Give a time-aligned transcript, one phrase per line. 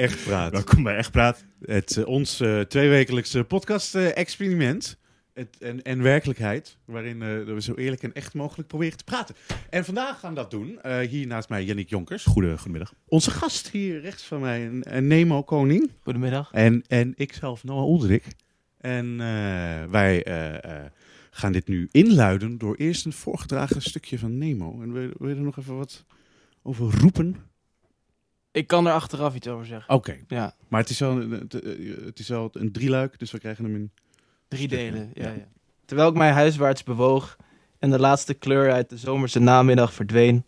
[0.06, 0.52] Echt Praat.
[0.52, 1.44] Welkom bij Echt Praat.
[1.64, 4.98] Het, eh, ons eh, tweewekelijkse podcast-experiment.
[5.32, 9.34] Het- en, en werkelijkheid, waarin eh, we zo eerlijk en echt mogelijk proberen te praten.
[9.70, 10.80] En vandaag gaan we dat doen.
[10.82, 12.24] Eh, hier naast mij Yannick Jonkers.
[12.24, 12.94] Goede, goedemiddag.
[13.08, 15.90] Onze gast hier rechts van mij, een, Nemo Koning.
[16.02, 16.50] Goedemiddag.
[16.52, 18.24] En, en ikzelf, Noah Oldrik.
[18.78, 20.86] En eh, wij eh, eh,
[21.30, 24.82] gaan dit nu inluiden door eerst een voorgedragen stukje van Nemo.
[24.82, 26.04] En wil, wil je er nog even wat
[26.62, 27.49] over roepen?
[28.52, 29.94] Ik kan er achteraf iets over zeggen.
[29.94, 33.30] Oké, Ja, maar het is, wel, een- het, eh, het is wel een drieluik, dus
[33.30, 33.90] we krijgen hem in...
[34.48, 35.10] drie delen.
[35.14, 35.34] Ja, ja.
[35.34, 35.46] ja.
[35.84, 37.36] Terwijl ik mij huiswaarts bewoog
[37.78, 40.44] en de laatste kleur uit de zomerse namiddag verdween,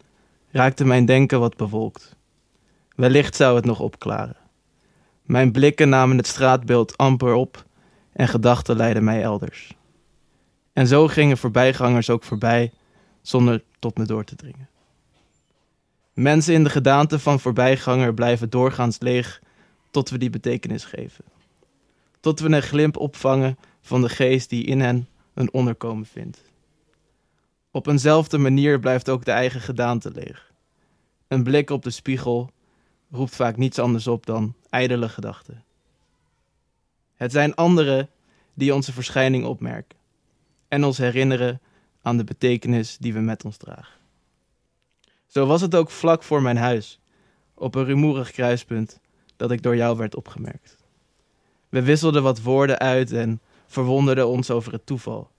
[0.50, 2.16] raakte mijn denken wat bewolkt.
[2.96, 4.36] Wellicht zou het nog opklaren.
[5.22, 7.64] Mijn blikken namen het straatbeeld amper op
[8.12, 9.76] en gedachten leidden mij elders.
[10.72, 12.72] En zo gingen voorbijgangers ook voorbij,
[13.20, 14.68] zonder tot me door te dringen.
[16.12, 19.42] Mensen in de gedaante van voorbijganger blijven doorgaans leeg
[19.90, 21.24] tot we die betekenis geven.
[22.20, 26.42] Tot we een glimp opvangen van de geest die in hen een onderkomen vindt.
[27.70, 30.52] Op eenzelfde manier blijft ook de eigen gedaante leeg.
[31.28, 32.50] Een blik op de spiegel
[33.10, 35.64] roept vaak niets anders op dan ijdele gedachten.
[37.14, 38.08] Het zijn anderen
[38.54, 39.98] die onze verschijning opmerken
[40.68, 41.60] en ons herinneren
[42.02, 44.01] aan de betekenis die we met ons dragen.
[45.32, 47.00] Zo was het ook vlak voor mijn huis,
[47.54, 49.00] op een rumoerig kruispunt,
[49.36, 50.76] dat ik door jou werd opgemerkt.
[51.68, 55.30] We wisselden wat woorden uit en verwonderden ons over het toeval.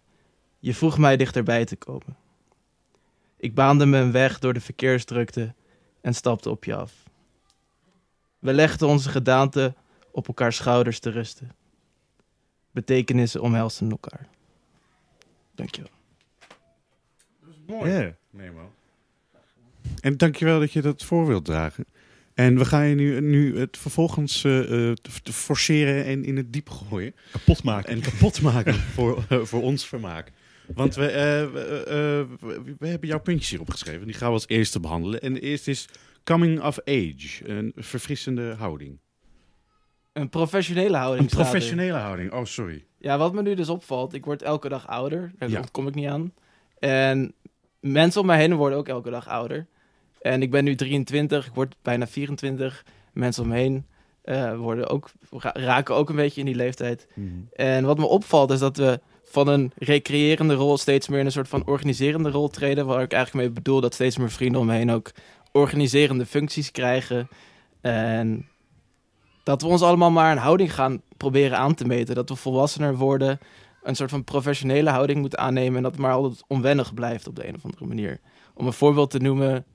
[0.59, 2.18] Je vroeg mij dichterbij te komen.
[3.38, 5.54] Ik baande me een weg door de verkeersdrukte
[6.02, 6.94] en stapte op je af.
[8.40, 9.75] We legden onze gedaanten
[10.12, 11.52] op elkaars schouders te rusten.
[12.72, 14.28] Betekenissen omhelsten elkaar.
[15.56, 15.92] Dankjewel.
[17.68, 17.92] Mooi.
[17.92, 18.16] Ja.
[18.30, 18.72] Nemo.
[19.99, 21.85] En dankjewel dat je dat voor wilt dragen.
[22.33, 26.69] En we gaan je nu, nu het vervolgens eh, eh, forceren en in het diep
[26.69, 27.16] gooien.
[27.31, 27.89] Kapot maken.
[27.89, 30.31] En kapot maken voor, eh, voor ons vermaak.
[30.73, 31.45] Want we, eh,
[32.41, 34.05] we, we, hebben jouw puntjes hierop geschreven.
[34.05, 35.21] Die gaan we als eerste behandelen.
[35.21, 35.88] En de eerste is
[36.23, 37.50] coming of age.
[37.50, 39.00] Een verfrissende houding.
[40.13, 41.31] Een professionele houding.
[41.31, 41.44] Een er.
[41.44, 42.31] professionele houding.
[42.33, 42.85] Oh, sorry.
[43.00, 45.31] Ja, wat me nu dus opvalt, ik word elke dag ouder.
[45.38, 45.59] Daar Ja.
[45.59, 46.33] ontkom ik niet aan.
[46.79, 47.33] En
[47.83, 49.67] mensen om mij heen worden ook elke dag ouder.
[50.21, 52.85] En ik ben nu 23, ik word bijna 24.
[53.13, 53.85] Mensen om me heen
[54.21, 57.07] eh, worden ook, ra- raken ook een beetje in die leeftijd.
[57.53, 61.31] En wat me opvalt is dat we van een recreërende rol steeds meer in een
[61.31, 62.85] soort van organiserende rol treden.
[62.85, 65.11] Waar ik eigenlijk mee bedoel dat steeds meer vrienden om me heen ook
[65.51, 67.27] organiserende functies krijgen.
[67.81, 68.47] En
[69.44, 72.15] dat we ons allemaal maar een houding gaan proberen aan te meten.
[72.15, 73.39] Dat we volwassener worden,
[73.83, 75.75] een soort van professionele houding moeten aannemen.
[75.77, 78.19] En dat het maar altijd onwennig blijft op de een of andere manier.
[78.53, 79.66] Om een voorbeeld te noemen,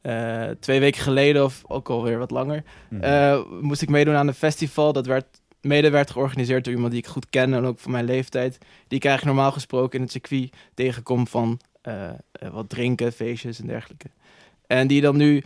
[0.00, 3.02] eh, twee weken geleden of ook alweer wat langer, Mhm.
[3.02, 4.92] eh, moest ik meedoen aan een festival.
[4.92, 5.26] Dat werd,
[5.60, 8.58] mede werd georganiseerd door iemand die ik goed ken en ook van mijn leeftijd.
[8.88, 12.10] Die ik eigenlijk normaal gesproken in het circuit tegenkom van eh,
[12.52, 14.06] wat drinken, feestjes en dergelijke.
[14.66, 15.42] En die dan nu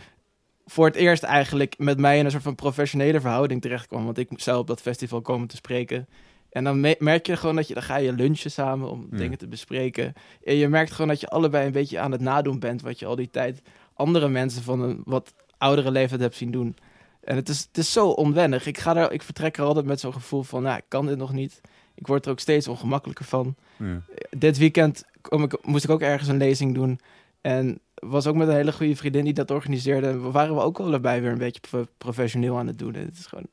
[0.65, 4.05] voor het eerst eigenlijk met mij in een soort van professionele verhouding terecht kwam.
[4.05, 6.07] Want ik zou op dat festival komen te spreken.
[6.53, 9.17] En dan me- merk je gewoon dat je, dan ga je lunchen samen om Ja.
[9.17, 10.13] dingen te bespreken.
[10.43, 13.05] En je merkt gewoon dat je allebei een beetje aan het nadoen bent wat je
[13.05, 13.61] al die tijd
[13.93, 16.75] andere mensen van een wat oudere leeftijd hebt zien doen.
[17.23, 18.65] En het is, het is zo onwennig.
[18.65, 21.17] Ik, ga er, ik vertrek er altijd met zo'n gevoel van, nou, ik kan dit
[21.17, 21.61] nog niet.
[21.95, 23.55] Ik word er ook steeds ongemakkelijker van.
[23.77, 24.01] Ja.
[24.29, 26.99] Dit weekend kom ik, moest ik ook ergens een lezing doen.
[27.41, 30.07] En was ook met een hele goede vriendin die dat organiseerde.
[30.07, 32.95] En we waren we ook allebei weer een beetje pro- professioneel aan het doen.
[32.95, 33.45] En het is gewoon,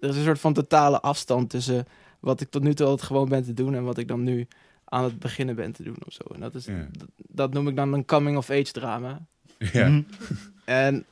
[0.00, 1.86] er is een soort van totale afstand tussen
[2.20, 4.46] wat ik tot nu toe altijd gewoon ben te doen en wat ik dan nu
[4.84, 6.22] aan het beginnen ben te doen of zo.
[6.34, 6.86] En dat, is, Ja.
[6.92, 9.20] dat, dat noem ik dan een coming-of-age drama.
[9.58, 9.88] Ja.
[9.88, 10.02] Mhm.
[10.64, 11.04] En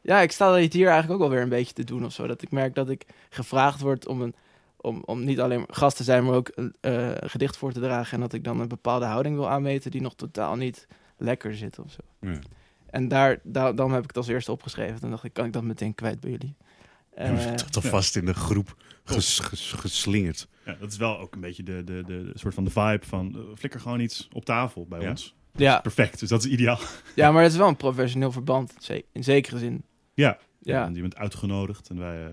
[0.00, 2.26] ja, ik sta het hier eigenlijk ook alweer een beetje te doen of zo.
[2.26, 4.34] Dat ik merk dat ik gevraagd word om, een,
[4.76, 8.12] om, om niet alleen gast te zijn, maar ook een eh, gedicht voor te dragen.
[8.14, 11.78] En dat ik dan een bepaalde houding wil aanmeten die nog totaal niet lekker zit
[11.78, 12.00] of zo.
[12.20, 12.38] Ja.
[12.86, 15.00] En daar, daar, dan heb ik het als eerste opgeschreven.
[15.00, 16.56] Toen dacht ik, kan ik dat meteen kwijt bij jullie?
[17.16, 20.48] Eh, Tot alvast in de groep ges, ges- geslingerd.
[20.64, 23.06] Ja, dat is wel ook een beetje de, de, de, de soort van de vibe
[23.06, 25.08] van eh, flikker gewoon iets op tafel bij Ja.
[25.10, 25.34] ons.
[25.54, 26.78] ja, Perfect, dus dat is ideaal.
[27.14, 29.84] ja, maar het is wel een professioneel verband, in zekere zin.
[30.14, 30.38] Ja.
[30.62, 30.84] Ja.
[30.86, 32.30] En je bent uitgenodigd en wij eh,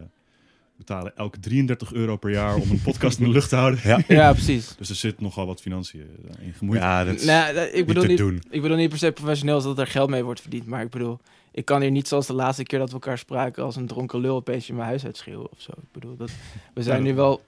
[0.78, 3.80] betalen elke 33 euro per jaar om een podcast in de lucht te houden.
[3.84, 4.00] Ja.
[4.08, 4.76] Ja, precies.
[4.78, 6.02] Dus er zit nogal wat financiën
[6.40, 6.80] eh, in gemoeid.
[6.82, 8.42] Ja, dat is Nou, dat- ik bedoel te niet, doen.
[8.50, 10.66] Ik bedoel niet per se professioneel zodat er geld mee wordt verdiend.
[10.66, 11.20] Maar ik bedoel,
[11.54, 14.20] ik kan hier niet zoals de laatste keer dat we elkaar spraken als een dronken
[14.20, 15.72] lul opeens in mijn huis uitschreeuwen of zo.
[15.72, 16.32] Ik bedoel, dat,
[16.74, 17.42] we zijn Ja, nu wel...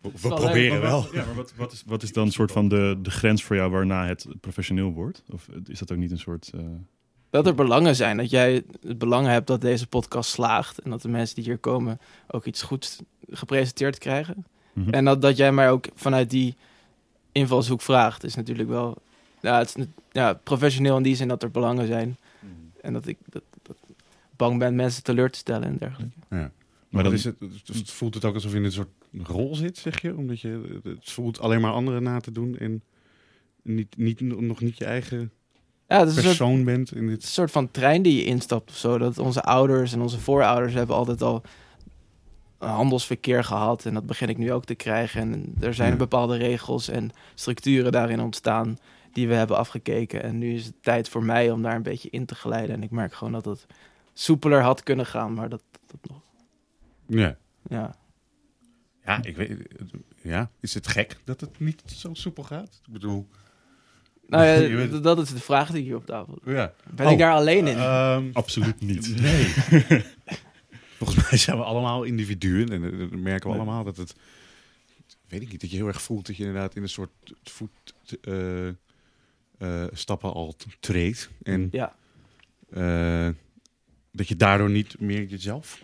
[0.00, 1.02] We, is we wel proberen wel.
[1.02, 3.44] wat- Ja, maar wat, wat, is, wat is dan een soort van de, de grens
[3.44, 5.22] voor jou waarna het professioneel wordt?
[5.32, 6.50] Of is dat ook niet een soort...
[6.54, 6.60] eh,
[7.30, 8.16] dat er belangen zijn.
[8.16, 10.78] Dat jij het belang hebt dat deze podcast slaagt.
[10.78, 12.00] En dat de mensen die hier komen
[12.30, 12.98] ook iets goeds
[13.30, 14.46] gepresenteerd krijgen.
[14.72, 14.90] Mhm.
[14.90, 16.56] En dat, dat jij mij ook vanuit die
[17.32, 18.96] invalshoek vraagt, is natuurlijk wel
[19.40, 22.16] ja, het is, ja, professioneel in die zin dat er belangen zijn.
[22.88, 23.76] En dat ik dat, dat
[24.36, 26.16] bang ben mensen teleur te stellen en dergelijke.
[26.28, 26.50] Maar
[26.88, 27.36] Maar dan is het,
[27.66, 28.88] het voelt het ook alsof je in een soort
[29.22, 30.16] rol zit, zeg je?
[30.16, 32.82] Omdat je het voelt alleen maar anderen na te doen en
[33.62, 35.30] niet, niet, nog niet je eigen
[35.88, 37.22] Ja, het is een soort, persoon bent in dit.
[37.22, 38.98] een soort van trein die je instapt of zo.
[38.98, 41.42] Dat onze ouders en onze voorouders hebben altijd al
[42.58, 43.84] een handelsverkeer gehad.
[43.86, 45.20] En dat begin ik nu ook te krijgen.
[45.20, 45.96] En er zijn Ja.
[45.96, 48.78] bepaalde regels en structuren daarin ontstaan
[49.18, 50.22] die we hebben afgekeken.
[50.22, 52.74] En nu is het tijd voor mij om daar een beetje in te glijden.
[52.76, 53.66] En ik merk gewoon dat het
[54.12, 56.20] soepeler had kunnen gaan, maar dat, dat nog...
[57.06, 57.36] Ja.
[57.68, 57.96] Ja.
[59.04, 59.56] Ja, ik weet.
[60.22, 62.80] Ja, is het gek dat het niet zo soepel gaat?
[62.86, 63.28] Ik bedoel.
[64.26, 66.72] Nou ja, weet- dat is de vraag die hier op tafel Ja.
[66.90, 67.12] Ben Oh.
[67.12, 67.76] ik daar alleen in?
[67.76, 69.14] Ehm, Absoluut niet.
[69.22, 69.44] nee.
[70.98, 73.64] Volgens mij zijn we allemaal individuen en eh, dan merken we Nee.
[73.66, 74.14] allemaal dat het.
[75.28, 77.10] Weet ik niet, dat je heel erg voelt dat je inderdaad in een soort
[77.44, 77.70] voet.
[78.20, 78.68] eh,
[79.58, 81.30] eh, stappen al treedt.
[81.42, 81.92] En ja.
[82.70, 83.28] eh,
[84.12, 85.82] dat je daardoor niet meer jezelf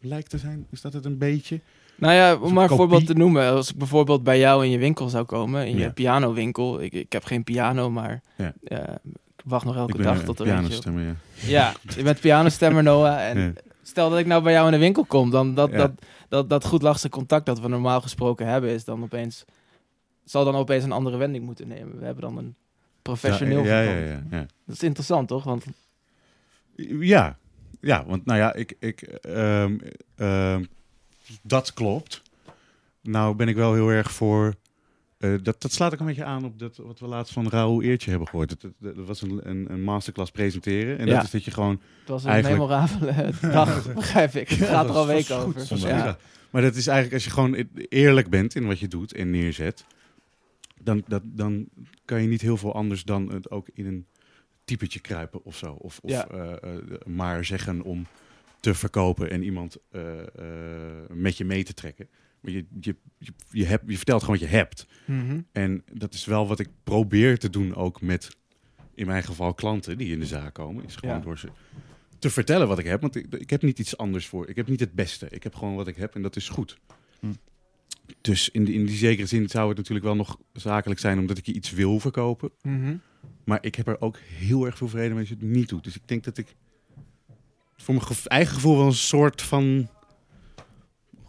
[0.00, 0.66] lijkt te zijn.
[0.70, 1.60] Is dat het een beetje?
[1.96, 3.50] Nou ja, om maar een voorbeeld te noemen.
[3.50, 5.90] Als ik bijvoorbeeld bij jou in je winkel zou komen, in je Ja.
[5.92, 6.80] pianowinkel.
[6.80, 8.54] Ik, ik heb geen piano, maar Ja.
[8.64, 8.78] eh,
[9.36, 11.14] ik wacht nog elke dag een tot er op- pianostemmer, ja.
[11.46, 13.20] Ja, je bent pianostemmer, Noah.
[13.28, 13.52] En Ja.
[13.82, 15.90] stel dat ik nou bij jou in de winkel kom, dan dat, dat,
[16.28, 19.44] dat, dat goed lachse contact dat we normaal gesproken hebben, is dan opeens...
[20.24, 21.98] Zal dan opeens een andere wending moeten nemen.
[21.98, 22.54] We hebben dan een
[23.02, 24.46] professioneel ja, ja, ja, ja.
[24.66, 25.44] Dat is interessant, toch?
[25.44, 25.64] Want
[27.00, 27.38] Ja,
[27.80, 29.78] ja want nou ja, ik, ik, ehm,
[30.16, 30.64] ehm,
[31.42, 32.22] dat klopt.
[33.02, 34.54] Nou ben ik wel heel erg voor...
[35.18, 37.82] eh, dat, dat slaat ook een beetje aan op dat, wat we laatst van Raoul
[37.82, 38.48] Eertje hebben gehoord.
[38.48, 40.98] Dat, dat, dat was een, een, een masterclass presenteren.
[40.98, 41.14] En Ja.
[41.14, 41.80] dat is dat je gewoon...
[42.00, 44.48] het was een Eigenlijk- memorabele dag, begrijp ik.
[44.48, 45.88] Het gaat er al goed, over.
[45.88, 46.16] Ja.
[46.50, 49.30] Maar dat is eigenlijk als je gewoon e- eerlijk bent in wat je doet en
[49.30, 49.84] neerzet...
[50.84, 51.68] Dan, dat, dan
[52.04, 54.06] kan je niet heel veel anders dan het ook in een
[54.64, 55.72] typetje kruipen of zo.
[55.72, 56.26] Of, of Ja.
[56.28, 58.06] eh, eh, maar zeggen om
[58.60, 60.02] te verkopen en iemand eh,
[61.08, 62.08] met je mee te trekken.
[62.40, 64.86] Maar je, je, je, je, hebt, je vertelt gewoon wat je hebt.
[65.06, 65.40] Mhm.
[65.52, 68.36] En dat is wel wat ik probeer te doen ook met,
[68.94, 70.84] in mijn geval, klanten die in de zaak komen.
[70.84, 71.20] Is gewoon Ja.
[71.20, 71.48] door ze
[72.18, 73.00] te vertellen wat ik heb.
[73.00, 74.48] Want ik, ik heb niet iets anders voor.
[74.48, 75.26] Ik heb niet het beste.
[75.30, 76.78] Ik heb gewoon wat ik heb en dat is goed.
[77.20, 77.32] Hm.
[78.20, 81.38] Dus in die, in die zekere zin zou het natuurlijk wel nog zakelijk zijn omdat
[81.38, 82.50] ik je iets wil verkopen.
[82.62, 82.96] Mhm.
[83.44, 85.84] Maar ik heb er ook heel erg veel vrede mee als je het niet doet.
[85.84, 86.54] Dus ik denk dat ik
[87.76, 89.88] voor mijn eigen gevoel wel een soort van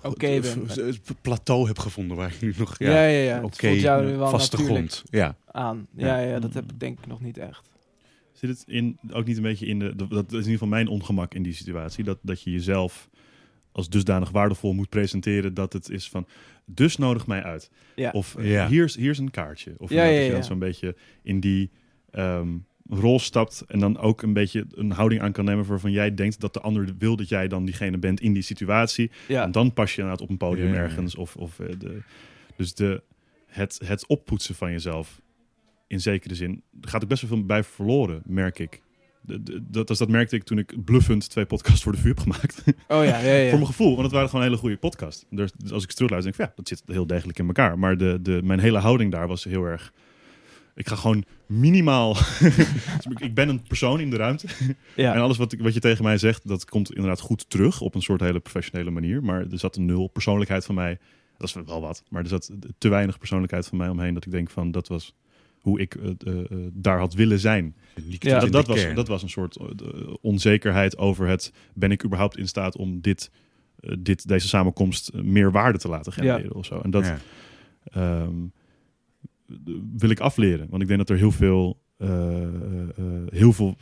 [0.03, 3.71] Oké eh, plateau heb gevonden waar ik nu nog Ja, ja, ja, ja.
[3.71, 5.03] Jou wel vaste grond.
[5.09, 5.35] Ja.
[5.51, 5.87] aan.
[5.95, 7.69] Ja, ja, dat heb ik denk ik nog niet echt.
[8.31, 9.95] Zit het in, ook niet een beetje in de.
[9.95, 12.03] Dat dat is in ieder geval mijn ongemak in die situatie.
[12.03, 13.09] Dat, dat je jezelf
[13.73, 15.53] als dusdanig waardevol moet presenteren.
[15.53, 16.27] Dat het is van.
[16.65, 17.71] Dus nodig mij uit.
[17.95, 18.11] Ja.
[18.11, 18.67] Of eh, Ja.
[18.67, 19.75] hier, is, hier is een kaartje.
[19.77, 20.31] Of Ja, dat je ja.
[20.31, 21.71] dan zo'n beetje in die
[22.11, 22.57] ehm,
[22.89, 23.63] rol stapt.
[23.67, 26.59] En dan ook een beetje een houding aan kan nemen waarvan jij denkt dat de
[26.61, 29.11] ander wil dat jij dan diegene bent in die situatie.
[29.27, 29.43] Ja.
[29.43, 30.83] En dan pas je inderdaad op een podium Ja, ja, ja.
[30.83, 31.15] ergens.
[31.15, 32.01] Of, of eh, de,
[32.55, 33.01] dus de,
[33.47, 35.21] het, het oppoetsen van jezelf,
[35.87, 38.81] in zekere zin, er gaat ook best wel veel bij verloren, merk ik.
[39.25, 42.63] Dat, dat, dat merkte ik toen ik bluffend twee podcasts voor de vuur heb gemaakt.
[42.67, 43.43] Oh ja, ja, ja.
[43.49, 45.25] voor mijn gevoel, want het waren gewoon hele goede podcasts.
[45.29, 47.45] Dus, dus als ik ze terugluister, denk ik van, ja, dat zit heel degelijk in
[47.47, 47.79] elkaar.
[47.79, 49.93] Maar de, de, mijn hele houding daar was heel erg...
[50.75, 52.13] Ik ga gewoon minimaal...
[52.43, 54.47] Dus ik- ik ben een persoon in de ruimte.
[54.95, 55.13] ja.
[55.13, 57.95] En alles wat, ik, wat je tegen mij zegt, dat komt inderdaad goed terug op
[57.95, 59.23] een soort hele professionele manier.
[59.23, 60.97] Maar er zat een nul persoonlijkheid van mij.
[61.37, 64.31] Dat is wel wat, maar er zat te weinig persoonlijkheid van mij omheen dat ik
[64.31, 65.13] denk van dat was
[65.63, 67.75] hoe ik eh, eh, eh, daar had willen zijn.
[68.19, 68.95] Ja, dat, was, kern.
[68.95, 69.57] dat was een soort
[70.21, 73.31] onzekerheid over het ben ik überhaupt in staat om dit,
[73.99, 76.79] dit, deze samenkomst meer waarde te laten genereren of zo.
[76.79, 77.17] En dat, Ja.
[77.83, 78.35] ehm,
[79.97, 80.67] wil ik afleren.
[80.69, 81.81] Want ik denk dat er heel veel,
[83.29, 83.75] heel veel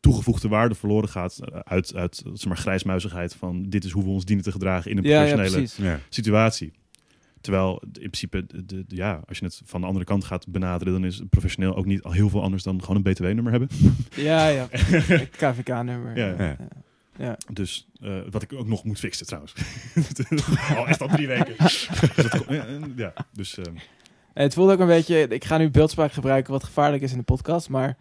[0.00, 4.24] toegevoegde waarde verloren gaat uit, uit zeg maar, grijsmuizigheid van dit is hoe we ons
[4.24, 5.90] dienen te gedragen in een ja, professionele.
[5.92, 6.00] Ja.
[6.08, 6.72] situatie.
[7.40, 11.04] Terwijl in principe, de, ja, als je het van de andere kant gaat benaderen, dan
[11.04, 13.68] is professioneel ook niet al heel veel anders dan gewoon een BTW-nummer hebben.
[14.16, 14.66] Ja, ja.
[15.40, 16.16] KVK-nummer.
[16.16, 16.34] Ja.
[16.38, 16.56] Ja.
[17.18, 17.36] ja.
[17.52, 19.54] Dus eh, wat ik ook nog moet fixen trouwens.
[20.76, 21.54] al echt al drie weken.
[21.58, 21.88] dus
[22.96, 23.74] ja, dus ehm,
[24.34, 25.28] En het voelt ook een beetje...
[25.28, 27.96] Ik ga nu beeldspraak gebruiken wat gevaarlijk is in de podcast, maar...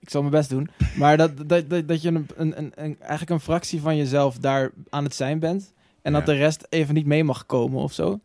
[0.00, 0.68] Ik zal mijn best doen.
[0.96, 4.38] Maar dat, dat, dat, dat je een, een, een, een- eigenlijk een fractie van jezelf
[4.38, 5.72] daar aan het zijn bent.
[6.02, 8.20] En dat de rest even niet mee mag komen of zo.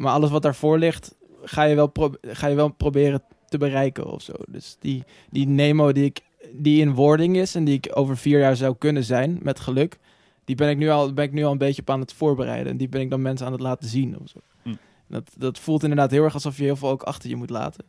[0.00, 4.06] Maar alles wat daarvoor ligt, ga je wel, pro- ga je wel proberen te bereiken
[4.06, 4.32] of zo.
[4.48, 6.20] Dus die, die Nemo die ik
[6.52, 9.98] die in wording is en die ik over vier jaar zou kunnen zijn, met geluk,
[10.44, 12.72] die ben ik nu al, ben ik nu al een beetje op aan het voorbereiden.
[12.72, 14.18] En die ben ik dan mensen aan het laten zien.
[14.20, 14.38] Of zo.
[14.62, 14.74] Hm.
[15.08, 17.84] Dat, dat voelt inderdaad heel erg alsof je heel veel ook achter je moet laten.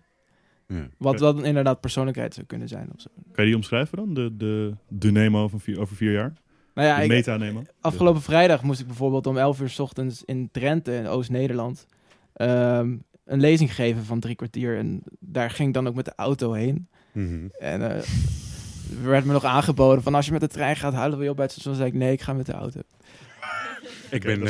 [0.68, 0.88] Ja.
[0.98, 2.90] Wat dan inderdaad persoonlijkheid zou kunnen zijn.
[2.96, 3.10] Of zo.
[3.32, 4.14] Kan je die omschrijven dan?
[4.14, 6.34] De, de, de Nemo van vier, over vier jaar?
[6.74, 7.64] Nou ja, de ik, meta-Nemo?
[7.82, 11.86] afgelopen vrijdag moest ik bijvoorbeeld om 11 uur 's ochtends in Drenthe, in Oost-Nederland,
[12.50, 12.96] ehm,
[13.26, 14.78] een lezing geven van drie kwartier.
[14.78, 16.88] En daar ging ik dan ook met de auto heen.
[17.12, 17.48] Mhm.
[17.60, 17.98] En eh,
[19.04, 21.30] er werd me nog aangeboden van als je met de trein gaat, halen we je
[21.30, 21.76] op bij het station.
[21.76, 22.80] zei ik nee, ik ga met de auto.
[24.10, 24.50] Ik ben dat-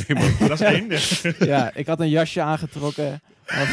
[0.51, 0.87] is één.
[0.89, 1.45] Ja.
[1.55, 3.21] ja, ik had een jasje aangetrokken.
[3.45, 3.69] Want-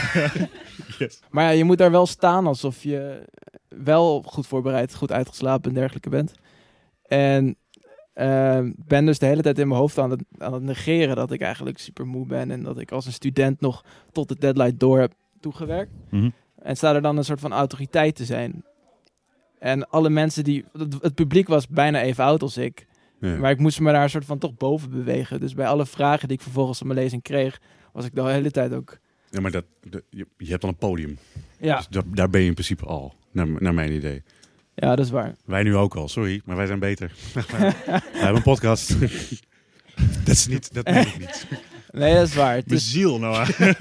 [0.98, 1.20] Yes.
[1.30, 3.22] Maar ja, je moet daar wel staan alsof je
[3.68, 6.32] wel goed voorbereid, goed uitgeslapen en dergelijke bent.
[7.02, 7.56] En
[8.18, 11.32] ehm, ben dus de hele tijd in mijn hoofd aan het, aan het negeren dat
[11.32, 12.50] ik eigenlijk super moe ben.
[12.50, 15.90] En dat ik als een student nog tot de deadline door heb toegewerkt.
[16.10, 16.30] Mhm.
[16.62, 18.64] En sta er dan een soort van autoriteit te zijn.
[19.58, 20.64] En alle mensen die...
[20.72, 22.86] Het, het publiek was bijna even oud als ik.
[23.20, 23.36] Ja.
[23.36, 25.40] Maar ik moest me daar een soort van toch boven bewegen.
[25.40, 27.60] Dus bij alle vragen die ik vervolgens op mijn lezing kreeg...
[27.92, 28.98] was ik de hele tijd ook...
[29.30, 29.64] Ja, maar dat,
[30.10, 31.18] je, je hebt al een podium.
[31.60, 34.22] Ja, Dus da- daar ben je in principe al, naar, naar mijn idee.
[34.78, 35.36] Ja dat is waar.
[35.44, 37.12] Wij nu ook al, sorry, maar wij zijn beter.
[37.34, 37.74] wij
[38.12, 38.88] hebben een podcast.
[40.24, 41.46] dat is niet, dat meen ik niet.
[41.90, 42.54] Nee, dat is waar.
[42.54, 43.48] Het Mijn is, ziel, Noah.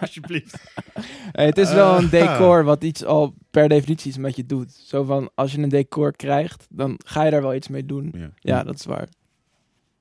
[0.00, 0.56] Alsjeblieft.
[1.32, 2.10] het is wel een Ah.
[2.10, 4.72] decor wat iets al per definitie iets met je doet.
[4.72, 8.12] Zo van, als je een decor krijgt, dan ga je daar wel iets mee doen.
[8.16, 8.30] Ja.
[8.38, 9.08] Ja, dat is waar.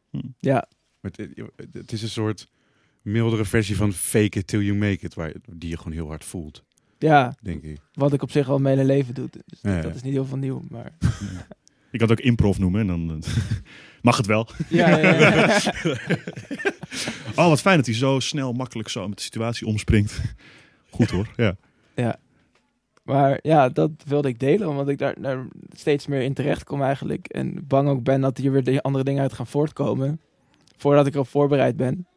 [0.10, 0.20] Hm.
[0.40, 0.68] Ja,
[1.02, 1.30] Maar Het,
[1.74, 2.48] het is een soort
[3.02, 6.26] mildere versie van fake it till you make it, waar, die je gewoon heel hard
[6.26, 6.64] voelt,
[7.04, 7.78] ja, denk ik.
[7.94, 9.28] wat ik op zich al mijn hele leven doe.
[9.46, 9.82] Dus Ja, ja.
[9.82, 10.92] dat is niet heel veel nieuw, maar...
[11.92, 13.34] Kan het ook improv noemen en dan eh,
[14.02, 14.48] mag het wel.
[14.70, 15.60] Ja, ja, ja.
[17.36, 20.22] Oh, wat fijn dat hij zo snel, makkelijk zo met de situatie omspringt.
[20.90, 21.28] Goed hoor.
[21.36, 21.56] Ja.
[23.04, 26.82] Maar ja, dat wilde ik delen, omdat ik daar, daar steeds meer in terecht kom
[26.82, 27.28] eigenlijk.
[27.28, 30.20] En bang ook ben dat hier weer de andere dingen uit gaan voortkomen.
[30.78, 32.08] Voordat ik erop voorbereid ben.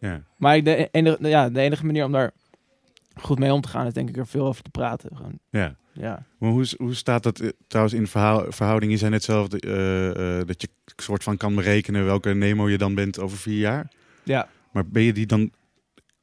[0.00, 0.22] Ja.
[0.36, 2.32] Maar ik- de enige, ja, de enige manier om daar
[3.14, 5.16] goed mee om te gaan is denk ik er veel over te praten.
[5.16, 5.76] Gewoon, ja.
[5.92, 6.26] ja.
[6.38, 8.92] Maar hoe, hoe staat dat eh, trouwens in verhaal, verhouding?
[8.92, 12.78] Je zei net zelf eh, eh, dat je soort van kan berekenen welke Nemo je
[12.78, 13.92] dan bent over vier jaar.
[14.22, 14.48] ja.
[14.72, 15.50] Maar ben je die dan,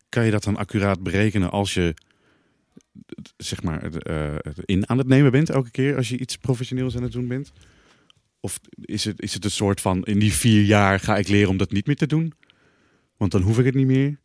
[0.09, 1.93] kan je dat dan accuraat berekenen als je
[3.37, 3.89] zeg maar
[4.65, 7.51] in aan het nemen bent elke keer als je iets professioneels aan het doen bent?
[8.39, 11.49] Of is het, is het een soort van in die vier jaar ga ik leren
[11.49, 12.33] om dat niet meer te doen?
[13.17, 14.19] Want dan hoef ik het niet meer.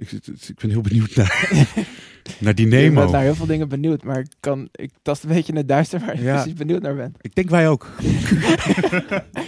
[0.00, 0.12] Ik,
[0.48, 1.48] ik ben heel benieuwd naar,
[2.40, 3.02] naar die Ik Nemo.
[3.02, 5.68] ben naar heel veel dingen benieuwd, maar ik, kan, ik tast een beetje in het
[5.68, 6.34] duister waar Ja.
[6.34, 7.16] precies benieuwd naar bent.
[7.20, 7.86] Ik denk wij ook.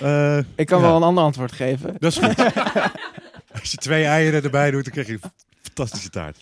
[0.02, 0.86] Eh, Ik kan Ja.
[0.86, 1.94] wel een ander antwoord geven.
[1.98, 2.36] dat is goed.
[3.60, 5.30] Als je twee eieren erbij doet, dan krijg je een
[5.62, 6.38] fantastische taart.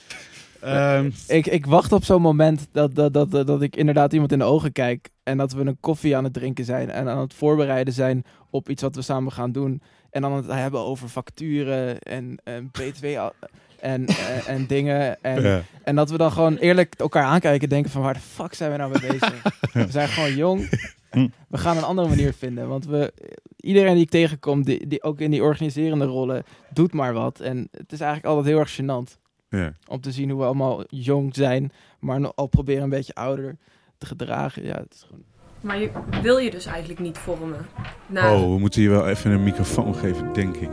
[0.61, 4.39] Ehm, Ik, ik wacht op zo'n moment dat, dat, dat, dat, ik inderdaad iemand in
[4.39, 5.09] de ogen kijk.
[5.23, 6.91] En dat we een koffie aan het drinken zijn.
[6.91, 9.83] En aan het voorbereiden zijn op iets wat we samen gaan doen.
[10.11, 13.33] En dan het hebben over facturen en, en B2 a-
[13.81, 15.23] en, en, en dingen.
[15.23, 15.63] En, ja.
[15.83, 18.71] en dat we dan gewoon eerlijk elkaar aankijken en denken van waar de fuck zijn
[18.71, 19.43] we nou mee bezig?
[19.73, 20.69] we zijn gewoon jong.
[21.11, 21.29] Hm.
[21.49, 22.69] We gaan een andere manier vinden.
[22.69, 23.13] Want we,
[23.57, 27.41] iedereen die ik tegenkom, die, die ook in die organiserende rollen, doet maar wat.
[27.41, 29.19] En het is eigenlijk altijd heel erg gênant
[29.49, 29.73] Ja.
[29.87, 33.57] om te zien hoe we allemaal jong zijn, maar nog al proberen een beetje ouder
[33.99, 34.65] te gedragen.
[34.65, 35.25] Ja, het is gewoon...
[35.61, 35.91] Maar je,
[36.23, 37.67] wil je dus eigenlijk niet vormen?
[38.07, 40.71] Nou, Oh, we moeten hier wel even een microfoon geven, denk ik.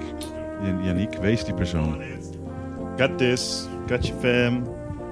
[0.63, 2.01] Jan- Yannick, wees die persoon.
[2.97, 4.63] Got this, got your fam.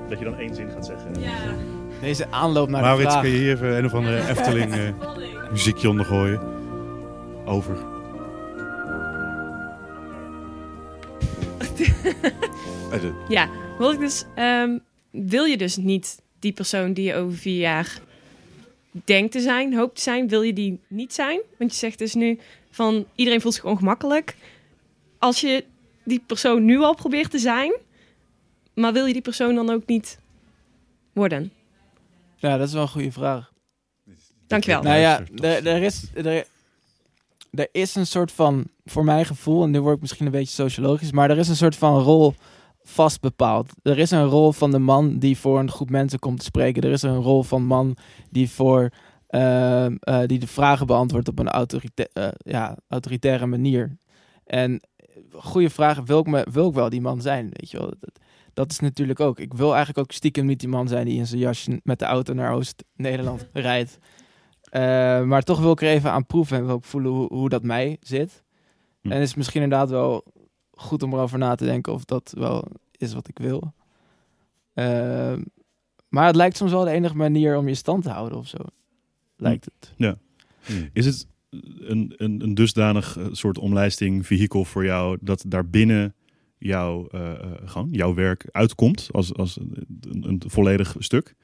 [0.10, 1.12] Dat je dan één zin gaat zeggen.
[1.20, 1.34] ja.
[2.02, 3.22] Deze aanloop naar de Maurits, vraag.
[3.24, 6.42] kun je hier even een of andere Efteling eh, muziekje onder gooien?
[7.46, 7.76] Over.
[12.92, 14.78] Eh, de- Ja, wil ik dus, ehm,
[15.12, 18.00] wil je dus niet die persoon die je over vier jaar
[18.92, 21.40] denkt te zijn, hoopt te zijn, wil je die niet zijn?
[21.58, 22.40] Want je zegt dus nu
[22.72, 24.36] van iedereen voelt zich ongemakkelijk.
[25.20, 25.64] Als je
[26.06, 27.76] die persoon nu al probeert te zijn,
[28.74, 30.20] maar wil je die persoon dan ook niet
[31.14, 31.52] worden?
[32.36, 33.54] Ja, dat is wel een goede vraag.
[34.48, 34.82] Dankjewel.
[34.82, 36.48] Nou ja, er, er, is, er,
[37.52, 40.64] er is een soort van, voor mijn gevoel, en nu word ik misschien een beetje
[40.64, 42.34] sociologisch, maar er is een soort van rol
[42.86, 43.72] vast bepaald.
[43.84, 46.84] Er is een rol van de man die voor een groep mensen komt te spreken.
[46.84, 47.98] Er is een rol van man
[48.30, 48.90] die voor
[49.28, 53.98] ehm, eh, die de vragen beantwoordt op een autorita eh, ja, autoritaire manier.
[54.46, 54.82] En
[55.38, 57.50] goede vragen, wil ik, me, wil ik wel die man zijn?
[57.52, 57.94] Weet je wel?
[58.00, 58.20] Dat,
[58.54, 59.40] dat is natuurlijk ook.
[59.40, 62.06] Ik wil eigenlijk ook stiekem niet die man zijn die in zijn jasje met de
[62.06, 63.98] auto naar Oost-Nederland rijdt.
[64.62, 64.82] Eh,
[65.24, 67.64] maar toch wil ik er even aan proeven en wil ik voelen hoe, hoe dat
[67.64, 68.44] mij zit.
[69.02, 69.12] Hm.
[69.12, 70.24] En het is misschien inderdaad wel
[70.72, 73.74] goed om erover na te denken of dat wel is wat ik wil.
[74.74, 75.42] Ehm,
[76.10, 78.58] Maar het lijkt soms wel de enige manier om je stand te houden of zo.
[79.38, 79.94] Lijkt het.
[80.66, 80.90] Hmm.
[80.94, 86.16] Is het een, een, een dusdanig eh, soort omlijsting, vehikel voor jou, dat daarbinnen
[86.58, 87.32] jouw, eh,
[87.66, 91.36] gewoon, jouw werk uitkomt als, als een, een volledig stuk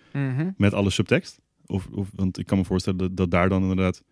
[0.57, 1.39] met alle subtekst?
[1.65, 4.03] Of, of, want ik kan me voorstellen dat, dat daar dan inderdaad...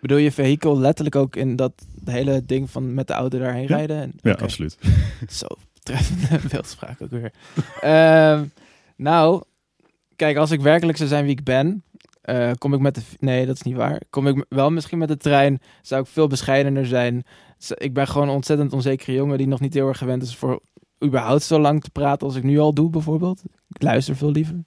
[0.00, 3.76] Bedoel je vehikel letterlijk ook in dat hele ding van met de auto daarheen Ja.
[3.76, 4.00] rijden?
[4.00, 4.78] En, Ja, absoluut.
[5.28, 5.46] Zo
[5.82, 7.32] treffende beeldspraak ook weer.
[7.80, 8.44] Ehm,
[8.96, 9.42] nou,
[10.16, 11.82] kijk, als ik werkelijk zou zijn wie ik ben,
[12.28, 13.00] eh, kom ik met de...
[13.18, 14.02] Nee, dat is niet waar.
[14.10, 17.24] Kom ik wel misschien met de trein, zou ik veel bescheidener zijn.
[17.74, 20.60] Ik ben gewoon een ontzettend onzekere jongen die nog niet heel erg gewend is voor
[21.04, 23.42] überhaupt zo lang te praten als ik nu al doe, bijvoorbeeld.
[23.68, 24.64] Ik luister veel liever.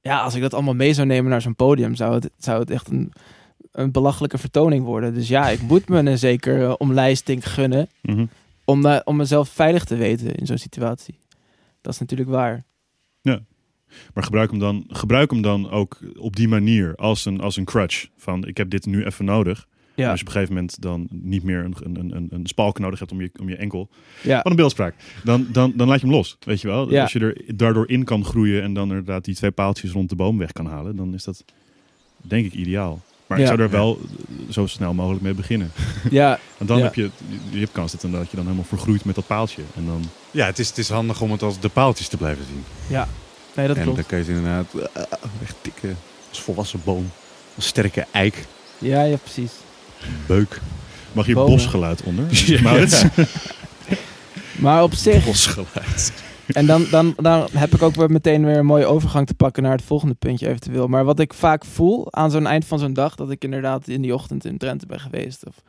[0.00, 2.70] Ja, als ik dat allemaal mee zou nemen naar zo'n podium, zou het, zou het
[2.70, 3.12] echt een,
[3.72, 5.14] een belachelijke vertoning worden.
[5.14, 7.88] Dus ja, ik moet me een zekere omlijsting gunnen
[8.64, 11.18] om, eh, om mezelf veilig te weten in zo'n situatie.
[11.80, 12.64] Dat is natuurlijk waar.
[14.14, 17.64] Maar gebruik hem, dan, gebruik hem dan ook op die manier als een, als een
[17.64, 18.06] crutch.
[18.16, 19.66] Van ik heb dit nu even nodig.
[19.94, 22.78] Ja, Als je op een gegeven moment dan niet meer een, een, een, een spalk
[22.78, 23.88] nodig hebt om je, om je enkel.
[24.22, 24.36] ja.
[24.36, 24.94] Wat een beeldspraak.
[25.24, 26.36] Dan, dan, dan laat je hem los.
[26.40, 26.90] Weet je wel?
[26.90, 27.02] Ja.
[27.02, 30.16] Als je er daardoor in kan groeien en dan inderdaad die twee paaltjes rond de
[30.16, 31.44] boom weg kan halen, dan is dat
[32.22, 33.00] denk ik ideaal.
[33.26, 33.42] Maar Ja.
[33.44, 33.98] ik zou er wel
[34.50, 35.70] zo snel mogelijk mee beginnen.
[36.10, 36.84] ja, Want dan Ja.
[36.84, 37.10] heb je,
[37.50, 39.62] je hebt kans dat, dan- dat je dan helemaal vergroeit met dat paaltje.
[39.76, 42.44] En dan, Ja, het is, het is handig om het als de paaltjes te blijven
[42.44, 42.62] zien.
[43.58, 43.96] Nee, dat en klopt.
[43.98, 45.02] dan kun je het inderdaad eh,
[45.42, 45.88] echt dikke,
[46.28, 47.10] als volwassen boom,
[47.56, 48.44] als sterke eik,
[48.78, 49.52] Ja, ja, precies.
[50.26, 50.60] beuk,
[51.12, 51.52] mag hier Bomen.
[51.52, 52.24] bosgeluid onder?
[52.46, 52.86] Ja.
[54.58, 56.12] Maar op zich, bosgeluid.
[56.46, 59.62] en dan, dan, dan heb ik ook weer meteen weer een mooie overgang te pakken
[59.62, 60.86] naar het volgende puntje eventueel.
[60.88, 64.02] Maar wat ik vaak voel aan zo'n eind van zo'n dag, dat ik inderdaad in
[64.02, 65.46] die ochtend in Drenthe ben geweest.
[65.46, 65.62] Of een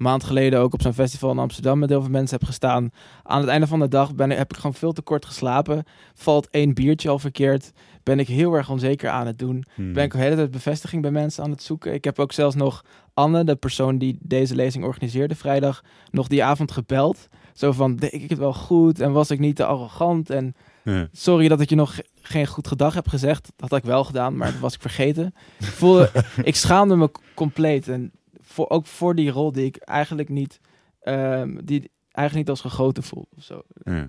[0.00, 2.90] maand geleden ook op zo'n festival in Amsterdam met heel veel mensen heb gestaan.
[3.22, 5.84] Aan het einde van de dag ben ik, heb ik gewoon veel te kort geslapen.
[6.14, 7.72] Valt één biertje al verkeerd.
[8.02, 9.64] Ben ik heel erg onzeker aan het doen.
[9.74, 9.92] Hmm.
[9.92, 11.92] ben ik de hele tijd bevestiging bij mensen aan het zoeken.
[11.94, 12.84] Ik heb ook zelfs nog
[13.14, 17.28] Anne, de persoon die deze lezing organiseerde vrijdag, nog die avond gebeld.
[17.54, 20.30] Zo van, deed ik het wel goed en was ik niet te arrogant?
[20.30, 21.08] En Ja.
[21.12, 23.52] sorry dat ik je nog ge- geen goed gedag heb gezegd.
[23.56, 25.34] Dat had ik wel gedaan, maar dat was ik vergeten.
[25.58, 26.10] Ik, voelde,
[26.42, 27.88] ik schaamde me compleet.
[27.88, 28.12] En
[28.50, 30.60] voor, ook voor die rol die ik eigenlijk niet,
[31.00, 33.28] ehm, die eigenlijk niet als gegoten voel.
[33.36, 33.62] Of zo.
[33.84, 34.08] Ja.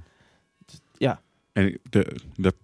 [0.98, 1.22] Ja.
[1.54, 2.56] En de, dat,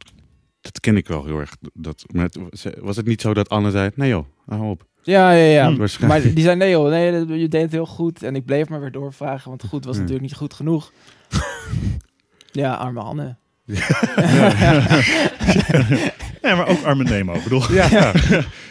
[0.62, 1.56] dat ken ik wel heel erg.
[1.74, 2.38] Dat, het-
[2.80, 4.86] was het niet zo dat Anne zei, nee joh, hou op.
[5.02, 5.72] Ja, ja, ja.
[5.72, 6.24] Hm, waarschijnlijk.
[6.24, 8.24] Maar die zei, nee joh, nee, je deed het heel goed.
[8.24, 10.02] En ik bleef maar weer doorvragen, want goed was Ja.
[10.02, 10.92] natuurlijk niet goed genoeg.
[12.52, 13.36] ja, arme Anne.
[13.64, 14.88] ja,
[16.42, 17.34] maar ook Arme Nemo.
[17.34, 17.90] Ik bedoel, Ja.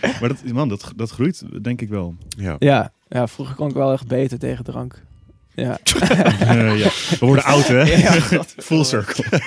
[0.01, 2.15] maar dat, man, dat, dat groeit denk ik wel.
[2.37, 2.57] ja.
[2.59, 5.03] Ja, ja, vroeger kon ik wel echt beter tegen drank.
[5.55, 5.79] Ja.
[6.41, 6.89] Eh, ja.
[7.19, 7.83] We worden oud, hè?
[7.83, 8.55] Ja, God.
[8.57, 9.41] Full circle.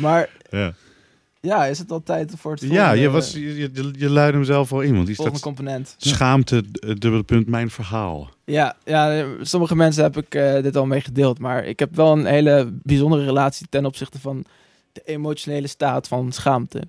[0.00, 0.72] Maar Ja.
[1.40, 4.44] ja, is het al tijd voor het Ja, je, was, je, je, je luidde hem
[4.46, 5.94] zelf al in, want die volgende staat component?
[5.98, 8.30] schaamte, d- dubbele punt, mijn verhaal.
[8.44, 11.38] Ja, ja, sommige mensen heb ik eh, dit al mee gedeeld.
[11.38, 14.44] Maar ik heb wel een hele bijzondere relatie ten opzichte van
[15.04, 16.82] de emotionele staat van schaamte.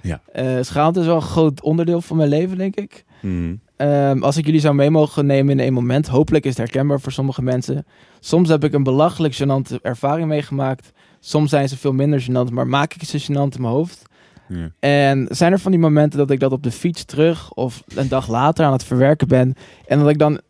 [0.00, 0.20] Ja.
[0.32, 3.04] Eh, schaamte is wel een groot onderdeel van mijn leven, denk ik.
[3.20, 3.54] Mhm.
[3.76, 7.00] Ehm, als ik jullie zou mee mogen nemen in een moment, hopelijk is het herkenbaar
[7.00, 7.86] voor sommige mensen.
[8.20, 10.92] Soms heb ik een belachelijk gênante ervaring meegemaakt.
[11.20, 14.02] Soms zijn ze veel minder gênant, maar maak ik ze gênant in mijn hoofd.
[14.48, 14.70] Ja.
[14.80, 18.08] En zijn er van die momenten dat ik dat op de fiets terug of een
[18.08, 19.54] dag later aan het verwerken ben.
[19.86, 20.40] En dat ik dan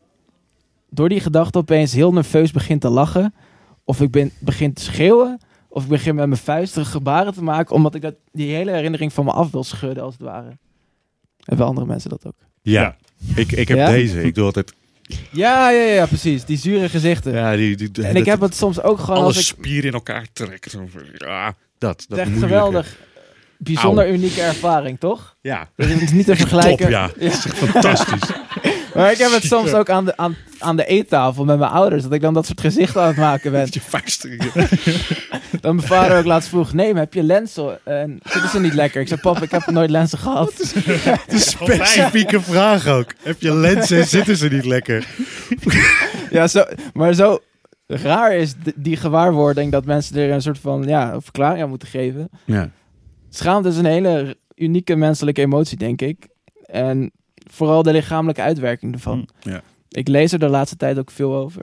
[0.91, 3.35] door die gedachte opeens heel nerveus begin te lachen.
[3.85, 5.41] Of ik ben, begin te schreeuwen.
[5.75, 7.75] Of ik begin met mijn vuisten gebaren te maken.
[7.75, 10.59] Omdat ik dat, die hele herinnering van me af wil schudden als het ware.
[11.45, 12.35] Hebben andere mensen dat ook?
[12.63, 12.97] Ja,
[13.35, 13.91] ik, ik heb Ja?
[13.91, 14.23] deze.
[14.23, 14.73] Ik doe altijd...
[15.31, 16.45] Ja, ja, ja, precies.
[16.45, 17.33] Die zure gezichten.
[17.33, 19.43] Ja, die, die, en ik heb het soms ook gewoon alle als ik...
[19.45, 20.71] spieren in elkaar trekt.
[20.71, 22.05] Van, Ja, dat.
[22.09, 22.97] dat echt geweldig.
[23.59, 25.37] Bijzonder unieke ervaring, toch?
[25.41, 26.77] Ja, Dat is niet te vergelijken.
[26.77, 27.07] top, ja.
[27.07, 28.31] Dat is echt fantastisch.
[28.95, 32.03] Maar ik heb het soms ook aan de, aan, aan de eettafel met mijn ouders.
[32.03, 33.69] Dat ik dan dat soort gezichten aan het maken ben.
[35.61, 37.79] Dan mijn vader ook laatst vroeg, nee, maar heb je lenzen?
[37.85, 39.01] En zitten ze niet lekker?
[39.01, 40.53] Ik zei, pap, ik heb nooit lenzen gehad.
[41.29, 43.13] Specifieke vraag ook.
[43.23, 45.07] Heb je lenzen en zitten ze niet lekker?
[46.31, 47.39] Ja, zo, maar zo
[47.87, 51.89] raar is die gewaarwording dat mensen er een soort van ja, een verklaring aan moeten
[51.89, 52.29] geven.
[52.45, 52.71] Ja.
[53.29, 56.29] Schaamte is een hele unieke menselijke emotie, denk ik.
[56.67, 57.13] En
[57.53, 59.29] vooral de lichamelijke uitwerking ervan.
[59.41, 59.63] Ja.
[59.89, 61.63] Ik lees er de laatste tijd ook veel over.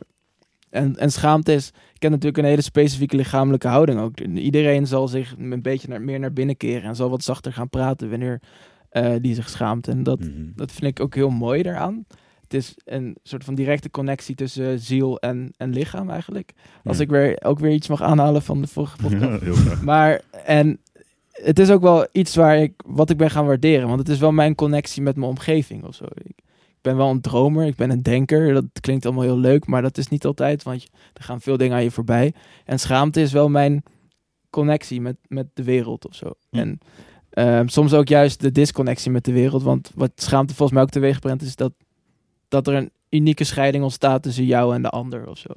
[0.69, 4.19] En, en schaamte is, ik ken natuurlijk een hele specifieke lichamelijke houding ook.
[4.19, 7.69] Iedereen zal zich een beetje naar, meer naar binnen keren en zal wat zachter gaan
[7.69, 8.41] praten wanneer
[8.89, 9.87] eh, die zich schaamt.
[9.87, 10.31] En dat, Mhm.
[10.55, 12.05] dat vind ik ook heel mooi daaraan.
[12.41, 16.51] Het is een soort van directe connectie tussen ziel en, en lichaam eigenlijk.
[16.83, 17.03] Als Ja.
[17.03, 19.45] ik weer, ook weer iets mag aanhalen van de vorige podcast.
[19.65, 19.75] Ja.
[19.83, 20.79] Maar, en
[21.43, 23.87] het is ook wel iets waar ik, wat ik ben gaan waarderen.
[23.87, 26.05] Want het is wel mijn connectie met mijn omgeving of zo.
[26.13, 28.53] Ik, ik ben wel een dromer, ik ben een denker.
[28.53, 30.63] Dat klinkt allemaal heel leuk, maar dat is niet altijd.
[30.63, 32.33] Want je, er gaan veel dingen aan je voorbij.
[32.65, 33.83] En schaamte is wel mijn
[34.49, 36.31] connectie met, met de wereld of zo.
[36.49, 36.57] Hm.
[36.57, 36.79] En
[37.29, 39.63] ehm, soms ook juist de disconnectie met de wereld.
[39.63, 41.73] Want wat schaamte volgens mij ook teweeg brengt, is dat,
[42.47, 45.49] dat er een unieke scheiding ontstaat tussen jou en de ander of zo.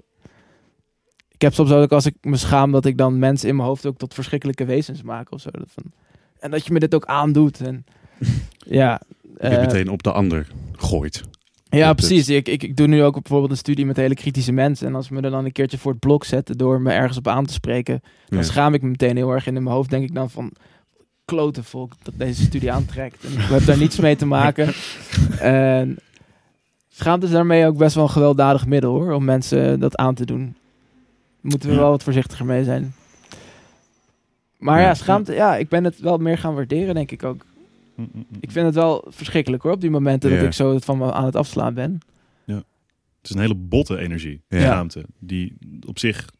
[1.42, 3.86] Ik heb soms ook als ik me schaam dat ik dan mensen in mijn hoofd
[3.86, 5.50] ook tot verschrikkelijke wezens maak of zo.
[5.50, 5.82] Dat van,
[6.38, 7.60] en dat je me dit ook aandoet.
[7.60, 7.84] En,
[8.80, 9.00] ja,
[9.40, 11.22] Je eh, meteen op de ander gooit.
[11.70, 12.28] ja, precies.
[12.28, 14.86] Ik, ik, ik doe nu ook bijvoorbeeld een studie met hele kritische mensen.
[14.86, 17.18] En als ze me er dan een keertje voor het blok zetten door me ergens
[17.18, 18.44] op aan te spreken, dan Ja.
[18.44, 19.46] schaam ik me meteen heel erg.
[19.46, 20.52] En in mijn hoofd denk ik dan van
[21.24, 23.24] klote volk dat deze studie aantrekt.
[23.24, 24.72] En ik heb daar niets mee te maken.
[25.40, 25.98] En
[26.88, 30.24] schaamte is daarmee ook best wel een gewelddadig middel hoor, om mensen dat aan te
[30.26, 30.56] doen.
[31.42, 31.80] Moeten we Ja.
[31.80, 32.94] wel wat voorzichtiger mee zijn.
[34.58, 34.86] Maar Ja.
[34.86, 37.44] ja, schaamte, ja, ik ben het wel meer gaan waarderen, denk ik ook.
[37.96, 38.36] Mm, mm, mm.
[38.40, 40.36] Ik vind het wel verschrikkelijk hoor, op die momenten Ja.
[40.36, 41.98] dat ik zo het van me aan het afslaan ben.
[43.20, 44.60] Het is een hele botte energie, Ja.
[44.60, 46.30] schaamte, die op zich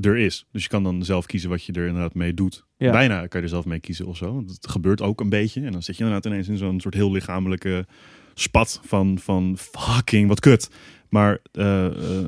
[0.00, 0.46] er is.
[0.52, 2.64] Dus je kan dan zelf kiezen wat je er inderdaad mee doet.
[2.76, 2.90] Ja.
[2.92, 4.34] Bijna kan je er zelf mee kiezen of zo.
[4.34, 5.64] Want Het gebeurt ook een beetje.
[5.64, 7.86] En dan zit je inderdaad ineens in zo'n soort heel lichamelijke
[8.34, 10.70] spat van, van fucking wat kut.
[11.08, 12.26] Maar eh, eh,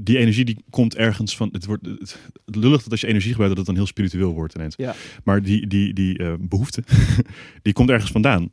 [0.00, 1.48] die energie die komt ergens van.
[1.52, 4.32] Het, wordt, het, het lullig dat als je energie gebruikt, dat het dan heel spiritueel
[4.32, 4.74] wordt ineens.
[4.76, 4.94] Ja.
[5.24, 6.82] Maar die, die, die eh, behoefte,
[7.62, 8.52] die komt ergens vandaan.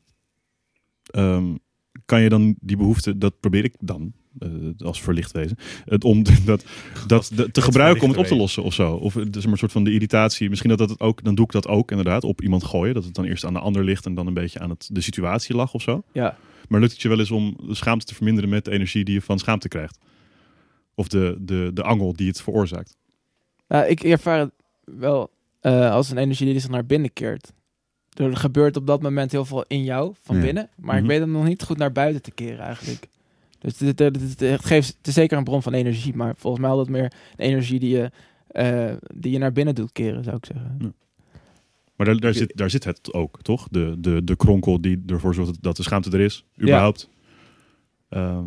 [1.03, 1.45] Ehm,
[2.05, 6.23] kan je dan die behoefte, dat probeer ik dan eh, als verlicht wezen, het om
[6.45, 6.65] dat,
[7.07, 8.93] dat de- te gebruiken om het op te lossen of zo.
[8.93, 10.49] Of het is maar een soort van de irritatie.
[10.49, 12.93] Misschien dat dat het ook, dan doe ik dat ook inderdaad op iemand gooien.
[12.93, 15.01] Dat het dan eerst aan de ander ligt en dan een beetje aan het, de
[15.01, 16.03] situatie lag of zo.
[16.11, 16.37] Ja.
[16.67, 19.13] Maar lukt het je wel eens om de schaamte te verminderen met de energie die
[19.13, 19.99] je van schaamte krijgt?
[20.95, 22.97] Of de, de, de angel die het veroorzaakt?
[23.67, 24.51] Nou, ik ervaar het
[24.83, 25.29] wel
[25.59, 27.51] eh, als een energie die zich naar binnen keert.
[28.13, 30.41] Er gebeurt op dat moment heel veel in jou, van Ja.
[30.41, 30.69] binnen.
[30.75, 31.03] Maar Mhm.
[31.03, 33.07] ik weet het nog niet goed naar buiten te keren eigenlijk.
[33.59, 36.15] Dus het, het, geeft, het is zeker een bron van energie.
[36.15, 37.03] Maar volgens mij altijd meer
[37.35, 38.11] een energie die je,
[38.47, 40.95] eh, die je naar binnen doet keren, zou ik zeggen.
[41.95, 43.67] Maar daar, daar, zit, daar zit het ook, toch?
[43.71, 47.09] De, de, de kronkel die ervoor zorgt dat de schaamte er is, überhaupt.
[48.09, 48.45] Ehm,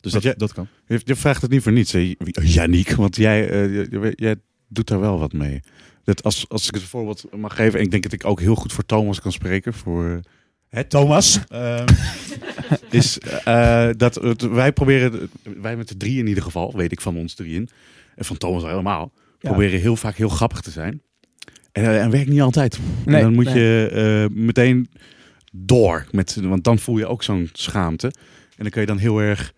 [0.00, 0.66] dus dat, jij- dat kan.
[0.86, 4.34] Je, je vraagt het niet voor niets, hè, Janiek, want jij, eh, jij
[4.68, 5.60] doet daar wel wat mee.
[6.04, 8.54] Dat als, als ik het voorbeeld mag geven, en ik denk dat ik ook heel
[8.54, 10.16] goed voor Thomas kan spreken, voor eh,
[10.68, 11.86] hè, Thomas, ehm,
[12.90, 17.00] is eh, dat het- wij proberen, wij met de drie in ieder geval, weet ik
[17.00, 17.68] van ons drieën,
[18.16, 19.48] en van Thomas helemaal, Ja.
[19.50, 21.02] proberen heel vaak heel grappig te zijn.
[21.72, 22.78] En, en werkt niet altijd.
[23.04, 23.54] Nee, en dan moet nee.
[23.58, 24.88] je meteen
[25.52, 26.06] door.
[26.10, 28.06] Met, want dan voel je ook zo'n schaamte.
[28.06, 29.52] En dan kun je dan heel erg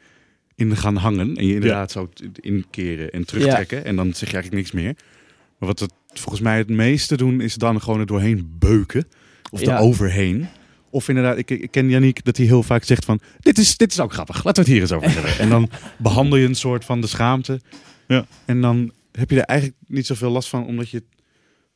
[0.54, 1.36] in gaan hangen.
[1.36, 3.84] En je inderdaad zo t- inkeren en terugtrekken.
[3.84, 4.94] En dan zeg je eigenlijk niks meer.
[5.58, 9.04] Maar wat het volgens mij het meeste doen, is dan gewoon er doorheen beuken.
[9.50, 9.74] Of Ja.
[9.76, 10.46] er overheen.
[10.90, 13.20] Of inderdaad, ik, ik ken Yannick dat hij heel vaak zegt van...
[13.40, 15.38] Dit is, dit is ook grappig, laten we het hier eens over hebben.
[15.38, 17.60] en dan behandel je een soort van de schaamte.
[18.08, 18.26] Ja.
[18.44, 20.66] En dan heb je er eigenlijk niet zoveel last van...
[20.66, 21.06] omdat je het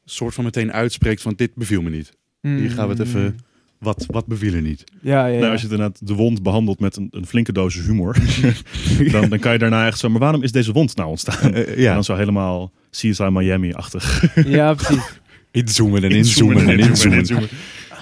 [0.05, 1.33] soort van meteen uitspreekt van...
[1.37, 2.13] dit beviel me niet.
[2.41, 3.35] Hier gaan we het even- Mm.
[3.79, 4.85] Wat, wat beviel er niet?
[5.01, 5.39] Ja, ja, ja.
[5.39, 8.17] Nou, als je het inderdaad de wond behandelt met een, een flinke dosis humor,
[9.13, 11.55] dan, dan kan je daarna echt zo, maar waarom is deze wond nou ontstaan?
[11.55, 14.35] Eh, En ja, dan zo helemaal CSI Miami-achtig.
[14.47, 15.03] ja, precies.
[15.51, 17.49] inzoomen en inzoomen en inzoomen.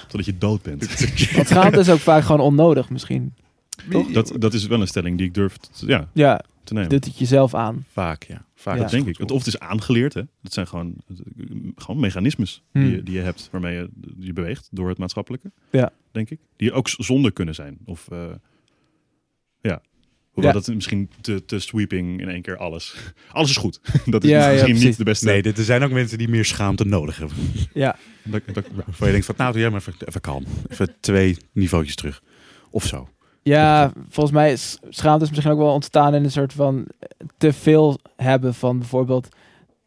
[0.07, 1.05] Totdat je dood bent.
[1.35, 3.33] Want schaamte is ook vaak gewoon onnodig misschien.
[3.89, 4.11] Toch?
[4.11, 6.89] Dat, dat is wel een stelling die ik durf te, ja, Ja, te nemen.
[6.89, 7.85] doet het jezelf aan.
[7.93, 8.44] Vaak, ja.
[8.55, 8.81] Vaak Ja.
[8.81, 9.17] Dat denk ik.
[9.17, 10.13] Het- Of het is aangeleerd.
[10.13, 10.21] Hè?
[10.41, 10.95] Dat zijn gewoon,
[11.75, 12.83] gewoon mechanismes Hmm.
[12.83, 13.89] die, je, die je hebt waarmee je
[14.19, 15.51] je beweegt door het maatschappelijke.
[15.71, 15.91] Ja.
[16.11, 16.39] Denk ik.
[16.55, 17.77] Die ook z- zonde kunnen zijn.
[17.85, 18.31] Of eh,
[19.61, 19.81] ja.
[20.31, 20.59] Hoewel Ja.
[20.59, 22.95] dat misschien te, te sweeping in één keer alles.
[23.31, 23.79] Alles is goed.
[24.05, 25.25] Dat is Ja, ja, misschien niet de beste.
[25.25, 27.37] Nee, dit- er zijn ook mensen die meer schaamte nodig hebben.
[27.73, 30.43] Ja, Dat, dat, Waarvan je denkt van, nou doe jij maar even, even kalm.
[30.67, 32.23] Even twee niveautjes terug.
[32.69, 33.09] Of zo.
[33.49, 36.85] Ja, volgens mij is schaamte is misschien ook wel ontstaan in een soort van
[37.37, 39.27] te veel hebben van bijvoorbeeld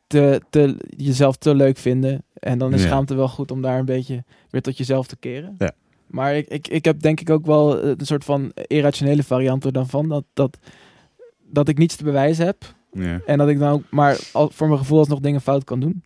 [0.06, 2.24] te, te, jezelf te leuk vinden.
[2.34, 2.86] En dan is Ja.
[2.86, 5.54] schaamte wel goed om daar een beetje weer tot jezelf te keren.
[5.58, 5.72] Ja.
[6.06, 9.64] Maar ik, ik, ik heb denk ik ook wel eh, een soort van irrationele variant
[9.64, 10.08] er dan van.
[10.08, 10.58] Dat, dat,
[11.50, 12.74] dat ik niets te bewijzen heb.
[12.92, 13.20] Ja.
[13.26, 16.02] En dat ik dan ook maar al, voor mijn gevoel alsnog dingen fout kan doen.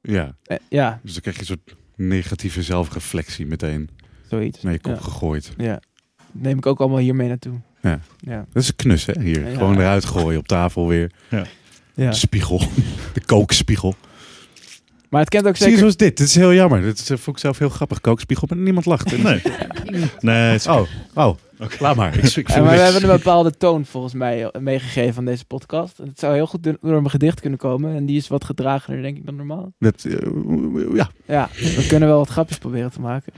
[0.00, 0.36] ja.
[0.42, 3.88] Eh, ja, Dus dan krijg je een soort negatieve zelfreflectie meteen
[4.30, 4.62] zoiets.
[4.62, 5.52] naar je kop gegooid.
[5.56, 5.80] Ja.
[6.34, 7.54] Neem ik ook allemaal hiermee naartoe.
[7.80, 8.00] Ja.
[8.18, 8.44] Ja.
[8.52, 9.20] Dat is een knus, hè?
[9.20, 9.48] Hier.
[9.48, 9.56] Ja.
[9.56, 11.10] Gewoon eruit gooien op tafel weer.
[11.28, 11.44] ja.
[11.94, 12.58] De spiegel.
[13.14, 13.94] De kookspiegel.
[15.08, 15.78] Maar het kent ook Zie je zeker...
[15.78, 16.16] zoals dit?
[16.16, 16.80] Dit is heel jammer.
[16.82, 18.00] Dit is, eh, vond ik zelf heel grappig.
[18.00, 19.12] Kookspiegel, maar niemand lacht.
[19.12, 19.42] En- Nee.
[20.20, 20.80] nee, is- Oh,
[21.14, 21.34] oh.
[21.78, 22.16] Laat maar.
[22.16, 25.44] Ik, ik vind Ja, maar we hebben een bepaalde toon volgens mij meegegeven aan deze
[25.44, 25.98] podcast.
[25.98, 27.94] En het zou heel goed door door mijn gedicht kunnen komen.
[27.96, 29.72] En die is wat gedragener, denk ik, dan normaal.
[29.78, 30.12] Dat, eh,
[30.94, 31.10] ja.
[31.26, 33.32] Ja, we kunnen wel wat grapjes proberen te maken.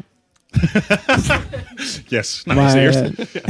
[2.08, 2.42] yes.
[2.44, 3.40] Nou, maar dat is de eerste.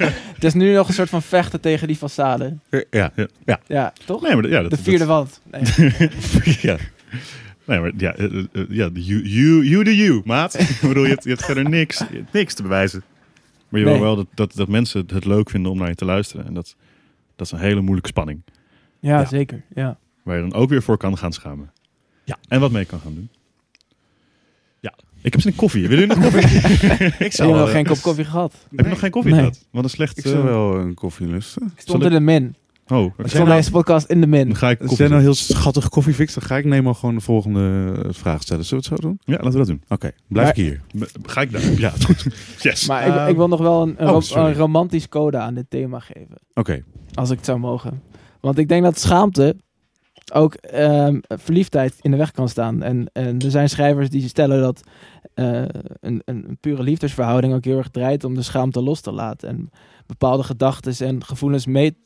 [0.00, 2.54] eh, het is nu nog een soort van vechten tegen die façade.
[2.90, 3.12] Ja.
[3.66, 4.22] Ja, toch?
[4.22, 5.40] Nee, maar ja, dat, de vierde dat, wand.
[5.50, 6.10] Nee.
[6.60, 6.76] ja.
[7.64, 10.58] Nee, maar ja, eh, eh, ja you, you, you do you, maat.
[10.60, 13.02] Ik bedoel, je hebt, je hebt verder niks, niks te bewijzen.
[13.68, 13.94] Maar je Nee.
[13.94, 16.46] wil wel dat, dat, dat mensen het- het leuk vinden om naar je te luisteren.
[16.46, 16.76] En dat,
[17.36, 18.42] dat is een hele moeilijke spanning.
[19.00, 19.26] Ja, Ja.
[19.26, 19.62] zeker.
[19.74, 19.98] Ja.
[20.22, 21.70] Waar je dan ook weer voor kan gaan schamen.
[22.24, 22.38] Ja.
[22.48, 23.28] En wat mee kan gaan doen.
[25.24, 25.88] Ik heb zin in koffie.
[25.88, 26.58] Willen jullie nog koffie?
[27.26, 28.52] Ik heb nog geen kop koffie gehad.
[28.70, 29.40] Heb je nog geen koffie Nee.
[29.40, 29.66] gehad?
[29.70, 30.18] Wat een slecht...
[30.18, 31.62] Ik zou eh, wel een koffie lusten.
[31.74, 32.54] Ik stond in de min.
[32.88, 34.46] Oh, Ik stond deze podcast in de min.
[34.48, 36.94] dan ga ik Als koffie jij nou heel schattig koffiefix, dan ga ik neem al
[36.94, 38.64] gewoon de volgende eh, vraag stellen.
[38.64, 39.18] Zullen we het zo doen?
[39.24, 39.82] Ja, laten we dat doen.
[39.88, 40.80] Oké, blijf Maar- ik hier.
[41.22, 41.62] Ga ik daar?
[41.78, 42.26] Ja, goed.
[42.62, 42.86] Yes.
[42.86, 45.98] Maar ik, ik wil nog wel een, een, oh, een romantisch code aan dit thema
[45.98, 46.38] geven.
[46.54, 46.82] Oké.
[47.14, 48.02] Als ik het zou mogen.
[48.40, 49.56] Want ik denk dat schaamte
[50.32, 52.82] ook ehm, verliefdheid in de weg kan staan.
[52.82, 54.82] En, en er zijn schrijvers die stellen dat
[55.34, 55.62] eh,
[56.00, 59.48] een, een, pure liefdesverhouding ook heel erg draait om de schaamte los te laten.
[59.48, 59.70] En
[60.06, 61.96] bepaalde gedachten en gevoelens mee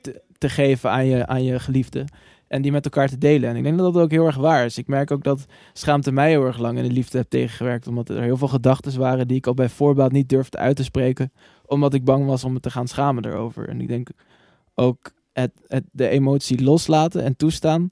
[0.00, 2.04] te, te, geven aan je, aan je geliefde.
[2.48, 3.50] En die met elkaar te delen.
[3.50, 4.78] En ik denk dat dat ook heel erg waar is.
[4.78, 7.86] Ik merk ook dat schaamte mij heel erg lang in de liefde heeft tegengewerkt.
[7.86, 10.84] Omdat er heel veel gedachten waren die ik al bij voorbaat niet durfde uit te
[10.84, 11.32] spreken.
[11.66, 13.68] Omdat ik bang was om me te gaan schamen erover.
[13.68, 14.08] En ik denk
[14.74, 17.90] ook het, het, de emotie loslaten en toestaan.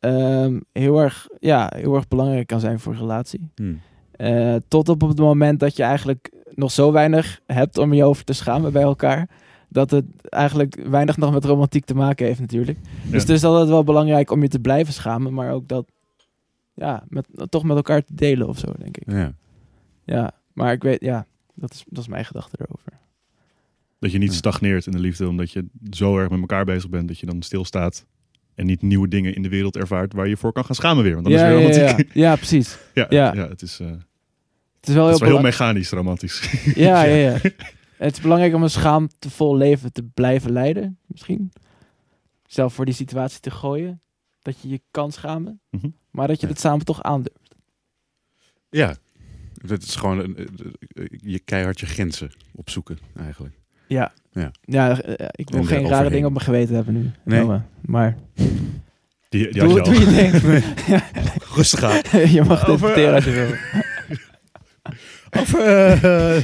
[0.00, 3.50] ehm, heel, erg, ja, heel erg belangrijk kan zijn voor een relatie.
[3.54, 3.74] Hm.
[4.10, 8.24] Eh, tot op het moment dat je eigenlijk nog zo weinig hebt om je over
[8.24, 9.28] te schamen bij elkaar.
[9.68, 12.78] Dat het eigenlijk weinig nog met romantiek te maken heeft natuurlijk.
[13.10, 15.34] Dus het is altijd wel belangrijk om je te blijven schamen.
[15.34, 15.86] Maar ook dat,
[16.74, 19.10] ja, met, toch met elkaar te delen of zo, denk ik.
[19.12, 19.32] Ja.
[20.04, 22.92] Ja, maar ik weet, ja, dat is, dat is mijn gedachte erover.
[24.04, 27.08] Dat je niet stagneert in de liefde omdat je zo erg met elkaar bezig bent
[27.08, 28.06] dat je dan stilstaat
[28.54, 31.12] en niet nieuwe dingen in de wereld ervaart waar je voor kan gaan schamen weer.
[31.14, 32.14] Want dan ja, is weer ja, romantiek.
[32.14, 32.22] ja.
[32.30, 32.78] ja, precies.
[32.94, 33.34] Ja, Ja.
[33.34, 33.48] ja.
[33.48, 33.96] het is, eh, Het
[34.88, 36.40] is wel het heel, is wel heel belang- mechanisch romantisch.
[36.74, 37.38] Ja, ja, ja.
[37.96, 41.52] Het is belangrijk om een schaamtevol leven te blijven leiden, misschien.
[42.46, 44.00] Zelf voor die situatie te gooien.
[44.42, 45.60] Dat je je kan schamen.
[45.70, 45.88] Mhm.
[46.10, 46.52] Maar dat je Ja.
[46.52, 47.54] het samen toch aandurft.
[48.70, 48.96] Ja.
[49.66, 50.44] Het is gewoon een, eh,
[50.88, 53.54] eh, je keihard je grenzen opzoeken, eigenlijk.
[53.86, 54.12] Ja.
[54.32, 54.50] Ja.
[54.64, 57.10] Ja, eh, ik wil En geen rare dingen op mijn geweten hebben nu.
[57.24, 57.40] Nee.
[57.40, 57.60] Noah.
[57.80, 58.16] Maar
[59.28, 60.00] Die, die doe, je doe al.
[60.00, 60.64] je ding.
[61.56, 62.00] Rustig aan.
[62.36, 63.56] je mag het Over, interpreteren als eh, je wil.
[65.40, 66.42] Over eh, eh,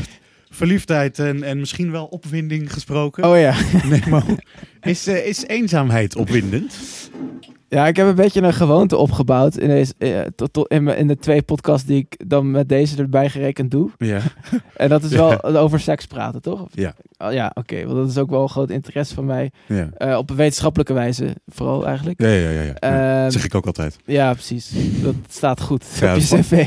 [0.51, 3.25] verliefdheid en, en misschien wel opwinding gesproken.
[3.25, 3.55] Oh ja.
[3.85, 4.25] Nee, maar
[4.83, 6.75] is, eh, is eenzaamheid opwindend?
[7.73, 10.21] Ja, ik heb een beetje een gewoonte opgebouwd in, deze, eh,
[10.67, 13.91] in, in de twee podcasts die ik dan met deze erbij gerekend doe.
[13.99, 14.21] Ja.
[14.77, 16.67] En dat is wel over seks praten, toch?
[16.73, 16.95] Ja.
[17.19, 17.85] Oh, ja, oké.
[17.85, 19.51] want dat is ook wel een groot interesse van mij.
[19.67, 19.89] Ja.
[19.97, 22.21] Eh, op een wetenschappelijke wijze, vooral eigenlijk.
[22.21, 22.61] Ja, ja, ja.
[22.63, 22.75] ja.
[22.75, 23.97] Ehm, Dat zeg ik ook altijd.
[24.05, 24.71] ja, precies.
[25.03, 26.67] Dat staat goed Ja, op je cv.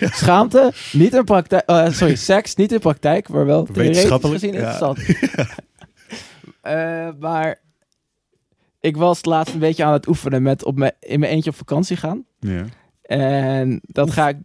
[0.20, 1.62] Schaamte, niet in praktijk.
[1.66, 4.98] eh, sorry, seks, niet in praktijk, maar wel theoretisch gezien interessant.
[6.60, 7.58] Eh, maar
[8.84, 11.56] ik was laatst een beetje aan het oefenen met op mijn, in mijn eentje op
[11.56, 12.24] vakantie gaan.
[12.40, 12.64] Ja.
[13.02, 14.36] En dat ga ik,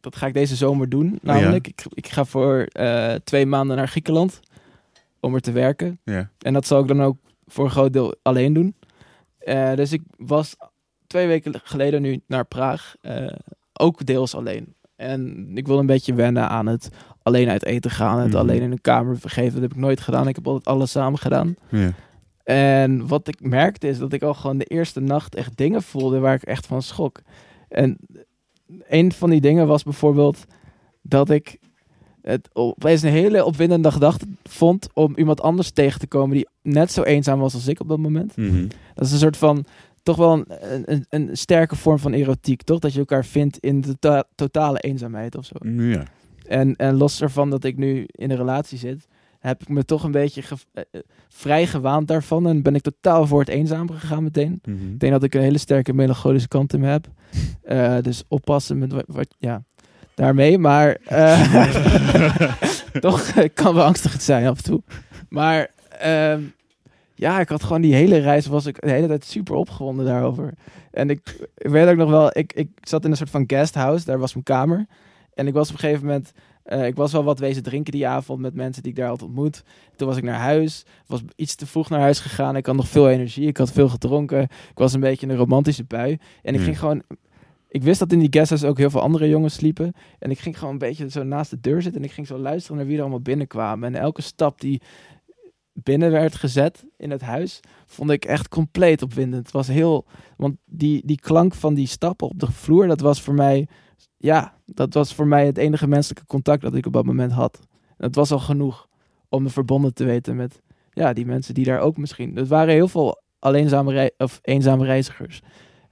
[0.00, 1.18] dat- ga ik deze zomer doen.
[1.22, 4.40] Namelijk, ik, ik ga voor eh, twee maanden naar Griekenland
[5.20, 6.00] om er te werken.
[6.04, 6.30] Ja.
[6.38, 8.74] En dat zal ik dan ook voor een groot deel alleen doen.
[9.38, 10.56] Eh, dus ik was
[11.06, 13.32] twee weken geleden nu naar Praag, eh,
[13.72, 14.74] ook deels alleen.
[14.96, 16.88] En ik wil een beetje wennen aan het
[17.22, 18.36] alleen uit eten gaan, het Mhm.
[18.36, 19.52] alleen in een kamer vergeven.
[19.52, 20.28] Dat heb ik nooit gedaan.
[20.28, 21.54] Ik heb altijd alles samen gedaan.
[21.68, 21.90] Ja.
[22.48, 26.18] En wat ik merkte is dat ik al gewoon de eerste nacht echt dingen voelde
[26.18, 27.20] waar ik echt van schrok.
[27.68, 27.98] En
[28.88, 30.44] een van die dingen was bijvoorbeeld
[31.02, 31.58] dat ik
[32.22, 36.92] het opeens een hele opwindende gedachte vond om iemand anders tegen te komen die net
[36.92, 38.36] zo eenzaam was als ik op dat moment.
[38.36, 38.66] Mhm.
[38.94, 39.64] Dat is een soort van
[40.02, 42.78] toch wel een, een, een sterke vorm van erotiek, toch?
[42.78, 45.54] Dat je elkaar vindt in de to- totale eenzaamheid of zo.
[45.68, 46.02] Ja.
[46.46, 49.06] En, en los ervan dat ik nu in een relatie zit,
[49.48, 52.46] heb ik me toch een beetje eh, eh, vrij gewaand daarvan.
[52.48, 54.60] En ben ik totaal voor het eenzame gegaan meteen.
[54.64, 54.92] Mhm.
[54.92, 57.06] Ik denk dat ik een hele sterke melancholische kant in me heb.
[57.62, 59.62] Eh, dus oppassen met wat, wat- ja,
[60.14, 60.58] daarmee.
[60.58, 62.52] Maar eh,
[63.00, 64.82] toch kan wel angstig het zijn af en toe.
[65.28, 66.42] Maar ehm,
[67.14, 70.52] ja, ik had gewoon die hele reis, was ik de hele tijd super opgewonden daarover.
[70.90, 74.04] En ik, ik weet ook nog wel, ik, ik zat in een soort van guesthouse,
[74.04, 74.86] daar was mijn kamer.
[75.34, 76.32] En ik was op een gegeven moment
[76.68, 79.22] Eh, ik was wel wat wezen drinken die avond met mensen die ik daar had
[79.22, 79.62] ontmoet.
[79.96, 80.84] Toen was ik naar huis.
[81.06, 82.56] was iets te vroeg naar huis gegaan.
[82.56, 83.46] Ik had nog veel energie.
[83.46, 84.42] Ik had veel gedronken.
[84.42, 86.18] Ik was een beetje in een romantische bui.
[86.42, 86.64] En ik Hmm.
[86.64, 87.02] ging gewoon...
[87.68, 89.92] Ik wist dat in die guesthouse ook heel veel andere jongens sliepen.
[90.18, 92.00] En ik ging gewoon een beetje zo naast de deur zitten.
[92.00, 93.94] En ik ging zo luisteren naar wie er allemaal binnenkwamen.
[93.94, 94.80] En elke stap die
[95.72, 99.42] binnen werd gezet in het huis, vond ik echt compleet opwindend.
[99.42, 100.06] Het was heel...
[100.36, 103.68] Want die, die klank van die stappen op de vloer, dat was voor mij...
[104.18, 107.58] Ja, dat was voor mij het enige menselijke contact dat ik op dat moment had.
[107.86, 108.88] En dat was al genoeg
[109.28, 112.36] om me verbonden te weten met ja, die mensen die daar ook misschien...
[112.36, 115.42] Het waren heel veel alleenzame rei- of eenzame reizigers.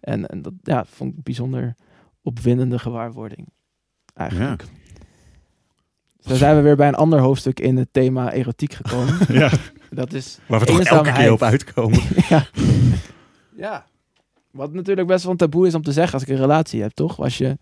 [0.00, 1.74] En, en dat ja, vond ik een bijzonder
[2.22, 3.48] opwindende gewaarwording.
[4.14, 4.64] Eigenlijk.
[6.20, 9.14] Zo zijn we weer bij een ander hoofdstuk in het thema erotiek gekomen.
[9.40, 9.50] ja.
[9.90, 12.00] Dat is Waar we toch elke keer op uitkomen.
[12.28, 12.46] ja.
[13.56, 13.86] ja.
[14.50, 16.90] Wat natuurlijk best wel een taboe is om te zeggen als ik een relatie heb,
[16.90, 17.20] toch?
[17.20, 17.58] Als je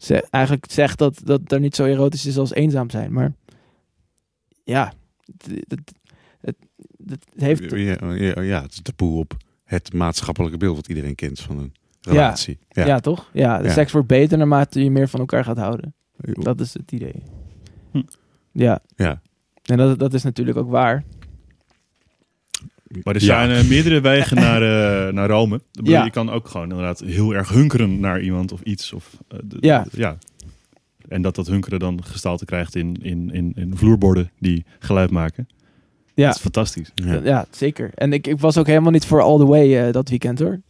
[0.00, 3.12] ze- eigenlijk zegt dat dat er niet zo erotisch is als eenzaam zijn.
[3.12, 3.32] Maar
[4.64, 4.92] ja,
[5.24, 5.92] het, het,
[6.40, 6.56] het,
[7.06, 7.70] het heeft...
[7.70, 11.72] Ja, ja, ja, het is taboe op het maatschappelijke beeld wat iedereen kent van een
[12.00, 12.58] relatie.
[12.68, 13.00] Ja, Ja.
[13.00, 13.30] toch?
[13.32, 13.72] Ja, de Ja.
[13.72, 15.94] seks wordt beter naarmate je meer van elkaar gaat houden.
[16.16, 17.22] Dat is het idee.
[17.90, 18.02] Hm.
[18.52, 18.80] Ja.
[18.96, 19.20] Ja.
[19.64, 21.04] En dat, dat is natuurlijk ook waar.
[23.02, 25.60] Maar er zijn eh, meerdere wegen naar, eh, naar Rome.
[25.70, 26.04] Ja.
[26.04, 28.92] Je kan ook gewoon inderdaad heel erg hunkeren naar iemand of iets.
[28.92, 29.86] Of, eh, Ja.
[29.92, 30.18] ja.
[31.08, 35.48] En dat dat hunkeren dan gestalte krijgt in, in, in, in vloerborden die geluid maken.
[36.14, 36.90] Ja, Dat is fantastisch.
[36.94, 37.20] Ja.
[37.24, 37.46] ja.
[37.50, 37.90] zeker.
[37.94, 40.60] En ik, ik was ook helemaal niet voor all the way eh, dat weekend hoor.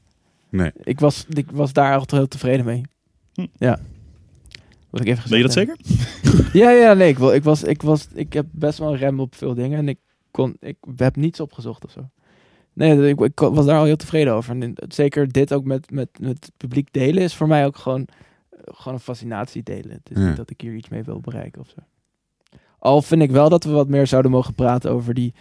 [0.51, 0.71] Nee.
[0.85, 2.83] Ik was, ik was daar echt heel tevreden mee.
[3.35, 3.47] Hm.
[3.59, 3.79] Ja.
[4.91, 5.69] Wat ik even Ben je dat heb.
[5.69, 6.49] zeker?
[6.61, 7.09] Ja, ja, nee.
[7.09, 9.79] Ik, wil, ik, was, ik, was, ik heb best wel een rem op veel dingen.
[9.79, 9.99] En ik,
[10.31, 12.09] kon, ik heb niets opgezocht of zo.
[12.73, 14.61] Nee, ik, ik was daar al heel tevreden over.
[14.63, 18.07] En zeker dit ook met, met, met het publiek delen is voor mij ook gewoon,
[18.65, 19.91] gewoon een fascinatie delen.
[19.91, 20.27] Het is Ja.
[20.29, 21.81] niet dat ik hier iets mee wil bereiken of zo.
[22.79, 25.35] Al vind ik wel dat we wat meer zouden mogen praten over die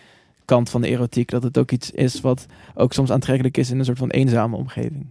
[0.46, 1.30] kant van de erotiek.
[1.30, 4.56] Dat het ook iets is wat ook soms aantrekkelijk is in een soort van eenzame
[4.56, 5.08] omgeving.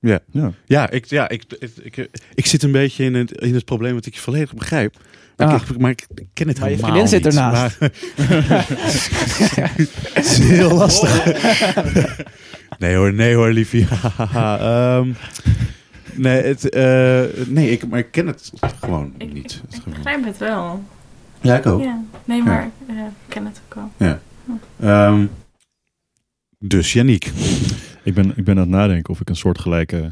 [0.00, 0.20] Ja.
[0.66, 3.94] Ja, ik, ja ik, ik, ik, ik zit een beetje in het, in het probleem
[3.94, 4.96] dat ik je volledig begrijp.
[5.36, 5.62] Maar, Ah.
[5.70, 7.34] ik, maar ik ken het Maar je helemaal vriendin zit niet.
[7.36, 7.80] ernaast.
[7.80, 7.92] Maar-
[10.14, 11.24] Het is heel lastig.
[12.78, 13.86] nee hoor, nee hoor, liefie.
[14.34, 15.12] Ehm,
[16.14, 19.52] nee, het, eh, nee ik, maar ik ken het gewoon Ik, niet.
[19.52, 20.82] ik, Het ik gewoon- begrijp het wel.
[21.40, 21.82] ja, ik ook.
[21.82, 22.02] Ja.
[22.24, 24.18] Nee, maar eh, ik ken het ook wel.
[24.80, 25.26] Ehm,
[26.58, 27.30] dus Yannick.
[28.06, 30.10] Ik ben, ik ben aan het nadenken of ik een soortgelijke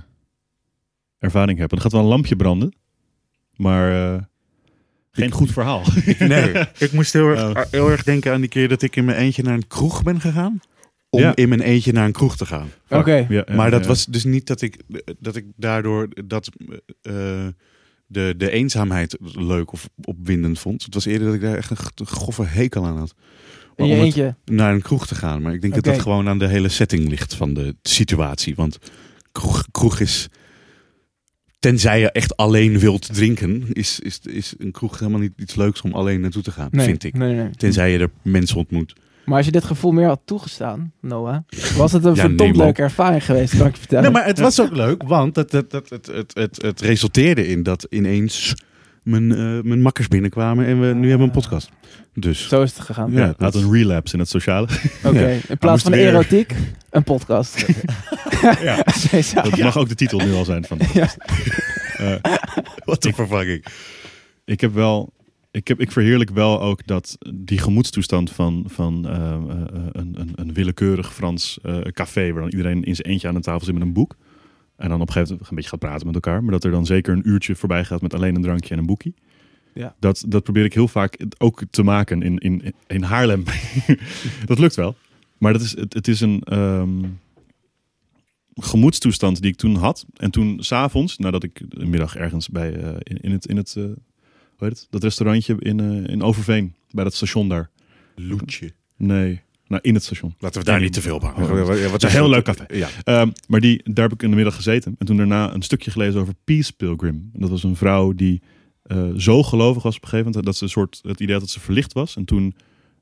[1.19, 1.71] ervaring heb.
[1.71, 2.75] En er gaat wel een lampje branden.
[3.57, 4.23] Maar eh,
[5.11, 5.83] geen goed verhaal.
[6.19, 7.63] Nee, ik moest heel erg, Oh.
[7.71, 10.21] heel erg denken aan die keer dat ik in mijn eentje naar een kroeg ben
[10.21, 10.61] gegaan.
[11.11, 11.35] Om Ja.
[11.35, 12.69] in mijn eentje naar een kroeg te gaan.
[12.89, 13.15] Oké.
[13.15, 13.87] Ja, ja, maar dat ja.
[13.89, 14.81] was dus niet dat ik,
[15.19, 16.49] dat ik daardoor dat,
[17.03, 17.47] eh,
[18.07, 20.85] de, de eenzaamheid leuk of opwindend vond.
[20.85, 23.15] Het was eerder dat ik daar echt een goffe hekel aan had.
[23.77, 24.35] In je Om het eentje.
[24.45, 25.43] naar een kroeg te gaan.
[25.43, 28.55] Maar ik denk dat dat gewoon aan de hele setting ligt van de situatie.
[28.55, 28.79] Want
[29.33, 30.29] kroeg, kroeg is...
[31.59, 35.81] Tenzij je echt alleen wilt drinken, is, is, is een kroeg helemaal niet iets leuks
[35.81, 37.15] om alleen naartoe te gaan, Nee, vind ik.
[37.17, 37.51] Nee, nee.
[37.51, 38.93] Tenzij je er mensen ontmoet.
[39.25, 41.39] Maar als je dit gevoel meer had toegestaan, Noah,
[41.77, 44.05] was het een Ja, verdomd leuke ervaring geweest, kan ik je vertellen.
[44.05, 47.47] Nee, maar het was ook leuk, want het, het, het, het, het, het, het resulteerde
[47.47, 48.55] in dat ineens
[49.05, 51.69] mijn, eh, mijn makkers binnenkwamen en we nu hebben een podcast.
[52.15, 53.11] Dus Zo is het gegaan.
[53.13, 53.19] Ja.
[53.27, 54.69] Ja, had een relapse in het sociale.
[55.05, 55.39] Oké, Ja.
[55.49, 56.55] in plaats van weer- erotiek,
[56.91, 57.67] een podcast.
[58.63, 58.85] ja.
[59.43, 60.79] Dat mag ook de titel nu al zijn van.
[60.95, 61.09] Ja.
[61.97, 62.15] Eh,
[62.85, 63.65] wat een vervanging.
[64.45, 65.13] ik heb wel.
[65.51, 69.39] Ik, heb, ik verheerlijk wel ook dat die gemoedstoestand van, van eh, eh,
[69.93, 73.41] een, een, een willekeurig Frans eh, café, waar dan iedereen in zijn eentje aan de
[73.41, 74.17] tafel zit met een boek.
[74.77, 76.43] En dan op een gegeven moment een beetje gaat praten met elkaar.
[76.43, 78.87] Maar dat er dan zeker een uurtje voorbij gaat met alleen een drankje en een
[78.87, 79.15] boekie.
[79.75, 79.95] Ja.
[79.99, 83.45] Dat, dat probeer ik heel vaak ook te maken in, in, in Haarlem.
[84.47, 84.97] dat lukt wel.
[85.39, 87.05] Maar dat is, het, het is een ehm,
[88.55, 90.07] gemoedstoestand die ik toen had.
[90.15, 93.77] En toen s'avonds, nadat ik een middag ergens bij, eh, in, in het, in het
[93.77, 93.95] eh, hoe
[94.57, 94.87] heet het?
[94.91, 97.71] dat restaurantje in, eh, in Overveen, bij dat station daar.
[98.15, 98.73] Loetje.
[98.97, 100.35] Nee, nou in het station.
[100.39, 101.67] Laten we daar niet te veel op houden.
[101.67, 102.65] Wat- is een heel leuk café.
[102.75, 102.89] Ja.
[103.05, 104.95] Ehm, maar die, daar heb ik in de middag gezeten.
[104.99, 107.31] En toen daarna een stukje gelezen over Peace Pilgrim.
[107.33, 108.43] En dat was een vrouw die
[108.83, 110.45] eh, zo gelovig was op een gegeven moment.
[110.47, 112.17] Dat ze een soort het idee had dat ze verlicht was.
[112.17, 112.55] En toen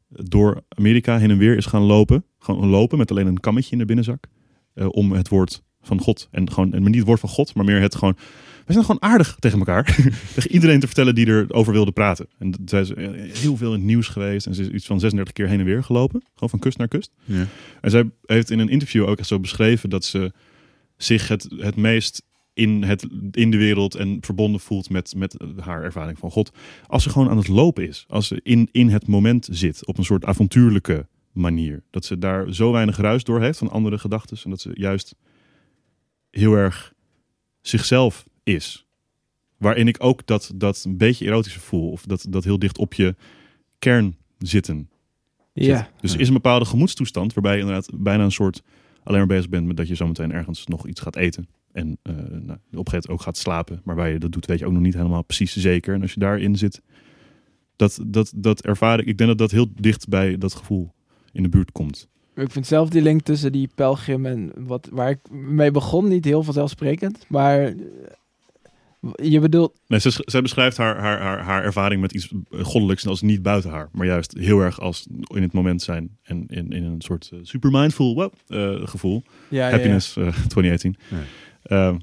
[0.08, 2.24] door Amerika heen en weer is gaan lopen.
[2.38, 4.26] Gewoon lopen met alleen een kammetje in de binnenzak.
[4.74, 6.28] eh, om het woord van God.
[6.30, 8.16] En gewoon, en niet het woord van God, maar meer het gewoon.
[8.66, 9.84] We zijn gewoon aardig tegen elkaar.
[10.34, 12.26] tegen iedereen te vertellen die erover wilde praten.
[12.38, 14.46] En zij is eh, heel veel in het nieuws geweest.
[14.46, 16.22] En ze is iets van 36 keer heen en weer gelopen.
[16.34, 17.10] Gewoon van kust naar kust.
[17.24, 17.46] Ja.
[17.80, 20.32] En zij heeft in een interview ook echt zo beschreven dat ze
[20.96, 22.22] zich het, het meest
[22.54, 26.52] in, het, in de wereld en verbonden voelt met, met haar ervaring van God.
[26.86, 28.04] Als ze gewoon aan het lopen is.
[28.08, 29.86] Als ze in, in het moment zit.
[29.86, 31.82] Op een soort avontuurlijke manier.
[31.90, 34.36] Dat ze daar zo weinig ruis door heeft van andere gedachten.
[34.44, 35.14] En dat ze juist
[36.32, 36.92] heel erg
[37.60, 38.86] zichzelf is.
[39.56, 41.90] Waarin ik ook dat, dat een beetje erotische voel.
[41.90, 43.14] Of dat, dat heel dicht op je
[43.78, 44.90] kern zitten.
[45.52, 45.76] Ja.
[45.76, 45.90] zit.
[46.00, 48.62] Dus er is een bepaalde gemoedstoestand waarbij je inderdaad bijna een soort
[49.02, 51.48] alleen maar bezig bent met dat je zometeen ergens nog iets gaat eten.
[51.72, 53.80] En eh nou, op een gegeven moment ook gaat slapen.
[53.84, 55.94] Maar waar je dat doet, weet je ook nog niet helemaal precies zeker.
[55.94, 56.82] En als je daarin zit,
[57.76, 59.06] dat, dat, dat ervaar ik.
[59.06, 60.92] Ik denk dat dat heel dicht bij dat gevoel
[61.32, 62.08] in de buurt komt.
[62.34, 66.24] Ik vind zelf die link tussen die pelgrim en wat, waar ik mee begon niet
[66.24, 67.24] heel vanzelfsprekend.
[67.28, 67.74] Maar eh,
[69.16, 73.22] je bedoelt, Nee, ze, zij beschrijft haar, haar, haar, haar ervaring met iets goddelijks als
[73.22, 73.88] niet buiten haar.
[73.92, 76.16] Maar juist heel erg als in het moment zijn.
[76.22, 79.22] En in, in een soort eh, super mindful wow, eh, gevoel.
[79.48, 79.70] ja, ja, ja.
[79.70, 80.96] Happiness eh, 2018.
[81.08, 81.16] Ja.
[81.62, 81.98] Ehm,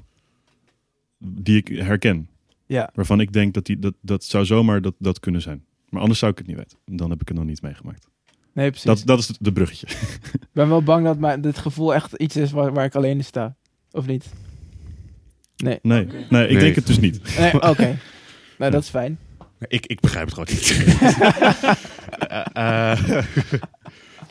[1.18, 2.28] die ik herken.
[2.66, 2.90] Ja.
[2.94, 5.64] Waarvan ik denk dat die, dat, dat zou zomaar dat, dat kunnen zijn.
[5.88, 6.78] Maar anders zou ik het niet weten.
[6.84, 8.08] Dan heb ik het nog niet meegemaakt.
[8.54, 8.86] Nee, precies.
[8.86, 9.86] Dat, dat is het- de bruggetje.
[10.32, 13.16] Ik ben wel bang dat mijn, dit gevoel echt iets is waar, waar ik alleen
[13.16, 13.54] in sta.
[13.90, 14.26] Of niet?
[15.56, 15.78] Nee.
[15.82, 16.58] Nee, nee ik Nee.
[16.58, 17.38] denk het dus niet.
[17.38, 17.98] Nee, oké.
[18.58, 19.18] Nou, dat is fijn.
[19.68, 20.68] Ik, ik begrijp het gewoon niet.
[22.28, 23.24] Eh, eh,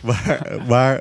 [0.06, 0.98] maar maar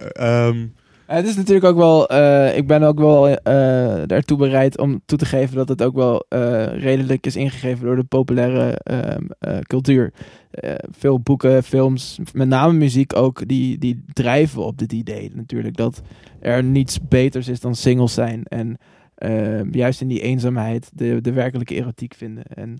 [1.08, 5.18] Het is natuurlijk ook wel, eh, ik ben ook wel eh ertoe bereid om toe
[5.18, 9.58] te geven dat het ook wel eh, redelijk is ingegeven door de populaire ehm, eh,
[9.58, 10.12] cultuur.
[10.50, 15.76] Eh, veel boeken, films, met name muziek ook, die, die drijven op dit idee natuurlijk.
[15.76, 16.02] Dat
[16.40, 18.44] er niets beters is dan singles zijn.
[18.44, 18.76] En
[19.14, 22.44] ehm, juist in die eenzaamheid de, de werkelijke erotiek vinden.
[22.44, 22.78] En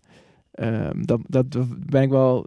[0.50, 1.46] ehm, dat, dat
[1.90, 2.46] ben ik wel,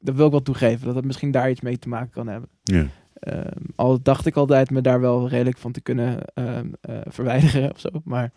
[0.00, 2.48] dat wil ik wel toegeven, dat het misschien daar iets mee te maken kan hebben.
[2.62, 2.86] ja.
[3.20, 7.70] Ehm, al dacht ik altijd me daar wel redelijk van te kunnen ehm, eh, verwijderen
[7.74, 7.88] of zo.
[8.04, 8.32] Maar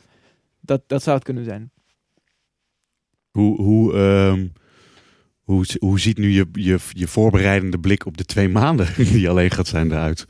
[0.61, 1.71] dat, dat zou het kunnen zijn.
[3.31, 4.47] hoe, hoe, ehm,
[5.41, 9.51] hoe, hoe ziet nu je, je, je voorbereidende blik op de twee maanden die alleen
[9.51, 10.25] gaat zijn eruit?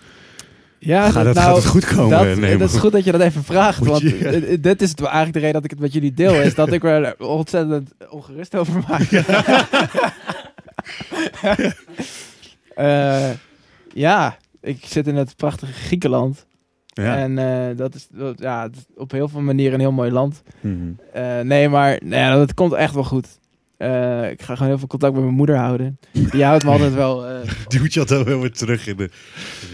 [0.81, 2.27] Ja, gaat, het, nou, gaat het goed komen?
[2.27, 3.85] Dat, Nee, dat is goed dat je dat even vraagt.
[3.85, 6.41] Want je- dit is het, eigenlijk de reden dat ik het met jullie deel.
[6.41, 9.09] Is dat ik er ontzettend ongerust over maak.
[12.75, 13.29] Eh,
[13.93, 16.47] ja, ik zit in het prachtige Griekenland.
[16.85, 17.17] Ja.
[17.17, 20.41] En eh, dat is dat- ja, op heel veel manieren een heel mooi land.
[20.61, 20.91] Mhm.
[21.13, 23.39] Eh, nee, maar nee, dat komt echt wel goed.
[23.77, 25.99] Eh, ik ga gewoon heel veel contact met mijn moeder houden.
[26.11, 27.27] Die houdt me altijd wel.
[27.27, 27.35] eh,
[27.67, 29.09] Die moet je altijd wel weer terug in de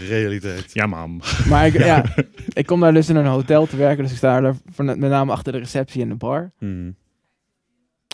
[0.08, 0.70] realiteit.
[0.72, 1.20] Ja, mam.
[1.48, 2.04] maar ik, ja,
[2.52, 4.02] ik kom daar dus in een hotel te werken.
[4.02, 6.52] Dus ik sta daar voor- met name achter de receptie en de bar.
[6.58, 6.90] Mhm.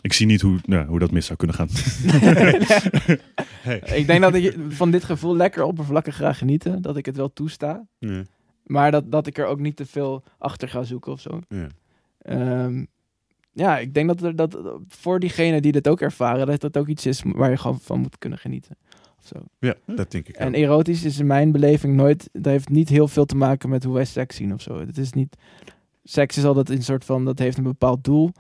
[0.03, 1.69] Ik zie niet hoe, nou, hoe dat mis zou kunnen gaan.
[3.63, 3.79] Hey.
[3.79, 6.83] Ik denk dat ik van dit gevoel lekker oppervlakkig ga genieten.
[6.83, 7.87] Dat ik het wel toesta.
[7.99, 8.23] Ja.
[8.67, 11.41] Maar dat, dat ik er ook niet te veel achter ga zoeken of zo.
[11.49, 11.67] Ja.
[12.19, 12.85] Ehm,
[13.53, 16.87] ja, ik denk dat, er, dat voor diegenen die dit ook ervaren, dat dat ook
[16.87, 18.77] iets is waar je gewoon van moet kunnen genieten.
[19.19, 19.45] Of zo.
[19.59, 20.55] ja, dat denk ik En ook.
[20.55, 23.95] erotisch is in mijn beleving nooit, dat heeft niet heel veel te maken met hoe
[23.95, 24.81] wij seks zien of zo.
[24.81, 25.37] Het is niet,
[26.05, 28.31] seks is altijd een soort van, dat heeft een bepaald doel.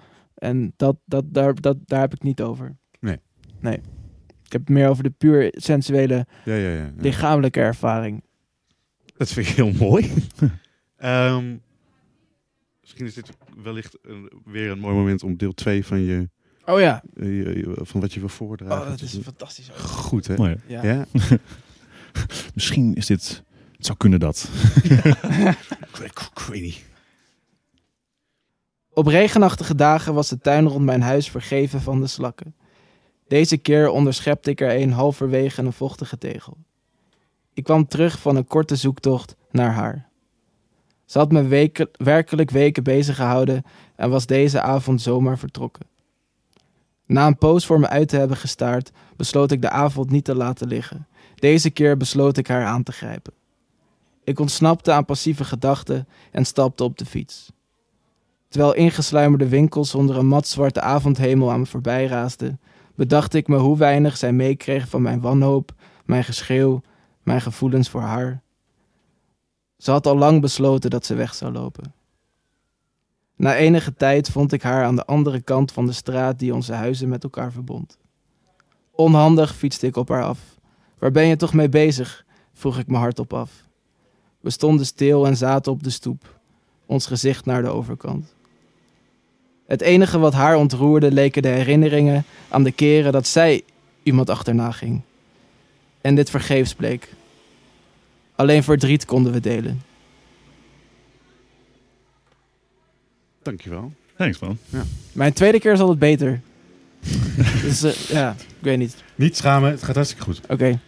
[0.43, 2.76] En dat, dat, daar, dat, daar heb ik niet over.
[3.01, 3.18] Nee.
[3.61, 3.76] Nee.
[4.45, 6.76] Ik heb het meer over de puur sensuele, Ja, ja, ja.
[6.82, 6.93] ja.
[6.97, 8.22] lichamelijke ervaring.
[9.16, 10.12] Dat vind ik heel mooi.
[10.97, 11.57] Ehm,
[12.80, 13.30] misschien is dit
[13.62, 16.28] wellicht een, weer een mooi moment om deel 2 van, je,
[16.64, 17.03] Oh ja.
[17.14, 18.80] eh, je- je- van wat je wil voordragen.
[18.82, 19.22] Oh, dat is doen.
[19.22, 19.68] fantastisch.
[19.68, 20.36] Goed, hè?
[20.36, 20.57] Mooi.
[20.66, 20.84] Ja.
[20.84, 21.05] Ja?
[22.55, 23.43] Misschien is dit...
[23.76, 24.51] Het zou kunnen dat.
[24.82, 24.90] Ik,
[26.03, 26.82] ik- ik weet niet.
[28.95, 32.55] Op regenachtige dagen was de tuin rond mijn huis vergeven van de slakken.
[33.28, 36.57] Deze keer onderschepte ik er een halverwege een vochtige tegel.
[37.55, 40.09] Ik kwam terug van een korte zoektocht naar haar.
[41.05, 43.62] Ze had me werkelijk weken bezig gehouden
[43.97, 45.86] en was deze avond zomaar vertrokken.
[47.07, 50.34] Na een poos voor me uit te hebben gestaard, besloot ik de avond niet te
[50.34, 51.07] laten liggen.
[51.34, 53.32] Deze keer besloot ik haar aan te grijpen.
[54.24, 57.53] Ik ontsnapte aan passieve gedachten en stapte op de fiets.
[58.53, 62.61] Terwijl ingesluimerde winkels onder een matzwarte avondhemel aan me voorbij raasden,
[62.94, 65.74] bedacht ik me hoe weinig zij meekregen van mijn wanhoop,
[66.05, 66.80] mijn geschreeuw,
[67.22, 68.42] mijn gevoelens voor haar.
[69.76, 71.94] Ze had al lang besloten dat ze weg zou lopen.
[73.36, 76.72] Na enige tijd vond ik haar aan de andere kant van de straat die onze
[76.72, 77.98] huizen met elkaar verbond.
[78.90, 80.38] Onhandig fietste ik op haar af.
[80.98, 82.24] Waar ben je toch mee bezig?
[82.53, 83.68] vroeg ik me hardop af.
[84.40, 86.40] We stonden stil en zaten op de stoep,
[86.86, 88.40] ons gezicht naar de overkant.
[89.66, 93.62] Het enige wat haar ontroerde leken de herinneringen aan de keren dat zij
[94.02, 95.00] iemand achterna ging.
[96.00, 97.14] En dit vergeefs bleek.
[98.34, 99.82] Alleen verdriet konden we delen.
[103.42, 103.92] Dankjewel.
[104.16, 104.58] Thanks man.
[105.12, 106.40] Mijn tweede keer is altijd beter.
[107.62, 108.96] dus eh, ja, ik weet niet.
[109.14, 110.40] Niet schamen, het gaat hartstikke goed.
[110.48, 110.80] Oké.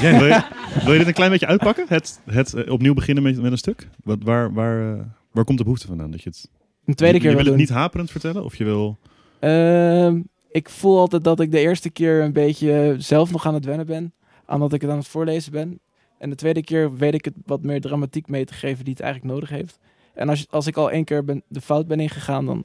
[0.00, 0.44] Wil, je,
[0.84, 1.86] wil je dit een klein beetje uitpakken?
[1.88, 3.88] Het, het eh, opnieuw beginnen met, met een stuk?
[4.04, 6.10] Wat, waar, waar, eh, waar komt de behoefte vandaan?
[6.10, 6.48] Dat je het,
[6.84, 7.58] Een tweede je, keer je wil doen.
[7.58, 8.44] het niet haperend vertellen?
[8.44, 8.98] Of je wil...
[9.38, 10.20] Ehm,
[10.50, 13.86] ik voel altijd dat ik de eerste keer een beetje zelf nog aan het wennen
[13.86, 14.14] ben.
[14.46, 15.80] Aan dat ik het aan het voorlezen ben.
[16.18, 19.02] En de tweede keer weet ik het wat meer dramatiek mee te geven die het
[19.02, 19.78] eigenlijk nodig heeft.
[20.14, 22.64] En als, als ik al één keer ben, de fout ben ingegaan, dan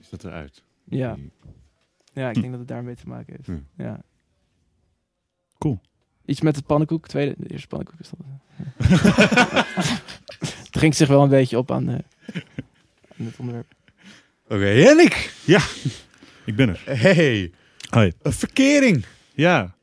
[0.00, 0.62] Is dat eruit?
[0.84, 1.16] ja.
[2.12, 2.40] Ja, ik Hm.
[2.40, 3.46] denk dat het daarmee te maken heeft.
[3.46, 3.82] Hm.
[3.82, 4.00] Ja.
[5.58, 5.80] Cool.
[6.24, 7.08] Iets met het pannenkoek.
[7.08, 8.20] Tweede, de eerste pannenkoek is dat.
[10.38, 11.98] het ging zich wel een beetje op aan, eh,
[13.20, 13.66] aan het onderwerp.
[14.48, 15.32] Oké, Henrik.
[16.44, 16.80] Ik ben er.
[16.84, 17.50] Hey,
[17.90, 18.12] Hoi.
[18.22, 19.04] een verkering.
[19.34, 19.74] Ja.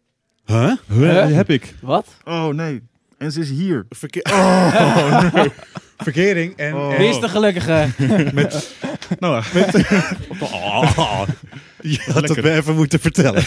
[0.46, 0.72] Huh?
[0.88, 1.26] Huh?
[1.36, 1.74] Heb ik.
[1.82, 2.08] Wat?
[2.24, 2.82] Oh nee.
[3.18, 3.86] En ze is hier.
[3.90, 4.22] Verkeer...
[4.24, 5.50] Oh, nee.
[5.98, 6.74] Verkering en...
[6.74, 6.94] Oh.
[6.94, 7.88] en- Wie is de gelukkige?
[9.20, 9.44] Nou,
[10.40, 11.28] Oh,
[11.82, 12.44] je had het Lekker.
[12.44, 13.44] me even moeten vertellen.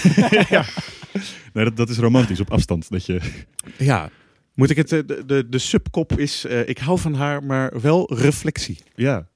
[1.53, 2.91] nee, dat, dat is romantisch op afstand.
[2.91, 3.21] Dat je...
[3.79, 4.11] Ja.
[4.55, 4.93] Moet ik het...
[4.93, 6.45] eh, De, de, de subkop is...
[6.45, 8.79] eh, ik hou van haar, maar wel reflectie.
[8.95, 9.29] Ja.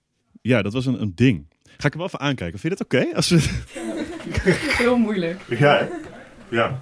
[0.43, 1.47] Ja, dat was een, een ding.
[1.65, 2.59] Ga ik hem wel even aankijken.
[2.59, 3.15] Vind je dat oké?
[3.17, 3.61] Als we...
[4.83, 5.41] Heel moeilijk.
[5.59, 5.89] Ja.
[6.51, 6.81] Ja.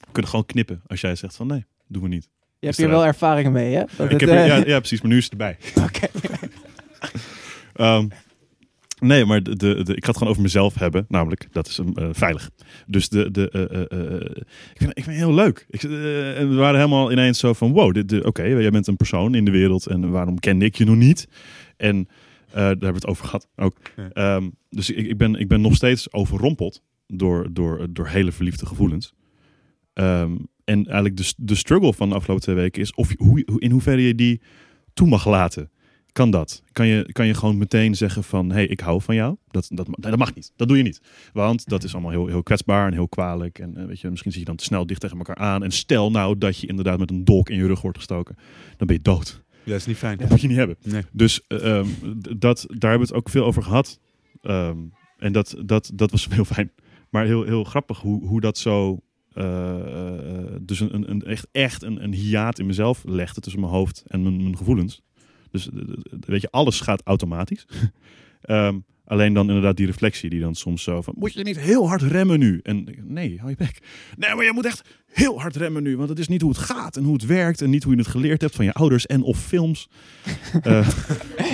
[0.00, 2.28] We kunnen gewoon knippen als jij zegt van nee, doen we niet.
[2.58, 3.82] Je hebt hier wel ervaringen mee, hè?
[3.96, 5.56] Dat Ik het, heb er- eh, ja, ja, precies, maar nu is het erbij.
[5.88, 6.06] Oké.
[7.74, 8.08] Ehm,
[9.00, 11.04] nee, maar de, de, de- ik ga het gewoon over mezelf hebben.
[11.08, 12.50] Namelijk, dat is eh, veilig.
[12.86, 14.20] Dus de, de, eh, eh, eh,
[14.72, 15.66] ik, vind, ik vind het heel leuk.
[15.70, 18.96] Ik, en we waren helemaal ineens zo van, wow, dit- de- oké, jij bent een
[18.96, 19.86] persoon in de wereld.
[19.86, 21.28] En waarom kende ik je nog niet?
[21.76, 22.08] En
[22.60, 23.76] daar hebben we het over gehad ook.
[23.96, 24.10] Ja.
[24.10, 28.66] Ehm, dus ik, ik, ben, ik ben nog steeds overrompeld door, door, door hele verliefde
[28.66, 29.14] gevoelens.
[29.92, 33.70] Ehm, en eigenlijk de, de struggle van de afgelopen twee weken is of, hoe, in
[33.70, 34.40] hoeverre je die
[34.94, 35.70] toe mag laten.
[36.12, 36.62] Kan dat?
[36.72, 39.36] Kan je, kan je gewoon meteen zeggen van, hé, hey, ik hou van jou?
[39.50, 40.52] Dat, dat, nee, dat mag niet.
[40.56, 41.00] Dat doe je niet.
[41.32, 43.58] Want dat is allemaal heel, heel kwetsbaar en heel kwalijk.
[43.58, 45.62] En eh, weet je, misschien zit je dan te snel dicht tegen elkaar aan.
[45.62, 48.36] En stel nou dat je inderdaad met een dolk in je rug wordt gestoken.
[48.76, 49.43] Dan ben je dood.
[49.64, 50.18] Ja, dat is niet fijn.
[50.18, 50.76] Dat moet je niet hebben.
[50.82, 51.02] Nee.
[51.12, 51.88] Dus eh, ehm,
[52.38, 54.00] dat, daar hebben we het ook veel over gehad.
[54.42, 54.78] Ehm,
[55.18, 56.70] en dat, dat, dat was heel fijn.
[57.10, 58.98] Maar heel, heel grappig hoe, hoe dat zo...
[59.32, 63.60] eh, eh, dus een, een, een, echt, echt een, een hiaat in mezelf legde tussen
[63.60, 65.02] mijn hoofd en mijn, mijn gevoelens.
[65.50, 65.68] Dus
[66.20, 67.66] weet je, alles gaat automatisch.
[68.40, 71.14] Ehm, alleen dan inderdaad die reflectie die dan soms zo van...
[71.18, 72.60] Moet je niet heel hard remmen nu?
[72.62, 73.78] En nee, hou je bek.
[74.16, 75.96] Nee, maar je moet echt heel hard remmen nu.
[75.96, 77.60] Want het is niet hoe het gaat en hoe het werkt.
[77.60, 79.88] En niet hoe je het geleerd hebt van je ouders en of films.
[80.62, 80.88] Eh,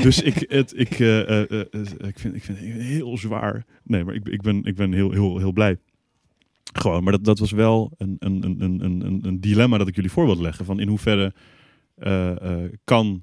[0.03, 1.61] dus ik, het, ik, eh, eh,
[1.99, 3.65] ik, vind, ik vind het heel zwaar.
[3.85, 5.79] Nee, maar ik, ik, ben, ik ben heel, heel, heel blij.
[6.73, 9.95] Gewoon, maar dat, dat was wel een, een, een, een, een, een dilemma dat ik
[9.95, 10.65] jullie voor wilde leggen.
[10.65, 11.33] Van in hoeverre
[12.85, 13.23] kan,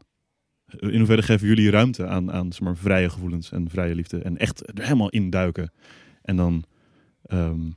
[0.67, 4.17] in hoeverre geven jullie ruimte aan, aan zeg maar, vrije gevoelens en vrije liefde.
[4.17, 5.71] En echt er helemaal induiken.
[6.21, 6.63] En dan
[7.23, 7.67] ehm,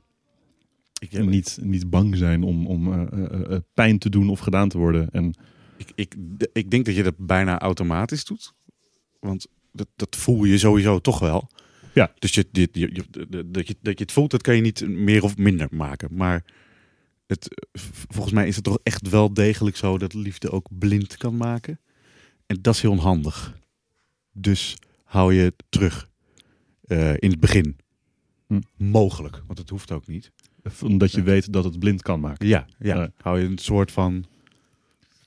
[0.99, 4.69] Ik, niet, niet bang zijn om, om eh, eh, eh, pijn te doen of gedaan
[4.69, 5.09] te worden.
[5.11, 5.33] En
[5.77, 6.15] ik, ik,
[6.53, 8.53] ik denk dat je dat bijna automatisch doet.
[9.19, 11.49] Want dat, dat voel je sowieso toch wel.
[11.93, 12.11] Ja.
[12.19, 14.87] Dus je, je, je, je- dat, je, dat je het voelt, dat kan je niet
[14.89, 16.09] meer of minder maken.
[16.15, 16.45] Maar
[17.27, 17.67] het,
[18.09, 21.79] volgens mij is het toch echt wel degelijk zo dat liefde ook blind kan maken.
[22.51, 23.57] En dat is heel onhandig.
[24.31, 26.09] Dus hou je terug
[26.81, 27.77] eh, in het begin.
[28.47, 28.61] Hm.
[28.77, 30.31] Mogelijk, want het hoeft ook niet.
[30.83, 32.47] omdat je weet dat het blind kan maken.
[32.47, 32.95] Ja, ja.
[32.95, 33.11] Ja.
[33.17, 34.25] hou je een soort van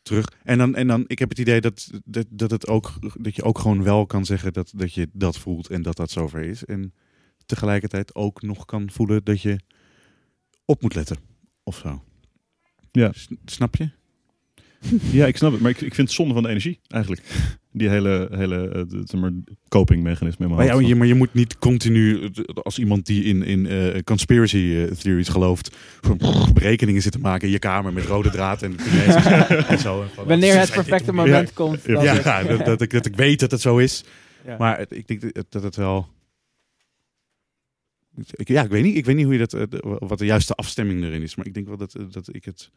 [0.02, 0.26] terug.
[0.42, 3.42] En dan, en dan ik heb het idee dat, dat, dat, het ook, dat je
[3.42, 6.64] ook gewoon wel kan zeggen dat, dat je dat voelt en dat dat zover is.
[6.64, 6.94] En
[7.46, 9.58] tegelijkertijd ook nog kan voelen dat je
[10.64, 11.16] op moet letten.
[11.62, 12.04] Of zo.
[12.92, 13.12] Ja.
[13.12, 13.90] S- Snap je?
[15.12, 15.60] Ja, ik snap het.
[15.60, 17.22] Maar ik, ik vind het zonde van de energie, eigenlijk.
[17.72, 19.30] Die hele, hele eh, zeg maar,
[19.68, 22.30] copingmechanisme Maar, ja, maar je moet niet continu,
[22.62, 24.56] als iemand die in, in eh, conspiracy
[24.88, 26.18] eh, theories gelooft, van
[26.54, 30.02] berekeningen zitten maken in je kamer met rode draad en, en zo.
[30.02, 31.82] En van, Wanneer "Ze het perfecte om- moment komt.
[31.84, 32.42] Ja.
[32.42, 34.04] dat, dat, ik, dat ik weet dat het zo is.
[34.46, 34.56] Ja.
[34.58, 36.08] Maar het- ik denk dat- dat het wel.
[38.30, 40.54] Ik, ja, ik weet, niet, ik weet niet hoe je dat, de- wat de juiste
[40.54, 41.34] afstemming erin is.
[41.34, 42.70] Maar ik denk wel dat, dat ik het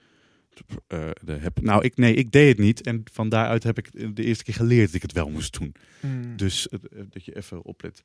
[0.88, 1.62] eh, de heb.
[1.62, 2.82] Nou, ik, nee, ik deed het niet.
[2.82, 5.76] En van daaruit heb ik de eerste keer geleerd dat ik het wel moest doen.
[6.00, 6.38] Hmm.
[6.38, 6.80] Dus eh,
[7.10, 8.04] dat je even oplet.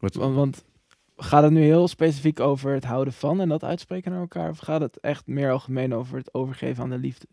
[0.00, 0.64] Wat, Want, want
[1.16, 4.50] gaat het nu heel specifiek over het houden van en dat uitspreken naar elkaar?
[4.50, 7.26] Of gaat het echt meer algemeen over het overgeven aan de liefde?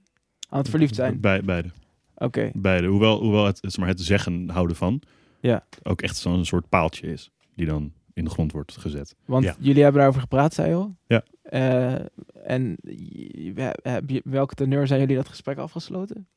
[0.49, 1.19] Aan het verliefd zijn?
[1.19, 1.69] Bij, beide.
[2.15, 2.51] Oké.
[2.53, 2.87] beide.
[2.87, 5.01] Hoewel, hoewel het, zeg maar, het zeggen houden van
[5.39, 5.65] Ja.
[5.83, 7.29] ook echt zo'n soort paaltje is.
[7.55, 9.15] Die dan in de grond wordt gezet.
[9.25, 9.55] Want Ja.
[9.59, 10.95] jullie hebben daarover gepraat, zei je al?
[11.07, 11.23] Ja.
[11.43, 12.05] Eh,
[12.45, 12.75] en
[14.23, 16.27] welke teneur zijn jullie dat gesprek afgesloten?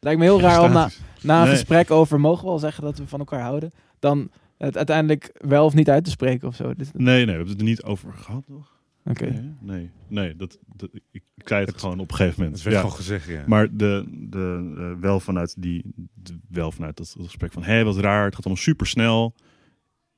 [0.00, 0.88] lijkt me heel raar om na,
[1.22, 1.46] een Nee.
[1.54, 5.64] gesprek over mogen we wel zeggen dat we van elkaar houden, dan het uiteindelijk wel
[5.64, 6.74] of niet uit te spreken of zo.
[6.74, 7.02] Dus, Oké.
[7.02, 8.72] Nee, nee, we hebben het er niet over gehad, toch?
[9.02, 12.54] Nee, nee, nee dat, dat, ik, ik zei het, Het- gewoon op een gegeven moment.
[12.56, 12.82] Het werd Ja.
[12.82, 13.42] gewoon gezegd, ja.
[13.46, 15.82] Maar de, de, eh, wel vanuit die,
[16.14, 19.34] de- wel vanuit dat, dat gesprek van, hé, wat raar, het gaat allemaal super snel.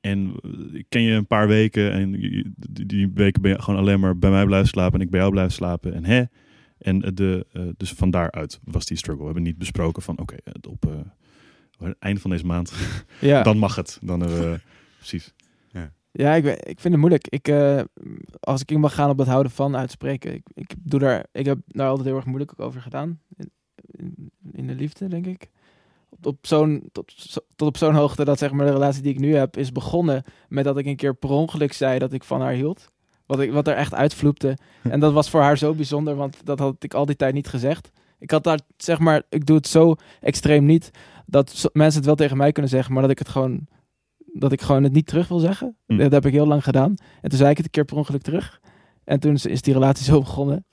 [0.01, 2.53] En eh, ik ken je een paar weken en die,
[2.85, 5.31] die weken ben je gewoon alleen maar bij mij blijven slapen en ik bij jou
[5.31, 5.93] blijven slapen.
[5.93, 6.23] En hè?
[6.77, 9.19] En eh, de, eh, dus van daaruit was die struggle.
[9.19, 10.93] We hebben niet besproken van, oké, eh, op eh,
[11.87, 12.73] het einde van deze maand,
[13.21, 13.43] Ja.
[13.43, 13.99] dan mag het.
[14.01, 14.59] Dan hebben we,
[14.97, 15.33] precies.
[16.11, 17.27] Ja, ik, we- ik vind het moeilijk.
[17.27, 17.81] Ik, eh,
[18.39, 20.33] als ik in mag gaan op het houden van uitspreken.
[20.33, 23.19] Ik, ik, doe daar, ik heb daar altijd heel erg moeilijk over gedaan.
[23.35, 23.51] In,
[24.51, 25.49] in de liefde, denk ik.
[26.09, 27.13] Op, op zo'n, tot,
[27.55, 30.23] tot op zo'n hoogte dat zeg maar, de relatie die ik nu heb is begonnen
[30.47, 32.91] met dat ik een keer per ongeluk zei dat ik van haar hield.
[33.25, 34.57] Wat, ik, wat er echt uitvloepte.
[34.83, 37.47] En dat was voor haar zo bijzonder, want dat had ik al die tijd niet
[37.47, 37.91] gezegd.
[38.19, 40.91] Ik had daar, zeg maar, ik doe het zo extreem niet
[41.25, 43.67] dat zo- mensen het wel tegen mij kunnen zeggen, maar dat ik het gewoon,
[44.33, 45.75] dat ik gewoon het niet terug wil zeggen.
[45.85, 45.97] Hm.
[45.97, 46.95] Dat heb ik heel lang gedaan.
[47.21, 48.59] En toen zei ik het een keer per ongeluk terug.
[49.03, 50.65] En toen is, is die relatie zo begonnen.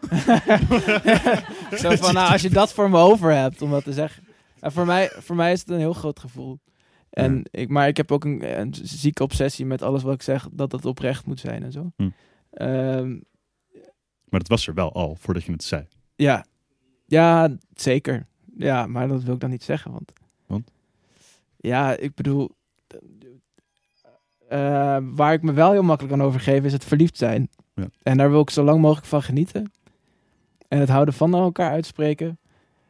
[1.82, 4.24] zo van, nou, als je dat voor me over hebt, om dat te zeggen.
[4.62, 6.58] En voor, mij, voor mij is het een heel groot gevoel.
[7.10, 10.48] En ik, maar ik heb ook een, een zieke obsessie met alles wat ik zeg,
[10.52, 11.92] dat het oprecht moet zijn en zo.
[11.96, 12.08] Hm.
[12.50, 13.10] Ehm,
[14.28, 15.86] Maar dat was er wel al, voordat je het zei.
[16.16, 16.44] ja.
[17.06, 18.26] ja, zeker.
[18.56, 19.92] Ja, maar dat wil ik dan niet zeggen.
[19.92, 20.12] Want,
[20.46, 20.70] Want?
[21.56, 22.50] Ja, ik bedoel...
[24.48, 27.48] eh, waar ik me wel heel makkelijk aan overgeef is het verliefd zijn.
[27.74, 27.88] Ja.
[28.02, 29.72] En daar wil ik zo lang mogelijk van genieten.
[30.68, 32.38] En het houden van elkaar uitspreken.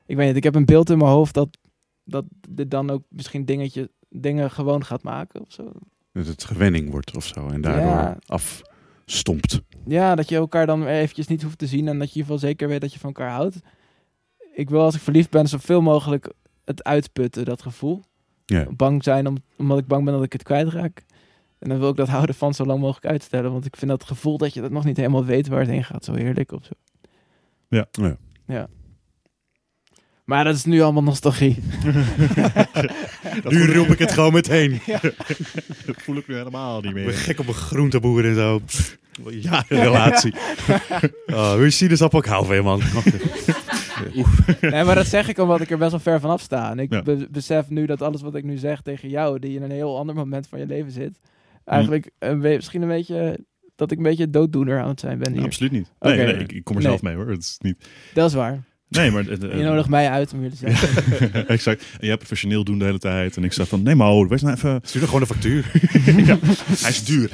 [0.06, 1.58] Ik weet niet, ik heb een beeld in mijn hoofd dat,
[2.04, 5.72] dat dit dan ook misschien dingetje, dingen gewoon gaat maken of zo.
[6.12, 7.48] Dat het gewenning wordt of zo.
[7.48, 8.16] En daardoor Ja.
[8.26, 9.60] afstompt.
[9.86, 12.22] Ja, dat je elkaar dan eventjes niet hoeft te zien en dat je in ieder
[12.32, 13.60] geval zeker weet dat je van elkaar houdt.
[14.54, 16.32] Ik wil als ik verliefd ben zoveel mogelijk
[16.64, 18.02] het uitputten, dat gevoel.
[18.46, 18.66] Ja.
[18.76, 21.04] Bang zijn om, omdat ik bang ben dat ik het kwijtraak.
[21.58, 23.52] En dan wil ik dat houden van zo lang mogelijk uitstellen.
[23.52, 25.84] Want ik vind dat gevoel dat je dat nog niet helemaal weet waar het heen
[25.84, 26.72] gaat zo heerlijk of zo.
[27.68, 27.86] Ja.
[27.90, 28.16] Ja.
[28.46, 28.68] Ja.
[30.32, 31.56] Maar dat is nu allemaal nostalgie.
[33.48, 34.80] Nu roep ik het gewoon meteen.
[35.86, 37.12] Dat voel ik nu helemaal niet Ik ben meer.
[37.14, 38.60] gek op een groenteboer en zo.
[39.30, 40.34] Ja, een relatie.
[41.26, 42.80] oh, hoe je sinaasappel, ik hou van je, man.
[44.60, 46.70] Nee, maar dat zeg ik omdat ik er best wel ver vanaf sta.
[46.70, 47.02] En ik Ja.
[47.02, 49.98] be- besef nu dat alles wat ik nu zeg tegen jou, die in een heel
[49.98, 51.18] ander moment van je leven zit,
[51.64, 53.38] eigenlijk een misschien een beetje
[53.76, 55.42] dat ik een beetje dooddoener aan het zijn ben hier.
[55.44, 55.92] Absoluut niet.
[56.00, 56.90] Nee, nee, ik, ik kom er Nee.
[56.90, 57.28] zelf mee hoor.
[57.30, 57.88] Het is niet.
[58.14, 58.62] Dat is waar.
[58.92, 59.28] Nee, maar.
[59.28, 61.46] eh, Je nodigt mij uit om jullie te zeggen.
[61.48, 61.84] exact.
[62.00, 63.36] En jij professioneel doen de hele tijd.
[63.36, 64.80] En ik zeg van, nee maar, wees nou even...
[64.82, 65.70] Stuur er gewoon een factuur.
[66.26, 66.38] ja,
[66.80, 67.30] hij is duur.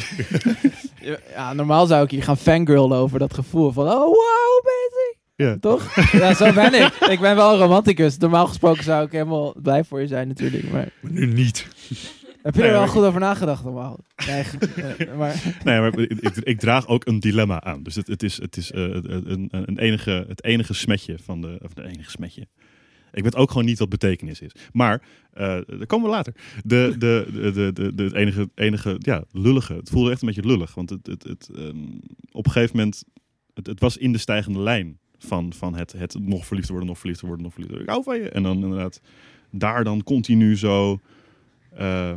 [1.35, 5.17] Ja, normaal zou ik hier gaan fangirlen over dat gevoel van, oh wow, bezig.
[5.37, 5.57] Ja.
[5.61, 5.95] Toch?
[6.13, 6.93] Ja, zo ben ik.
[7.11, 8.19] Ik ben wel een romanticus.
[8.19, 10.71] Normaal gesproken zou ik helemaal blij voor je zijn natuurlijk.
[10.71, 11.67] Maar Maar nu niet.
[12.55, 13.99] Heb je er wel goed over nagedacht normaal?
[14.27, 14.45] Nee,
[15.17, 15.57] maar...
[15.65, 17.83] Nee, maar ik, ik, ik draag ook een dilemma aan.
[17.83, 21.59] Dus het, het is, het, is eh, een, een enige, het enige smetje van de...
[21.63, 22.47] Of de enige smetje.
[23.13, 24.53] Ik weet ook gewoon niet wat betekenis is.
[24.73, 26.35] Maar, eh daar komen we later.
[26.65, 29.75] De, de, de, de, de, de- het enige, enige, ja, lullige.
[29.75, 30.75] Het voelde echt een beetje lullig.
[30.75, 31.77] Want het, het, het, ehm,
[32.33, 33.05] op een gegeven moment,
[33.55, 36.99] het, het was in de stijgende lijn van, van het, het nog verliefd worden, nog
[36.99, 37.89] verliefd worden, nog verliefd worden.
[37.89, 38.31] Ik hou van je.
[38.31, 39.01] En dan inderdaad,
[39.51, 41.01] daar dan continu zo...
[41.71, 42.13] eh,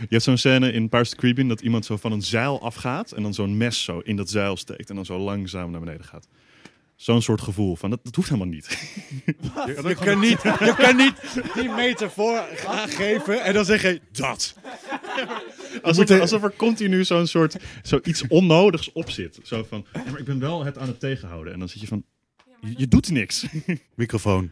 [0.00, 2.62] je hebt zo'n scène in Pirates of the Caribbean dat iemand zo van een zeil
[2.62, 5.80] afgaat en dan zo'n mes zo in dat zeil steekt en dan zo langzaam naar
[5.80, 6.28] beneden gaat.
[6.96, 8.66] Zo'n soort gevoel van dat, dat hoeft helemaal niet.
[9.66, 10.42] Je, je kan niet.
[10.42, 11.14] Je kan niet
[11.54, 14.54] die metafoor aangeven en dan zeg je dat.
[15.82, 19.40] Alsof, er, alsof er continu zo'n soort zoiets onnodigs op zit.
[19.42, 21.52] Zo van, ja, maar ik ben wel het aan het tegenhouden.
[21.52, 22.04] En dan zit je van,
[22.60, 23.46] je, je doet niks.
[23.94, 24.50] Microfoon.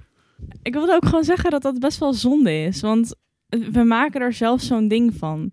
[0.63, 2.81] Ik wilde ook gewoon zeggen dat dat best wel zonde is.
[2.81, 3.15] Want
[3.59, 5.51] we maken er zelf zo'n ding van.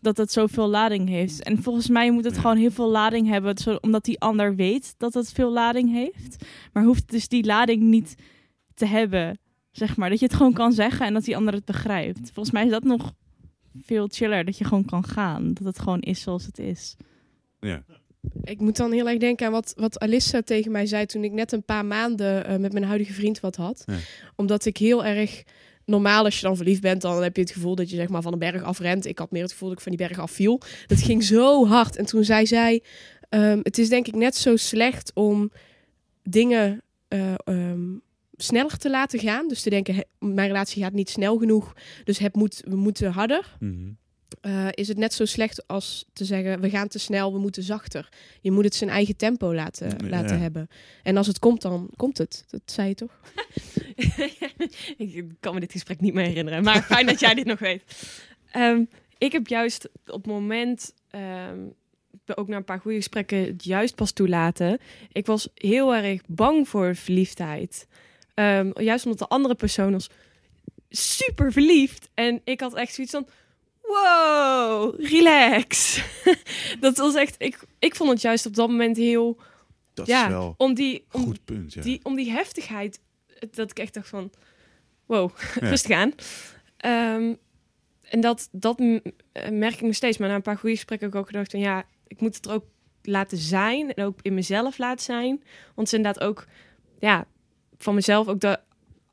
[0.00, 1.42] Dat het zoveel lading heeft.
[1.42, 2.40] En volgens mij moet het Ja.
[2.40, 3.58] gewoon heel veel lading hebben.
[3.58, 6.44] zo- Omdat die ander weet dat het veel lading heeft.
[6.72, 8.14] Maar hoeft dus die lading niet
[8.74, 9.38] te hebben.
[9.70, 10.08] Zeg maar.
[10.10, 12.30] Dat je het gewoon kan zeggen en dat die ander het begrijpt.
[12.32, 13.12] Volgens mij is dat nog
[13.80, 14.44] veel chiller.
[14.44, 15.52] Dat je gewoon kan gaan.
[15.54, 16.96] Dat het gewoon is zoals het is.
[17.60, 17.82] Ja.
[18.42, 21.32] Ik moet dan heel erg denken aan wat, wat Alissa tegen mij zei toen ik
[21.32, 23.82] net een paar maanden eh, met mijn huidige vriend wat had.
[23.86, 23.94] Ja.
[24.36, 25.42] Omdat ik heel erg
[25.86, 28.22] normaal als je dan verliefd bent, dan heb je het gevoel dat je zeg maar
[28.22, 29.06] van een berg afrent.
[29.06, 30.60] Ik had meer het gevoel dat ik van die berg afviel.
[30.86, 31.96] Dat ging zo hard.
[31.96, 32.82] En toen zei zij,
[33.28, 35.50] ehm, het is denk ik net zo slecht om
[36.22, 37.96] dingen eh, ehm,
[38.36, 39.48] sneller te laten gaan.
[39.48, 41.72] Dus te denken, mijn relatie gaat niet snel genoeg,
[42.04, 43.56] dus het moet, we moeten harder.
[43.58, 43.90] Mhm.
[44.40, 47.62] Eh, is het net zo slecht als te zeggen, we gaan te snel, we moeten
[47.62, 48.08] zachter.
[48.40, 50.08] Je moet het zijn eigen tempo laten, Ja.
[50.08, 50.68] laten hebben.
[51.02, 52.44] En als het komt, dan komt het.
[52.48, 53.20] Dat zei je toch?
[54.96, 57.82] ik kan me dit gesprek niet meer herinneren, maar fijn dat jij dit nog weet.
[58.50, 58.84] Ehm,
[59.18, 61.58] ik heb juist op het moment, ehm,
[62.34, 64.78] ook na een paar goede gesprekken, het juist pas toelaten.
[65.12, 67.86] Ik was heel erg bang voor verliefdheid.
[68.34, 70.10] Ehm, juist omdat de andere persoon was
[70.90, 72.08] super verliefd.
[72.14, 73.26] En ik had echt zoiets van,
[73.86, 76.02] wow, relax.
[76.80, 79.40] dat was echt, ik, ik vond het juist op dat moment heel,
[79.94, 81.72] Dat ja, is wel om die, om goed punt.
[81.72, 81.82] Ja.
[81.82, 83.00] die, om die heftigheid,
[83.50, 84.30] dat ik echt dacht van,
[85.06, 85.30] wow,
[85.60, 85.68] Ja.
[85.68, 86.12] rustig aan.
[86.76, 87.34] Ehm,
[88.02, 88.78] en dat, dat
[89.50, 90.18] merk ik nog steeds.
[90.18, 92.46] Maar na een paar goede gesprekken heb ik ook gedacht van, ja, ik moet het
[92.46, 92.64] er ook
[93.02, 93.94] laten zijn.
[93.94, 95.42] En ook in mezelf laten zijn.
[95.74, 96.46] Want is inderdaad ook,
[96.98, 97.26] ja,
[97.78, 98.58] van mezelf ook de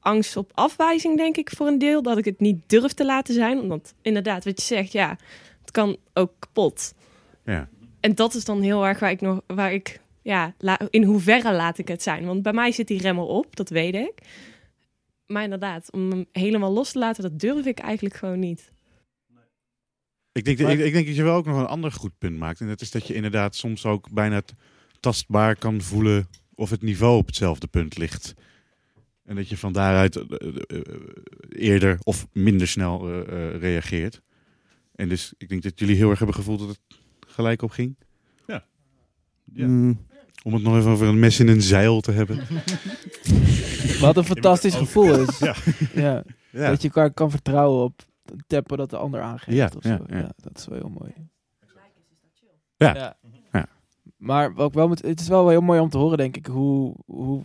[0.04, 2.02] angst op afwijzing, denk ik, voor een deel.
[2.02, 3.60] Dat ik het niet durf te laten zijn.
[3.60, 5.18] Omdat, inderdaad, wat je zegt, ja,
[5.62, 6.94] het kan ook kapot.
[7.46, 7.70] Ja.
[8.00, 11.54] En dat is dan heel erg waar ik nog, waar ik, ja, la- in hoeverre
[11.54, 12.26] laat ik het zijn?
[12.26, 14.14] Want bij mij zit die remmer op, dat weet ik.
[15.26, 18.72] Maar inderdaad, om hem helemaal los te laten, dat durf ik eigenlijk gewoon niet.
[20.32, 22.38] Ik denk, Maar- ik, ik denk dat je wel ook nog een ander goed punt
[22.38, 22.60] maakt.
[22.62, 24.42] En dat is dat je inderdaad soms ook bijna
[25.00, 28.34] tastbaar kan voelen of het niveau op hetzelfde punt ligt.
[29.26, 30.86] En dat je van daaruit eh, eh, eh,
[31.50, 33.22] eerder of minder snel
[33.58, 34.22] reageert.
[34.96, 36.80] En dus ik denk dat jullie heel erg hebben gevoeld dat het
[37.28, 37.98] gelijk op ging.
[38.48, 39.68] Ja.
[39.68, 40.06] Mm,
[40.44, 42.38] om het nog even over een mes in een zeil te hebben.
[44.00, 45.40] Wat een fantastisch gevoel is.
[45.40, 45.56] Ja.
[45.94, 46.24] Ja.
[46.54, 46.70] Ja.
[46.70, 49.58] Dat je elkaar kan vertrouwen op het tempo dat de ander aangeeft.
[49.58, 50.04] Ja, of ja, zo.
[50.08, 50.18] ja.
[50.18, 51.14] ja, dat is wel heel mooi.
[52.78, 52.96] Ja.
[52.96, 53.18] ja.
[54.18, 56.46] Maar wat ik wel moet, het is wel heel mooi om te horen, denk ik,
[56.46, 57.44] hoe, hoe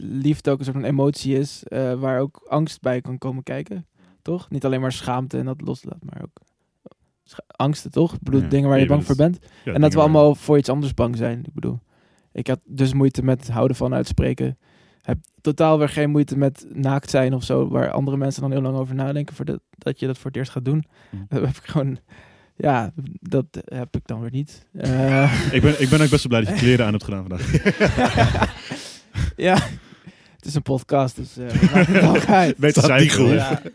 [0.00, 3.86] liefde ook een soort van emotie is, eh, waar ook angst bij kan komen kijken.
[4.22, 4.50] Toch?
[4.50, 6.40] Niet alleen maar schaamte en dat loslaat, maar ook
[7.46, 8.14] angsten, toch?
[8.14, 9.38] Ik bedoel, Ja, dingen waar je bang voor het- bent.
[9.64, 11.38] Ja, en dat we waar- allemaal voor iets anders bang zijn.
[11.44, 11.78] Ik bedoel,
[12.32, 14.58] ik had dus moeite met houden van uitspreken.
[15.02, 18.60] Heb totaal weer geen moeite met naakt zijn of zo, waar andere mensen dan heel
[18.60, 20.84] lang over nadenken voordat dat je dat voor het eerst gaat doen.
[21.10, 21.16] Hm.
[21.28, 21.98] Dat heb ik gewoon,
[22.56, 24.66] ja, dat heb ik dan weer niet.
[24.72, 27.26] Eh, Ik ben, ik ben ook best wel blij dat je kleren aan hebt gedaan
[27.28, 27.52] vandaag.
[29.36, 29.54] ja,
[30.36, 32.56] het is een podcast, dus eh we maken het ook uit.
[32.66, 33.04] Beter zijn.
[33.34, 33.62] Ja.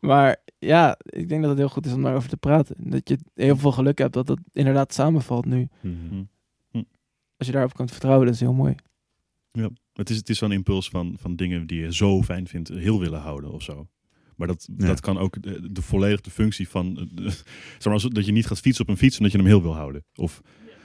[0.00, 2.76] maar ja, ik denk dat het heel goed is om daarover te praten.
[2.90, 5.68] Dat je heel veel geluk hebt dat het inderdaad samenvalt nu.
[5.80, 6.22] Mhm.
[7.36, 8.74] Als je daarop kunt vertrouwen, dat is heel mooi.
[9.92, 13.00] Het is, het is zo'n impuls van, van dingen die je zo fijn vindt, heel
[13.00, 13.88] willen houden of zo.
[14.36, 14.86] Maar dat, Ja.
[14.86, 16.98] dat kan ook de, de volledige functie van...
[16.98, 19.38] eh, de- zeg maar, als- dat je niet gaat fietsen op een fiets omdat je
[19.38, 20.04] hem heel wil houden.
[20.14, 20.40] Of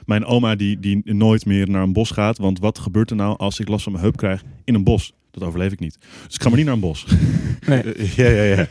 [0.06, 2.38] mijn oma die, die nooit meer naar een bos gaat.
[2.38, 5.12] Want wat gebeurt er nou als ik last van mijn heup krijg in een bos?
[5.30, 5.98] Dat overleef ik niet.
[6.26, 7.06] Dus ik ga maar niet naar een bos.
[7.66, 7.82] Nee.
[7.94, 8.66] Eh, ja, ja, ja.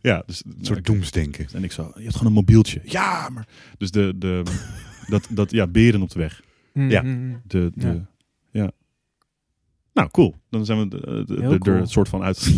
[0.00, 1.46] ja, dus Een soort doemsdenken.
[1.52, 2.80] En ik zo, je hebt gewoon een mobieltje.
[2.84, 3.46] Ja, maar...
[3.78, 4.42] Dus de, de,
[5.08, 6.42] dat, dat, ja, beren op de weg.
[6.72, 7.02] Ja.
[7.02, 7.34] Mhm.
[7.46, 8.06] De, de, Ja.
[8.50, 8.70] ja.
[9.94, 10.34] Nou, cool.
[10.50, 11.76] Dan zijn we de, de, Heel de- cool.
[11.76, 12.52] er soort van uit.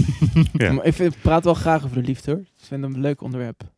[0.52, 0.72] Ja.
[0.72, 2.40] Maar ik vind- praat wel graag over de liefde hoor.
[2.40, 3.72] Ik vind het een leuk onderwerp.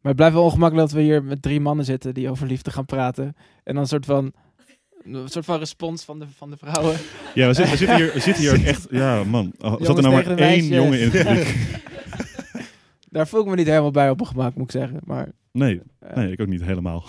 [0.00, 2.70] Maar het blijft wel ongemakkelijk dat we hier met drie mannen zitten die over liefde
[2.70, 3.24] gaan praten.
[3.64, 4.32] En dan een soort van,
[5.04, 6.96] een soort van respons van de, van de vrouwen.
[7.34, 8.86] Ja, we zitten, we zitten hier, we zitten hier ook echt...
[8.90, 9.52] Ja, man.
[9.58, 11.78] Oh, zat er nou maar één jongen in het publiek?
[13.10, 15.00] Daar voel ik me niet helemaal bij op mijn gemak, moet ik zeggen.
[15.04, 17.04] Maar Nee, eh, nee, ik ook niet helemaal.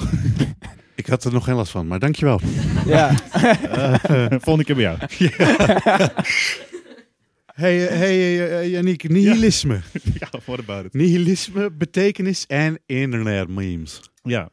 [0.96, 2.40] Ik had er nog geen last van, maar dankjewel.
[2.86, 3.14] ja.
[4.46, 4.98] Volgende keer bij jou.
[7.54, 9.80] Hey, hey eh, Yannick, nihilisme.
[10.20, 10.94] Ja, what about it?
[10.94, 14.02] Nihilisme, betekenis en internet memes.
[14.24, 14.50] Ja.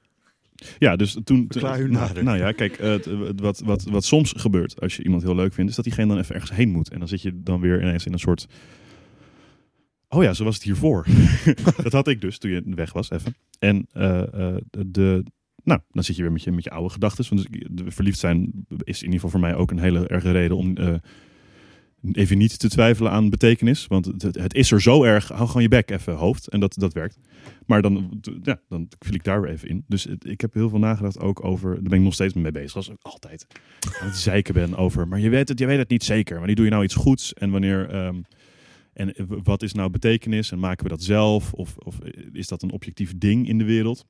[0.79, 1.45] Ja, dus toen...
[1.49, 2.25] Verklaar u nou, nader.
[2.25, 5.71] nou ja, kijk, het- wat, wat, wat soms gebeurt als je iemand heel leuk vindt,
[5.71, 6.91] is dat diegene dan even ergens heen moet.
[6.91, 8.47] En dan zit je dan weer ineens in een soort...
[10.09, 11.07] Oh ja, zo was het hiervoor.
[11.83, 13.35] dat had ik dus toen je weg was, even.
[13.59, 15.25] En eh, eh, de,
[15.65, 17.25] nou, dan zit je weer met je, met je oude gedachten.
[17.29, 20.57] Want de- verliefd zijn is in ieder geval voor mij ook een hele erge reden
[20.57, 20.75] om
[22.13, 23.87] even niet te twijfelen aan betekenis.
[23.87, 25.29] Want het, het is er zo erg.
[25.29, 26.49] Hou gewoon je bek even hoofd.
[26.49, 27.19] En dat, dat werkt.
[27.67, 29.85] Maar dan, ja, dan viel ik daar weer even in.
[29.87, 31.75] Dus ik heb heel veel nagedacht ook over.
[31.75, 32.71] Daar ben ik nog steeds mee bezig.
[32.71, 33.47] Zoals ik altijd
[34.01, 35.09] aan het zeiken ben over.
[35.09, 36.37] Maar je weet het, je weet het niet zeker.
[36.37, 37.35] Wanneer doe je nou iets goeds?
[37.35, 37.91] En wanneer.
[37.91, 38.21] ehm,
[38.99, 40.51] en eh, wat is nou betekenis?
[40.51, 41.53] En maken we dat zelf?
[41.53, 41.99] Of, of
[42.33, 44.07] is dat een objectief ding in de wereld?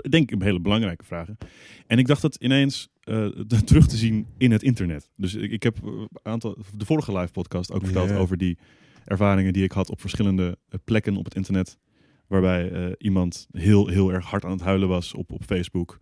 [0.00, 1.38] Ik denk een hele belangrijke vragen.
[1.86, 5.10] En ik dacht dat ineens eh, terug te zien in het internet.
[5.16, 8.58] Dus ik, ik heb een aantal, de vorige live podcast ook verteld over die
[9.04, 11.78] ervaringen die ik had op verschillende eh, plekken op het internet.
[12.26, 15.98] Waarbij eh, iemand heel, heel erg hard aan het huilen was op, op Facebook.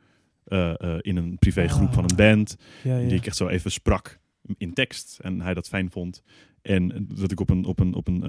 [1.01, 1.95] in een privégroep Ah.
[1.95, 2.57] van een band.
[2.83, 3.09] Ja, ja.
[3.09, 4.21] Die ik echt zo even sprak
[4.57, 5.19] in tekst.
[5.23, 6.23] En hij dat fijn vond.
[6.63, 8.23] En dat ik op een, op een, op een,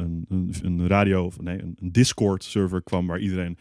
[0.00, 3.58] een, een, radio, of nee, een Discord server kwam waar iedereen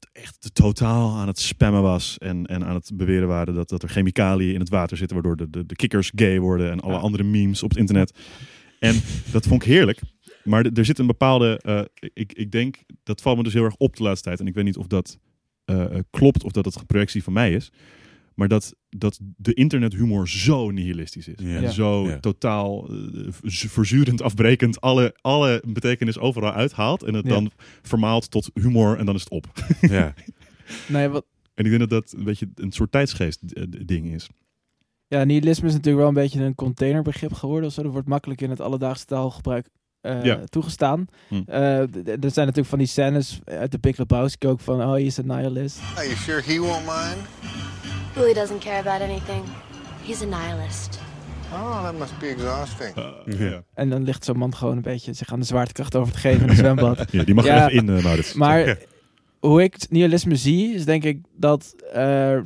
[0.00, 2.18] het echt totaal aan het spammen was.
[2.18, 5.16] En, en aan het beweren waren dat, dat er chemicaliën in het water zitten.
[5.16, 6.70] Waardoor de, de, de kikkers gay worden.
[6.70, 6.98] En alle Ja.
[7.00, 8.18] andere memes op het internet.
[8.80, 9.00] En
[9.32, 10.00] dat vond ik heerlijk.
[10.44, 11.58] Maar er- er zit een bepaalde.
[11.62, 11.80] eh,
[12.14, 12.76] ik, ik denk.
[13.02, 14.40] Dat valt me dus heel erg op de laatste tijd.
[14.40, 15.18] En ik weet niet of dat
[15.64, 16.44] eh, eh, klopt.
[16.44, 17.72] Of dat het een projectie van mij is.
[18.36, 21.34] Maar dat, dat de internethumor zo nihilistisch is.
[21.42, 21.56] Ja.
[21.56, 21.70] En Ja.
[21.70, 22.18] zo Ja.
[22.20, 22.94] totaal eh,
[23.30, 24.80] v- verzurend, afbrekend.
[24.80, 27.02] Alle, alle betekenis overal uithaalt.
[27.02, 27.30] En het Ja.
[27.32, 27.50] dan
[27.82, 28.98] vermaalt tot humor.
[28.98, 29.46] En dan is het op.
[29.80, 30.14] Ja.
[30.88, 31.24] Nee, wat,
[31.54, 34.28] En ik denk dat dat een beetje een soort tijdsgeest eh, ding is.
[35.06, 37.68] ja, nihilisme is natuurlijk wel een beetje een containerbegrip geworden.
[37.68, 37.82] Of zo.
[37.82, 39.68] Dat wordt makkelijk in het alledaagse taalgebruik
[40.00, 40.44] eh, Ja.
[40.44, 41.06] toegestaan.
[41.28, 41.42] Hm.
[41.46, 44.80] Eh, er zijn natuurlijk van die scènes uit de Big Lebowski ook van...
[44.82, 45.80] Oh, hij is een nihilist.
[45.96, 47.26] Are you sure he won't mind?
[48.16, 49.44] Willie doesn't care about anything.
[50.02, 51.00] He's a nihilist.
[51.52, 52.94] Oh, that must be exhausting.
[53.38, 53.62] ja.
[53.74, 56.42] En dan ligt zo'n man gewoon een beetje zich aan de zwaartekracht over te geven
[56.42, 57.04] in een zwembad.
[57.12, 57.64] Ja, die mag Ja.
[57.64, 58.32] er even in, eh Maurits.
[58.34, 58.78] Maar
[59.40, 61.92] hoe ik het nihilisme zie, is denk ik dat eh,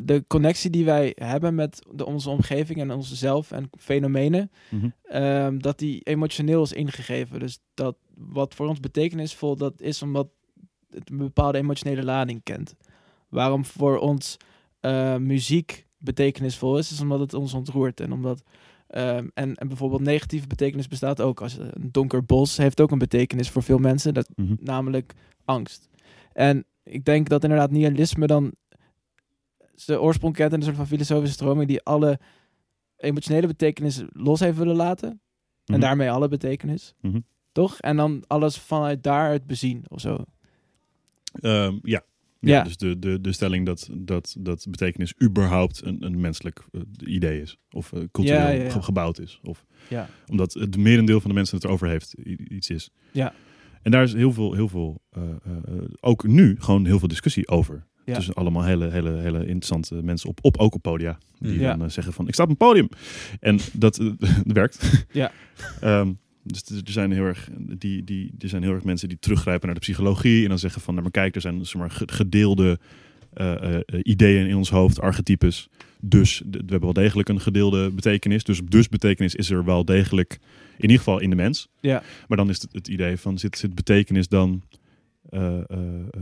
[0.01, 4.51] de connectie die wij hebben met de, onze omgeving en onze zelf en fenomenen,
[5.05, 7.39] ehm, dat die emotioneel is ingegeven.
[7.41, 10.29] Dus dat wat voor ons betekenisvol, dat is omdat
[10.91, 12.75] het een bepaalde emotionele lading kent.
[13.29, 14.37] Waarom voor ons
[14.81, 18.43] eh, muziek betekenisvol is, is omdat het ons ontroert en omdat
[18.87, 21.41] ehm, en, en bijvoorbeeld negatieve betekenis bestaat ook.
[21.41, 24.55] Als een donker bos heeft ook een betekenis voor veel mensen, dat, Mhm.
[24.61, 25.13] namelijk
[25.45, 25.89] angst.
[26.33, 28.53] En ik denk dat inderdaad nihilisme dan
[29.75, 32.19] zijn oorsprong kent in een soort van filosofische stroming die alle
[32.97, 35.09] emotionele betekenis los heeft willen laten.
[35.11, 35.21] En
[35.75, 35.81] Mhm.
[35.81, 36.95] daarmee alle betekenis.
[37.01, 37.21] Mhm.
[37.53, 37.79] Toch?
[37.79, 40.25] En dan alles vanuit daaruit bezien of zo.
[41.33, 42.03] Ehm, ja.
[42.41, 42.63] Ja, Ja.
[42.63, 46.81] dus de, de, de stelling dat, dat, dat betekenis überhaupt een, een menselijk eh,
[47.15, 47.59] idee is.
[47.71, 48.71] Of eh, cultureel Ja, ja, ja.
[48.71, 49.41] ge- gebouwd is.
[49.43, 50.09] Of Ja.
[50.27, 52.13] omdat het merendeel van de mensen het erover heeft,
[52.49, 52.91] iets is.
[53.13, 53.33] Ja.
[53.83, 55.23] En daar is heel veel, heel veel eh,
[56.01, 57.89] ook nu gewoon heel veel discussie over.
[58.05, 61.19] Tussen allemaal hele, hele, hele interessante mensen op, op ook op podia.
[61.39, 62.89] Die dan zeggen van, ik sta op een podium.
[63.41, 64.29] En dat, dat
[64.61, 65.07] werkt.
[65.13, 65.33] Ja.
[65.81, 66.13] Ehm,
[66.43, 69.75] dus er zijn heel erg, die, die, er zijn heel erg mensen die teruggrijpen naar
[69.75, 70.43] de psychologie.
[70.43, 72.79] En dan zeggen van, nou maar kijk, er zijn zeg maar, ge- gedeelde
[73.33, 75.69] eh, eh, eh, ideeën in ons hoofd, archetypes.
[76.01, 78.45] Dus we hebben wel degelijk een gedeelde betekenis.
[78.45, 80.39] Dus, dus betekenis is er wel degelijk,
[80.77, 81.69] in ieder geval in de mens.
[81.81, 82.03] Ja.
[82.29, 84.63] Maar dan is het, het idee van, zit, zit betekenis dan...
[85.31, 86.21] eh, eh, eh,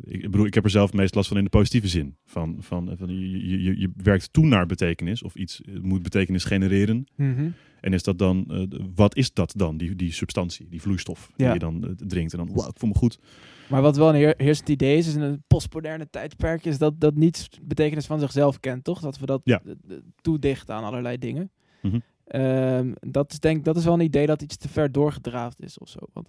[0.00, 2.16] ik bedoel, ik heb er zelf meest last van in de positieve zin.
[2.24, 5.22] Van, van, van je, je, je, je werkt toe naar betekenis.
[5.22, 7.06] Of iets moet betekenis genereren.
[7.80, 11.52] En is dat dan, wat is dat dan, die, die substantie, die vloeistof die Ja.
[11.52, 12.32] je dan drinkt?
[12.32, 13.18] En dan, wow, ik voel me goed.
[13.68, 17.00] Maar wat wel een heer- heersend idee is, is in een postmoderne tijdperk, is dat,
[17.00, 19.00] dat niets betekenis van zichzelf kent, toch?
[19.00, 19.62] Dat we dat Ja.
[20.20, 21.50] toedichten aan allerlei dingen.
[21.82, 21.98] Mhm.
[22.26, 25.78] Ehm, dat, is denk, dat is wel een idee dat iets te ver doorgedraafd is
[25.78, 25.98] of zo.
[26.12, 26.28] Want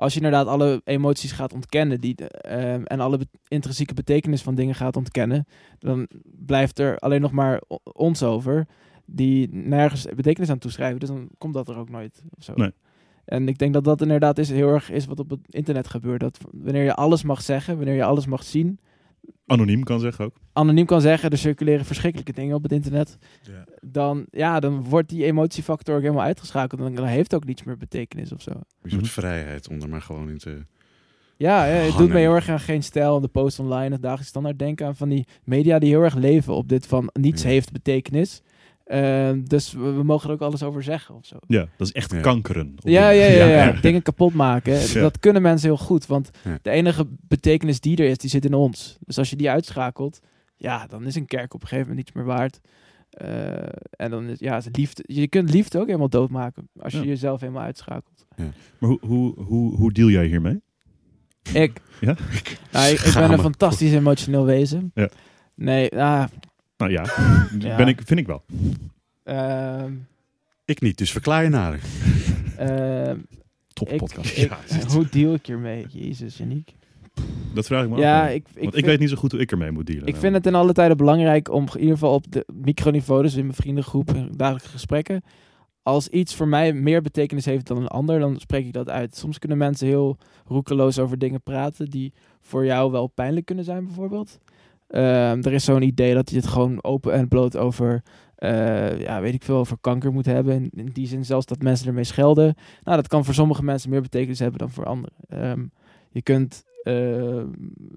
[0.00, 4.54] als je inderdaad alle emoties gaat ontkennen die, ehm, en alle be- intrinsieke betekenis van
[4.54, 5.46] dingen gaat ontkennen,
[5.78, 7.60] dan blijft er alleen nog maar
[7.92, 8.66] ons over
[9.06, 11.00] die nergens betekenis aan toeschrijven.
[11.00, 12.22] Dus dan komt dat er ook nooit.
[12.38, 12.52] Of zo.
[12.54, 12.72] Nee.
[13.24, 16.20] En ik denk dat dat inderdaad is heel erg is wat op het internet gebeurt.
[16.20, 18.78] Dat wanneer je alles mag zeggen, wanneer je alles mag zien,
[19.46, 20.36] Anoniem kan zeggen ook.
[20.52, 23.64] anoniem kan zeggen, er circuleren verschrikkelijke dingen op het internet, Ja.
[23.80, 26.80] dan, ja, dan wordt die emotiefactor ook helemaal uitgeschakeld.
[26.80, 28.50] En dan heeft het ook niets meer betekenis of zo.
[28.50, 29.10] Een soort Mhm.
[29.10, 30.64] vrijheid om er maar gewoon in te...
[31.36, 34.28] Ja, ja, het doet me heel erg aan geen stijl de post online, het dagelijks
[34.28, 37.48] standaard denken aan van die media die heel erg leven op dit van niets Ja.
[37.48, 38.42] heeft betekenis.
[38.90, 41.36] Ehm, dus we, we mogen er ook alles over zeggen of zo.
[41.46, 42.20] Ja, dat is echt Ja.
[42.20, 42.72] kankeren.
[42.76, 43.48] op Ja, ja, dingen.
[43.48, 44.72] ja, ja, dingen kapot maken.
[44.92, 45.00] Ja.
[45.00, 46.58] Dat kunnen mensen heel goed, want Ja.
[46.62, 48.98] de enige betekenis die er is, die zit in ons.
[49.00, 50.20] Dus als je die uitschakelt,
[50.56, 52.60] ja, dan is een kerk op een gegeven moment niets meer waard.
[53.10, 55.04] Eh, en dan is, ja, is liefde.
[55.06, 57.04] Je kunt liefde ook helemaal doodmaken als je Ja.
[57.04, 58.26] jezelf helemaal uitschakelt.
[58.36, 58.46] Maar
[58.90, 60.60] hoe, hoe, hoe, hoe deal jij hiermee?
[61.52, 61.80] Ik.
[62.00, 62.16] Ja?
[62.72, 64.90] Nou, ik, ik ben een fantastisch emotioneel wezen.
[64.94, 65.08] Ja.
[65.54, 66.24] Nee, ah,
[66.80, 67.04] Nou ja,
[67.68, 67.76] Ja.
[67.76, 68.42] Ben ik, vind ik wel.
[69.22, 69.92] ehm,
[70.64, 71.80] Ik niet, dus verklaar je nader.
[72.56, 73.18] ehm,
[73.72, 74.36] Top ik, podcast.
[74.36, 74.58] ik- Ja,
[74.92, 75.86] hoe deal ik hiermee?
[75.88, 76.72] Jezus, Janiek.
[77.54, 78.30] dat vraag ik me Ja, af.
[78.30, 80.06] ik, ik, Want ik weet niet zo goed hoe ik ermee moet dealen.
[80.06, 83.34] Ik vind het in alle tijden belangrijk om in ieder geval op de microniveau, dus
[83.34, 85.22] in mijn vriendengroep en dagelijkse gesprekken,
[85.82, 89.16] als iets voor mij meer betekenis heeft dan een ander, dan spreek ik dat uit.
[89.16, 90.16] Soms kunnen mensen heel
[90.46, 94.38] roekeloos over dingen praten die voor jou wel pijnlijk kunnen zijn, bijvoorbeeld.
[94.90, 98.02] Ehm, er is zo'n idee dat je het gewoon open en bloot over,
[98.34, 100.70] eh, ja, weet ik veel, over kanker moet hebben.
[100.70, 102.54] In, die zin zelfs dat mensen ermee schelden.
[102.82, 105.14] Nou, dat kan voor sommige mensen meer betekenis hebben dan voor anderen.
[105.28, 105.66] Ehm,
[106.10, 107.42] je kunt eh,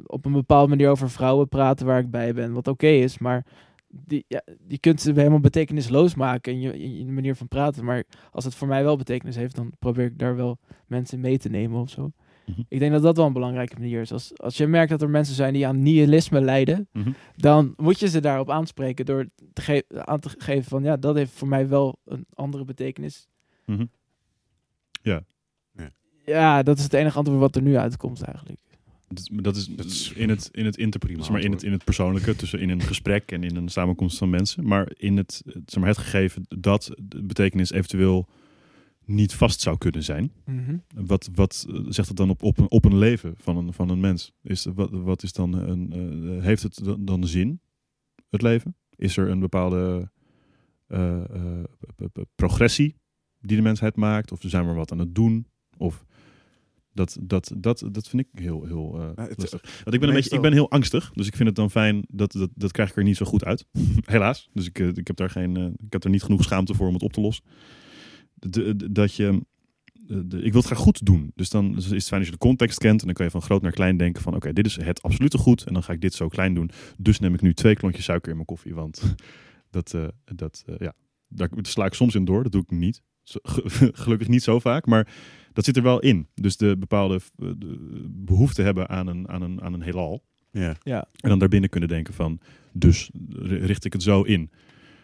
[0.05, 3.45] op een bepaalde manier over vrouwen praten waar ik bij ben, wat oké is, maar
[3.87, 7.85] die, ja, je kunt ze helemaal betekenisloos maken in je, in je manier van praten.
[7.85, 11.37] Maar als het voor mij wel betekenis heeft, dan probeer ik daar wel mensen mee
[11.37, 12.11] te nemen of zo.
[12.45, 12.61] Mhm.
[12.67, 14.11] Ik denk dat dat wel een belangrijke manier is.
[14.11, 17.11] Als, als je merkt dat er mensen zijn die aan nihilisme lijden, Mhm.
[17.35, 21.15] dan moet je ze daarop aanspreken door te ge- aan te geven van ja, dat
[21.15, 23.27] heeft voor mij wel een andere betekenis.
[23.65, 23.85] Mhm.
[25.01, 25.23] Ja.
[25.75, 25.89] Ja.
[26.25, 28.61] Ja, dat is het enige antwoord wat er nu uitkomt eigenlijk.
[29.07, 30.77] Dat, is, Dat is in het, in het
[31.29, 34.29] maar, in het, in het persoonlijke, tussen in een gesprek en in een samenkomst van
[34.29, 34.67] mensen.
[34.67, 38.27] Maar in het, zeg maar, het gegeven dat de betekenis eventueel
[39.05, 40.31] niet vast zou kunnen zijn.
[40.95, 43.89] Wat, wat eh, zegt het dan op, op, een, op een leven van een, van
[43.89, 44.33] een mens?
[44.41, 45.91] Is, wat, wat is dan een,
[46.37, 47.61] eh, heeft het dan, dan zin,
[48.29, 48.75] het leven?
[48.95, 50.11] Is er een bepaalde
[50.87, 51.63] eh, eh,
[51.95, 52.95] p- p- progressie
[53.39, 54.31] die de mensheid maakt?
[54.31, 55.47] Of zijn we wat aan het doen?
[55.77, 56.05] Of
[56.93, 59.61] dat, dat, dat, dat vind ik heel, heel eh, Nou, lastig.
[59.83, 62.05] Want ik ben, een beetje, ik ben heel angstig, dus ik vind het dan fijn
[62.07, 63.65] dat, dat, dat krijg ik er niet zo goed uit.
[64.05, 64.49] Helaas.
[64.53, 66.87] Dus ik, eh, ik, heb daar geen, eh, ik heb er niet genoeg schaamte voor
[66.87, 67.43] om het op te lossen.
[68.49, 69.41] De- de- dat je,
[69.93, 71.31] de- de- ik wil het graag goed doen.
[71.35, 72.99] Dus dan is het fijn als je de context kent.
[72.99, 74.35] En dan kan je van groot naar klein denken van...
[74.35, 75.63] oké, dit is het absolute goed.
[75.63, 76.69] En dan ga ik dit zo klein doen.
[76.97, 78.73] Dus neem ik nu twee klontjes suiker in mijn koffie.
[78.73, 79.15] Want
[79.69, 80.93] dat, eh, dat eh, ja,
[81.27, 82.43] daar sla ik soms in door.
[82.43, 83.01] Dat doe ik niet.
[84.03, 84.85] Gelukkig niet zo vaak.
[84.85, 85.07] Maar
[85.53, 86.27] dat zit er wel in.
[86.33, 90.23] Dus de bepaalde eh, de behoefte hebben aan een, aan, een, aan een heelal.
[90.83, 91.07] Ja.
[91.15, 92.39] En dan daarbinnen kunnen denken van,
[92.73, 94.51] dus richt ik het zo in.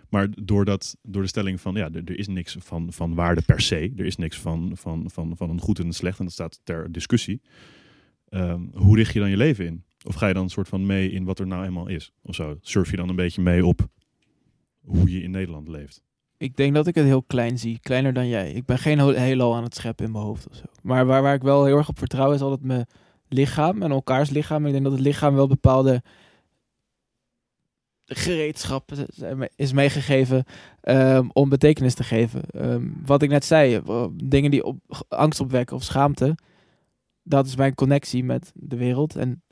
[0.10, 3.62] Maar door, dat, door de stelling van, ja, er, is niks van, van waarde per
[3.62, 3.94] se.
[3.98, 6.20] Er is niks van, van, van, van een goed en een slecht.
[6.20, 7.42] En dat staat ter discussie.
[8.30, 9.84] Ehm, hoe richt je dan je leven in?
[10.06, 12.12] Of ga je dan een soort van mee in wat er nou eenmaal is?
[12.22, 12.58] Of zo?
[12.62, 13.90] Surf je dan een beetje mee op
[14.90, 16.04] hoe je in Nederland leeft?
[16.38, 17.80] Ik denk dat ik het heel klein zie.
[17.80, 18.52] Kleiner dan jij.
[18.52, 20.64] Ik ben geen heelal aan het scheppen in mijn hoofd of zo.
[20.82, 22.86] Maar waar, waar ik wel heel erg op vertrouw is altijd mijn
[23.28, 24.66] lichaam en elkaars lichaam.
[24.66, 26.02] Ik denk dat het lichaam wel bepaalde
[28.16, 28.92] gereedschap
[29.56, 30.44] is meegegeven
[30.82, 32.42] ehm, om betekenis te geven.
[32.50, 36.38] Ehm, wat ik net zei, eh, dingen die op, angst opwekken of schaamte,
[37.24, 39.16] dat is mijn connectie met de wereld.
[39.16, 39.44] En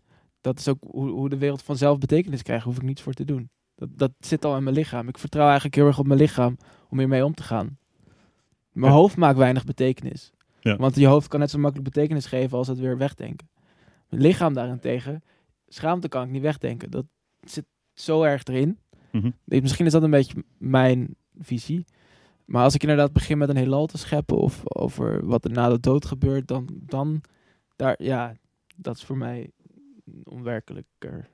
[0.41, 3.26] dat is ook hoe, hoe de wereld vanzelf betekenis krijgt, hoef ik niets voor te
[3.26, 3.49] doen.
[3.76, 5.08] Dat, dat zit al in mijn lichaam.
[5.08, 6.58] Ik vertrouw eigenlijk heel erg op mijn lichaam
[6.89, 7.78] om hiermee om te gaan.
[8.72, 8.97] Mijn Ja.
[8.97, 10.32] hoofd maakt weinig betekenis.
[10.60, 10.76] Ja.
[10.76, 13.49] Want je hoofd kan net zo makkelijk betekenis geven als het weer wegdenken.
[14.10, 15.24] Mijn lichaam daarentegen,
[15.68, 16.91] schaamte kan ik niet wegdenken.
[16.91, 17.05] Dat
[17.41, 17.66] zit
[18.00, 18.80] zo erg erin.
[19.48, 21.86] Ik- Misschien is dat een beetje mijn visie.
[22.45, 25.70] Maar als ik inderdaad begin met een heelal te scheppen of over wat er na
[25.70, 27.22] de dood gebeurt, dan, dan
[27.76, 28.36] daar, ja,
[28.76, 29.52] dat is voor mij
[30.24, 31.30] onwerkelijker.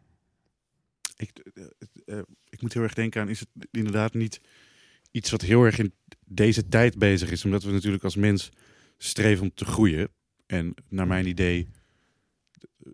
[1.17, 1.63] Ik, eh,
[2.05, 4.41] eh, eh, ik moet heel erg denken aan, is het inderdaad niet
[5.11, 5.93] iets wat heel erg in
[6.25, 7.45] deze tijd bezig is?
[7.45, 8.49] Omdat we natuurlijk als mens
[8.97, 10.09] streven om te groeien.
[10.45, 11.67] En naar mijn idee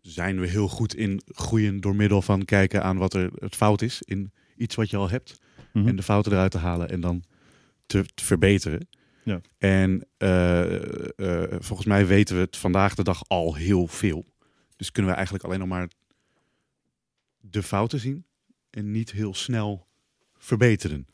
[0.02, 3.82] zijn we heel goed in groeien door middel van kijken aan wat er het fout
[3.82, 5.42] is in iets wat je al hebt.
[5.74, 5.88] Mhm.
[5.88, 7.24] En de fouten eruit te halen en dan
[7.86, 8.88] te, te verbeteren.
[9.24, 9.42] Ja.
[9.58, 14.26] En eh, eh, volgens mij weten we het vandaag de dag al heel veel.
[14.76, 15.90] Dus kunnen we eigenlijk alleen nog maar
[17.40, 18.26] de fouten zien
[18.70, 19.88] en niet heel snel
[20.38, 21.08] verbeteren.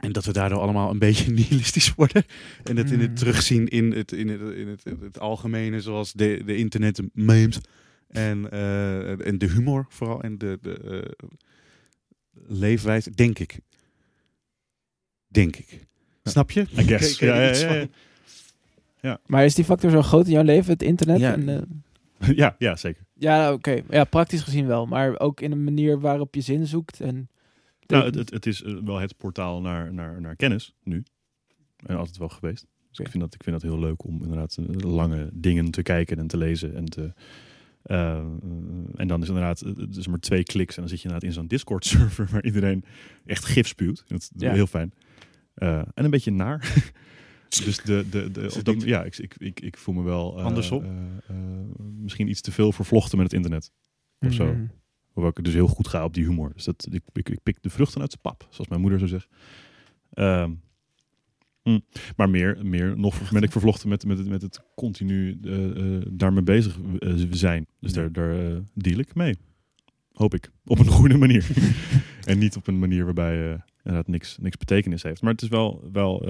[0.00, 2.24] En dat we daardoor allemaal een beetje nihilistisch worden.
[2.64, 3.14] En dat in het Mm.
[3.16, 7.60] terugzien in het, in het, in het, in het algemene, zoals de, de internet memes.
[8.08, 10.22] En, eh, en de humor vooral.
[10.22, 10.74] En de, de
[11.20, 11.28] eh,
[12.46, 13.58] leefwijze, denk ik.
[15.28, 15.86] Denk ik.
[16.22, 16.60] Snap je?
[16.60, 17.18] I guess.
[17.28, 17.86] Ja, ja,
[19.00, 19.20] ja?
[19.26, 21.18] Maar is die factor zo groot in jouw leven, het internet?
[21.20, 21.32] Ja.
[21.32, 21.48] En,
[22.18, 23.02] eh, ja, ja, zeker.
[23.14, 23.82] ja, oké.
[23.90, 24.86] Ja, praktisch gezien wel.
[24.86, 27.00] Maar ook in een manier waarop je zin zoekt.
[27.00, 27.28] En
[27.92, 31.02] Nou, het, het, het is eh, wel het portaal naar, naar, naar kennis nu.
[31.86, 32.66] En altijd wel geweest.
[32.90, 35.82] Dus ik, vind dat, ik vind dat heel leuk om inderdaad eh, lange dingen te
[35.82, 36.74] kijken en te lezen.
[36.74, 37.12] En, te,
[37.82, 38.16] eh,
[38.96, 41.34] en dan is inderdaad het is maar twee kliks en dan zit je inderdaad in
[41.36, 42.84] zo'n Discord server waar iedereen
[43.26, 44.04] echt gif spuwt.
[44.06, 44.52] Dat is Ja.
[44.52, 44.92] heel fijn.
[45.54, 46.74] En een beetje naar.
[47.64, 50.84] dus de, de, de, dat- ja, ik, ik, ik, voel me wel Andersom?
[51.96, 53.72] misschien iets te veel vervlochten met het internet.
[54.18, 54.56] Of zo.
[55.18, 56.52] Hoewel ik dus heel goed ga op die humor.
[56.54, 59.10] Dus dat, ik, ik, ik pik de vruchten uit de pap, zoals mijn moeder zou
[59.10, 59.30] zeggen.
[60.12, 60.52] Ehm,
[61.62, 61.78] hm.
[62.16, 66.02] Maar meer, meer nog ben ik vervlochten met, met, het- met het continu eh, eh,
[66.10, 67.66] daarmee bezig eh, zijn.
[67.80, 69.36] Dus daar, daar deal ik mee.
[70.12, 70.50] Hoop ik.
[70.64, 71.46] Op een goede manier.
[72.24, 75.22] en niet op een manier waarbij inderdaad niks, niks betekenis heeft.
[75.22, 75.88] Maar het is wel...
[75.92, 76.26] wel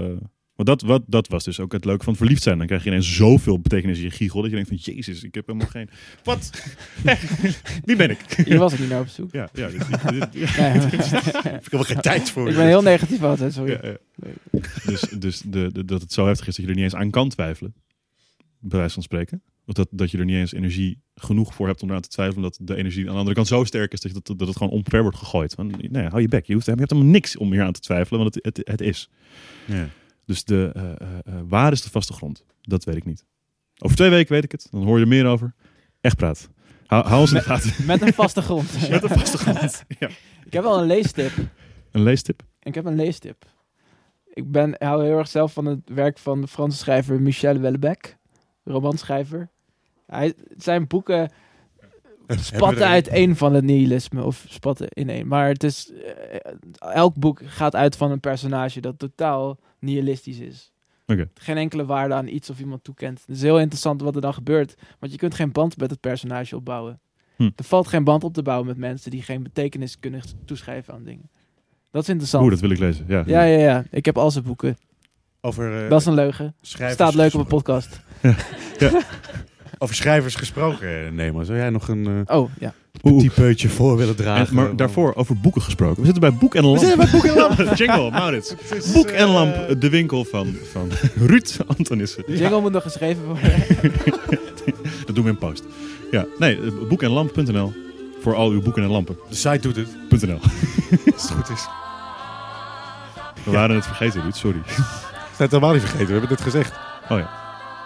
[0.65, 2.59] want dat, wat, dat was dus ook het leuke van verliefd zijn.
[2.59, 4.41] Dan krijg je ineens zoveel betekenis in je giegel...
[4.41, 4.95] dat je denkt van...
[4.95, 5.91] Jezus, ik heb helemaal geen...
[6.25, 6.63] Wat?
[7.85, 8.19] Wie ben ik?
[8.45, 9.33] Hier was ik niet naar op zoek.
[9.33, 10.73] Ja, ja, dit- dit- dit- Nee.
[10.81, 10.93] Ik
[11.43, 12.49] heb helemaal geen tijd voor.
[12.49, 13.79] ik ben heel negatief altijd, sorry.
[13.83, 13.97] ja, ja.
[14.87, 17.11] Dus, dus de, de- dat het zo heftig is dat je er niet eens aan
[17.11, 17.75] kan twijfelen.
[18.61, 19.43] Bij wijze van spreken.
[19.67, 22.43] Of dat, dat je er niet eens energie genoeg voor hebt om eraan te twijfelen.
[22.43, 24.57] Dat de energie aan de andere kant zo sterk is dat, je- dat, dat het
[24.57, 25.55] gewoon omver wordt gegooid.
[25.55, 26.47] Van, nee, hou je bek.
[26.47, 28.81] Je, hoeft, je hebt helemaal niks om hier aan te twijfelen, want het, het, het
[28.81, 29.11] is.
[29.65, 29.89] Ja.
[30.29, 32.45] Dus de, eh, eh, eh, waar is de vaste grond?
[32.61, 33.25] Dat weet ik niet.
[33.79, 34.69] Over twee weken weet ik het.
[34.71, 35.55] Dan hoor je er meer over.
[36.01, 36.51] Echt praat.
[36.87, 37.87] Hou, hou ons in de gaten.
[37.87, 38.73] Met een vaste grond.
[38.91, 39.85] Met een vaste grond.
[39.99, 40.09] Ja.
[40.45, 41.33] Ik heb wel een leestip.
[41.91, 42.43] Een leestip.
[42.63, 43.45] Ik heb een leestip.
[44.25, 47.57] Ik ben, ik hou heel erg zelf van het werk van de Franse schrijver Michel
[47.57, 48.15] Houellebecq,
[48.65, 49.51] romanschrijver.
[50.07, 51.31] Hij, zijn boeken
[52.29, 55.27] spatten uit één van het nihilisme, of spatten in één.
[55.27, 55.93] Maar het is,
[56.79, 60.73] elk boek gaat uit van een personage dat totaal nihilistisch is.
[61.07, 61.29] Oké.
[61.35, 63.21] Geen enkele waarde aan iets of iemand toekent.
[63.27, 66.01] Het is heel interessant wat er dan gebeurt, want je kunt geen band met het
[66.01, 67.01] personage opbouwen.
[67.37, 67.51] Hm.
[67.57, 71.03] Er valt geen band op te bouwen met mensen die geen betekenis kunnen toeschrijven aan
[71.05, 71.31] dingen.
[71.91, 72.43] Dat is interessant.
[72.43, 73.05] Oeh, dat wil ik lezen.
[73.09, 73.23] Ja.
[73.27, 73.85] Ja, ja, ja.
[73.91, 74.77] Ik heb al zijn boeken.
[75.41, 76.55] Over, eh, Dat is een leugen.
[76.61, 78.01] schrijvers Staat leuk op een podcast.
[79.79, 81.43] Over schrijvers gesproken, eh, Nemo.
[81.43, 82.75] Zou jij nog een eh Oh, ja.
[83.03, 83.21] Oeh.
[83.21, 84.47] typeutje voor willen dragen?
[84.47, 85.97] En, maar daarvoor over boeken gesproken.
[85.97, 86.81] We zitten bij Boek en Lamp.
[86.81, 87.77] We zitten bij Boek en Lamp.
[87.79, 88.55] Jingle, Maurits.
[88.75, 90.91] Is, Boek eh, en Lamp, de winkel van, van
[91.29, 92.23] Ruud Antonissen.
[92.27, 93.53] De jingle moet nog geschreven worden.
[95.07, 95.65] Dat doen we in post.
[96.11, 97.73] Ja, nee, eh, boekenlamp.nl.
[98.21, 99.19] Voor al uw boeken en lampen.
[99.29, 100.39] De site doet het, .nl.
[101.13, 101.67] als het goed is.
[103.45, 104.37] We waren het vergeten, Ruud.
[104.37, 104.61] Sorry.
[104.67, 106.73] Dat het helemaal niet vergeten, we hebben het gezegd.
[107.09, 107.38] Oh ja.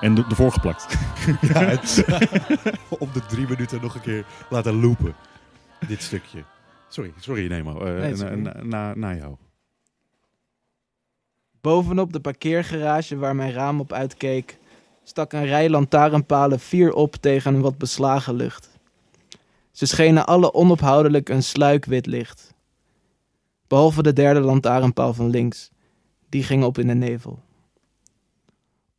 [0.02, 0.86] En de- ervoor geplakt.
[1.40, 2.04] Ja, het,
[3.02, 5.14] om de drie minuten nog een keer laten loopen.
[5.88, 6.44] Dit stukje.
[6.88, 7.80] Sorry, sorry Nemo.
[7.84, 8.36] Eh, oké.
[8.36, 9.34] na, na, na jou.
[11.60, 14.58] Bovenop de parkeergarage waar mijn raam op uitkeek,
[15.04, 18.70] stak een rij lantaarnpalen vier op tegen een wat beslagen lucht.
[19.70, 22.54] Ze schenen alle onophoudelijk een sluikwit licht.
[23.66, 25.70] Behalve de derde lantaarnpaal van links.
[26.28, 27.38] Die ging op in de nevel.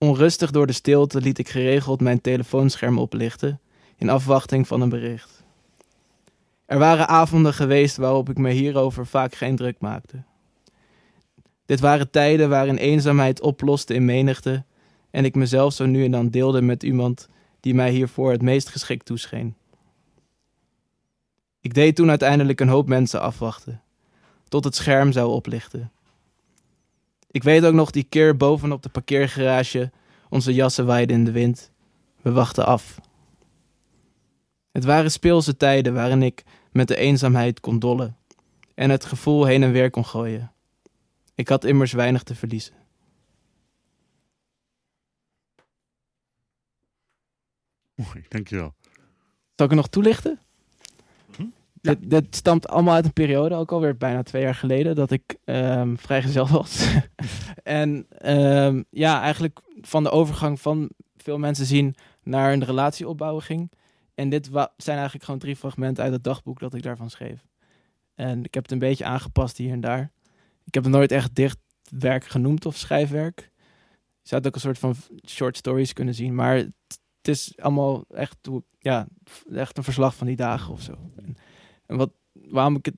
[0.04, 3.60] Onrustig door de stilte liet ik geregeld mijn telefoonscherm oplichten
[3.96, 5.44] in afwachting van een bericht.
[6.66, 10.24] Er waren avonden geweest waarop ik me hierover vaak geen druk maakte.
[11.66, 14.64] Dit waren tijden waarin eenzaamheid oploste in menigte
[15.12, 17.30] en ik mezelf zo nu en dan deelde met iemand
[17.60, 19.56] die mij hiervoor het meest geschikt toescheen.
[21.62, 23.82] Ik deed toen uiteindelijk een hoop mensen afwachten,
[24.48, 25.92] tot het scherm zou oplichten.
[27.34, 29.92] Ik weet ook nog die keer bovenop de parkeergarage,
[30.30, 31.72] onze jassen waaiden in de wind.
[32.22, 33.00] We wachten af.
[34.72, 38.18] Het waren speelse tijden waarin ik met de eenzaamheid kon dollen
[38.76, 40.52] en het gevoel heen en weer kon gooien.
[41.36, 42.74] Ik had immers weinig te verliezen.
[47.96, 48.74] Mooi, dankjewel.
[49.56, 50.40] Zal ik er nog toelichten?
[51.84, 51.96] Hm?
[52.00, 55.96] Dit, stamt allemaal uit een periode, ook alweer bijna twee jaar geleden, dat ik ehm
[55.96, 56.88] vrijgezel was.
[57.64, 63.44] en ehm, ja, eigenlijk van de overgang van veel mensen zien naar een relatie opbouwen
[63.44, 63.72] ging.
[64.16, 67.46] En dit zijn eigenlijk gewoon drie fragmenten uit het dagboek dat ik daarvan schreef.
[68.16, 70.12] En ik heb het een beetje aangepast hier en daar.
[70.66, 73.52] Ik heb het nooit echt dichtwerk genoemd of schrijfwerk.
[74.22, 74.96] Je zou het ook een soort van
[75.28, 76.36] short stories kunnen zien.
[76.36, 76.72] Maar het,
[77.22, 78.38] is allemaal echt,
[78.80, 79.08] ja,
[79.54, 80.94] echt een verslag van die dagen of zo.
[81.86, 82.10] En wat,
[82.50, 82.96] waarom ik het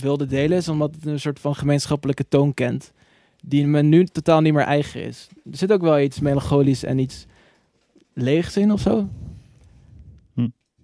[0.00, 2.92] wilde delen is omdat het een soort van gemeenschappelijke toon kent.
[3.44, 5.28] Die me nu totaal niet meer eigen is.
[5.50, 7.26] Er zit ook wel iets melancholisch en iets
[8.12, 9.08] leegs in of zo.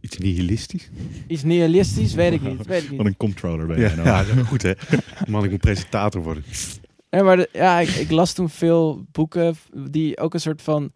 [0.01, 0.91] Iets nihilistisch.
[1.27, 2.67] Iets nihilistisch, weet ik niet.
[2.67, 2.99] Weet ik niet.
[2.99, 4.09] Wat een controller ben Ja, jij nou.
[4.37, 4.73] ja, goed hè.
[5.29, 6.45] Man, ik moet presentator worden.
[7.11, 9.55] Nee, maar de- ja, ik, ik las toen veel boeken
[9.87, 10.93] die ook een soort van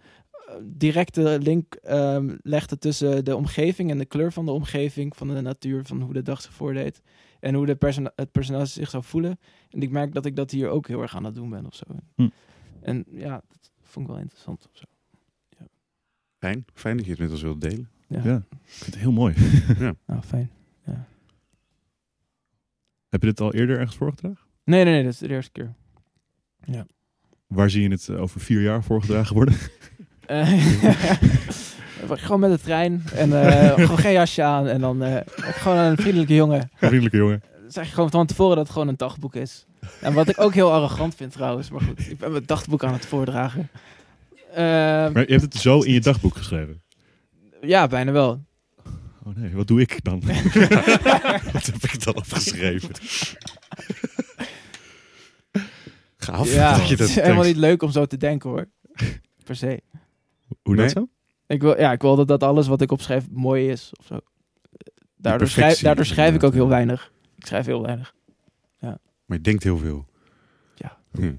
[0.65, 5.41] directe link ehm, legden tussen de omgeving en de kleur van de omgeving, van de
[5.41, 7.03] natuur, van hoe de dag zich voordeed.
[7.41, 9.39] En hoe de persona- het personage zich zou voelen.
[9.71, 11.75] En ik merk dat ik dat hier ook heel erg aan het doen ben of
[11.75, 11.85] zo.
[12.15, 12.29] Hm.
[12.81, 14.85] En ja, dat vond ik wel interessant of zo.
[16.39, 17.89] Fijn, fijn dat je het met ons wilt delen.
[18.09, 19.35] Ja, Ja, ik vind het heel mooi.
[20.07, 20.51] nou fijn.
[23.09, 24.47] Heb je dit al eerder ergens voorgedragen?
[24.65, 25.75] Nee, nee, nee, dat is de eerste keer.
[27.47, 29.55] Waar zie je het eh, over vier jaar voorgedragen worden?
[30.29, 30.53] Eh,
[32.25, 35.97] gewoon met de trein en eh, gewoon geen jasje aan en dan eh, gewoon een
[35.97, 36.61] vriendelijke jongen.
[36.61, 37.43] Een vriendelijke jongen.
[37.69, 39.67] zeg je gewoon van tevoren dat het gewoon een dagboek is.
[40.01, 42.93] En wat ik ook heel arrogant vind trouwens, maar goed, ik ben mijn dagboek aan
[42.93, 43.71] het voordragen.
[44.55, 46.83] Maar je hebt het zo in je dagboek geschreven.
[47.61, 48.45] ja, bijna wel.
[49.25, 50.23] Oh nee, wat doe ik dan?
[51.53, 52.91] Wat heb ik dan opgeschreven?
[56.17, 58.69] Gaaf ja, dat je het dat is helemaal niet leuk om zo te denken hoor.
[59.45, 59.81] Per se.
[60.63, 60.85] Hoe Nee?
[60.85, 61.09] dat zo?
[61.47, 64.21] Ik wil, ja, ik wil dat, dat alles wat ik opschrijf mooi is of zo.
[65.17, 67.13] Daardoor, schrijf, daardoor schrijf ik ook heel weinig.
[67.37, 68.17] Ik schrijf heel weinig.
[69.29, 70.07] Maar je denkt heel veel.
[70.75, 70.99] Ja.
[71.13, 71.35] Hm.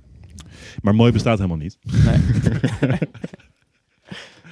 [0.82, 1.78] Maar mooi bestaat helemaal niet.
[1.82, 2.20] Nee.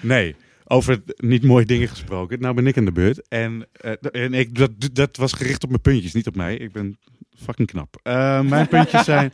[0.01, 2.39] Nee, over niet mooie dingen gesproken.
[2.39, 3.27] Nou ben ik aan de beurt.
[3.27, 6.57] En, eh, en ik, dat, dat was gericht op mijn puntjes, niet op mij.
[6.57, 6.97] Ik ben
[7.35, 7.99] fucking knap.
[8.03, 9.31] Eh, mijn puntjes zijn...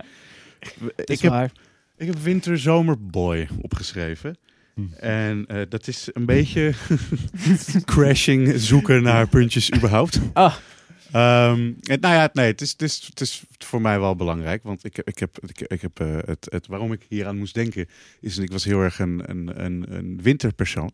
[0.96, 1.52] is ik, heb,
[1.98, 4.38] ik heb Winter Zomer Boy opgeschreven.
[5.00, 6.74] En eh, dat is een beetje
[7.86, 10.20] crashing zoeken naar puntjes überhaupt.
[10.34, 10.56] Ah.
[11.12, 14.64] Ehm, en, nou ja, nee, het is, het, is, het is voor mij wel belangrijk.
[14.64, 17.54] Want ik, ik heb, ik, ik heb eh, het, het, waarom ik hier aan moest
[17.54, 17.88] denken,
[18.20, 20.92] is dat ik was heel erg een, een, een, een winterpersoon.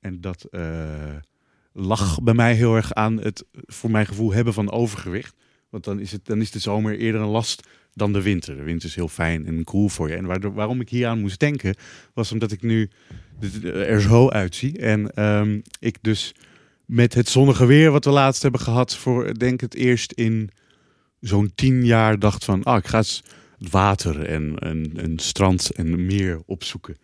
[0.00, 1.16] En dat eh,
[1.72, 5.34] lag bij mij heel erg aan het, voor mijn gevoel, hebben van overgewicht.
[5.70, 8.56] Want dan is, het, dan is de zomer eerder een last dan de winter.
[8.56, 10.14] De winter is heel fijn en cool voor je.
[10.14, 11.74] En waarom ik hier aan moest denken,
[12.14, 12.90] was omdat ik nu
[13.64, 14.78] er zo uitzie.
[14.78, 16.34] En ehm, ik dus
[16.84, 20.50] met het zonnige weer wat we laatst hebben gehad, voor denk het eerst in
[21.20, 23.22] zo'n tien jaar dacht van, ah, ik ga eens
[23.58, 26.96] het water en een, strand en meer opzoeken.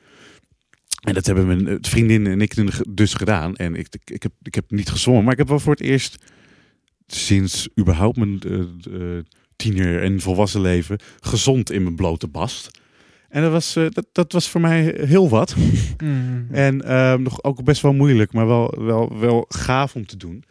[1.01, 2.55] En dat hebben mijn vriendin en ik
[2.89, 3.57] dus gedaan.
[3.57, 6.17] En ik, ik, heb, ik heb niet gezwommen, maar ik heb wel voor het eerst
[7.07, 9.25] sinds überhaupt mijn eh, eh,
[9.57, 12.81] tiener en volwassen leven gezond in mijn blote bast.
[13.29, 15.55] En dat was, eh, dat, dat was voor mij heel wat.
[16.05, 16.47] Mm.
[16.51, 20.45] En ehm, nog ook best wel moeilijk, maar wel, wel, wel gaaf om te doen.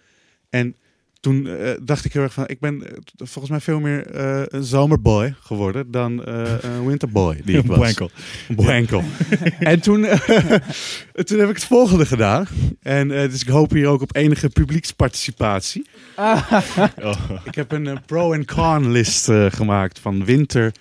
[0.49, 0.75] En
[1.19, 1.49] toen
[1.83, 2.83] dacht ik heel erg van, ik ben
[3.15, 4.15] volgens mij veel meer
[4.55, 7.77] een zomerboy geworden dan een winterboy die ik was.
[7.77, 8.11] Boenkel.
[8.49, 9.03] Een boenkel.
[9.59, 10.01] en toen,
[11.13, 12.47] toen heb ik het volgende gedaan.
[12.81, 15.85] En dus ik hoop hier ook op enige publieksparticipatie.
[16.15, 16.51] Oh.
[17.49, 20.71] Ik heb een eh, pro- en con-list eh, gemaakt van winter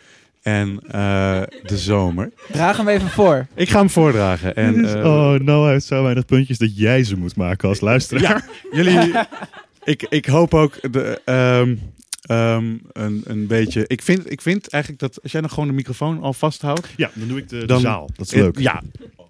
[0.43, 2.31] en eh, de zomer.
[2.53, 3.47] Draag hem even voor.
[3.55, 4.55] Ik ga hem voordragen.
[4.57, 8.23] En, oh, Noah heeft zo weinig puntjes dat jij ze moet maken als luisteraar.
[8.23, 9.13] Ja, jullie.
[9.85, 11.75] ik, ik hoop ook de, ehm,
[12.23, 13.85] ehm, een, een beetje.
[13.87, 16.89] Ik vind, ik vind eigenlijk dat als jij dan gewoon de microfoon al vasthoudt.
[16.97, 18.11] Ja, dan doe ik de, zaal.
[18.17, 18.59] Dat is leuk.
[18.59, 18.83] Ja.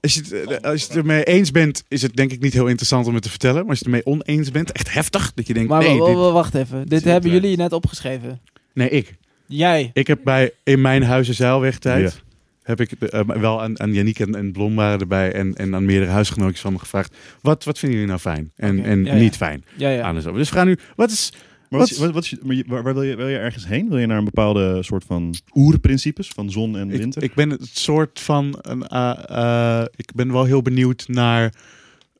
[0.04, 2.52] Als je, het, eh, als je het ermee eens bent, is het denk ik niet
[2.52, 3.60] heel interessant om het te vertellen.
[3.60, 5.32] Maar als je het ermee oneens bent, echt heftig.
[5.34, 6.86] Dat je denkt, Maar nee, dit- wa- wacht even.
[6.88, 8.40] Dit hebben eh, jullie net opgeschreven.
[8.74, 9.14] nee, ik.
[9.46, 9.90] Jij.
[9.92, 12.02] Ik heb bij in mijn huizen zeilwegtijd.
[12.12, 12.22] Ja.
[12.62, 15.84] Heb ik eh, wel aan, aan Yannick en, en Blom waren erbij en, en aan
[15.84, 17.16] meerdere huisgenootjes van me gevraagd.
[17.40, 19.18] Wat, wat vinden jullie nou fijn en, en ja, ja.
[19.20, 20.02] niet fijn Ja, ja.
[20.02, 20.14] aan.
[20.14, 21.32] Dus we gaan nu, wat is,
[21.78, 23.88] Maar, wat, Wat- is- wat, is waar, waar wil, je, wil je ergens heen?
[23.88, 27.22] Wil je naar een bepaalde soort van oerprincipes van zon en Ik, winter?
[27.22, 28.58] ik ben het soort van.
[28.60, 31.52] Een, eh, eh, ik ben wel heel benieuwd naar.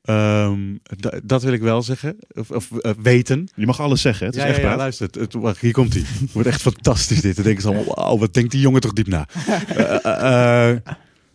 [0.04, 0.60] ehm,
[0.96, 2.16] da- dat wil ik wel zeggen.
[2.34, 3.48] Of, of eh, weten.
[3.54, 4.26] je mag alles zeggen, hè?
[4.26, 5.06] het is ja, echt ja, luister.
[5.06, 6.02] Het, het- wacht, hier komt hij.
[6.20, 7.34] Het wordt echt fantastisch dit.
[7.34, 9.26] Dan denken ze allemaal, wauw, wat denkt die jongen toch diep na.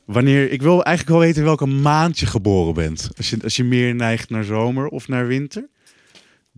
[0.06, 3.10] Wanneer, ik wil eigenlijk wel weten welke maand je geboren bent.
[3.18, 5.68] Als je, als je meer neigt naar zomer of naar winter.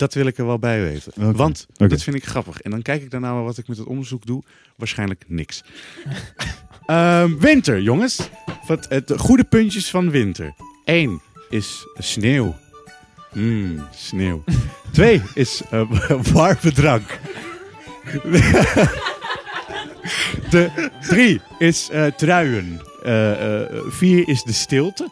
[0.02, 1.36] Dat wil ik er wel bij weten.
[1.36, 2.62] Want dat vind ik grappig.
[2.62, 4.44] En dan kijk ik daarna wel wat ik met het onderzoek doe.
[4.76, 5.64] Waarschijnlijk niks.
[6.86, 8.30] Ehm, winter, jongens.
[8.68, 10.54] Wat, het, de goede puntjes van winter.
[10.86, 12.56] Eén is sneeuw.
[13.34, 14.44] Mm, sneeuw.
[14.92, 15.92] Twee is eh,
[16.34, 17.20] warme drank.
[20.50, 22.82] De drie is eh, truien.
[23.04, 25.10] Eh, vier is de stilte.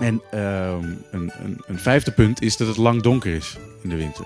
[0.00, 3.96] En ehm, een, een, een vijfde punt is dat het lang donker is in de
[3.96, 4.24] winter.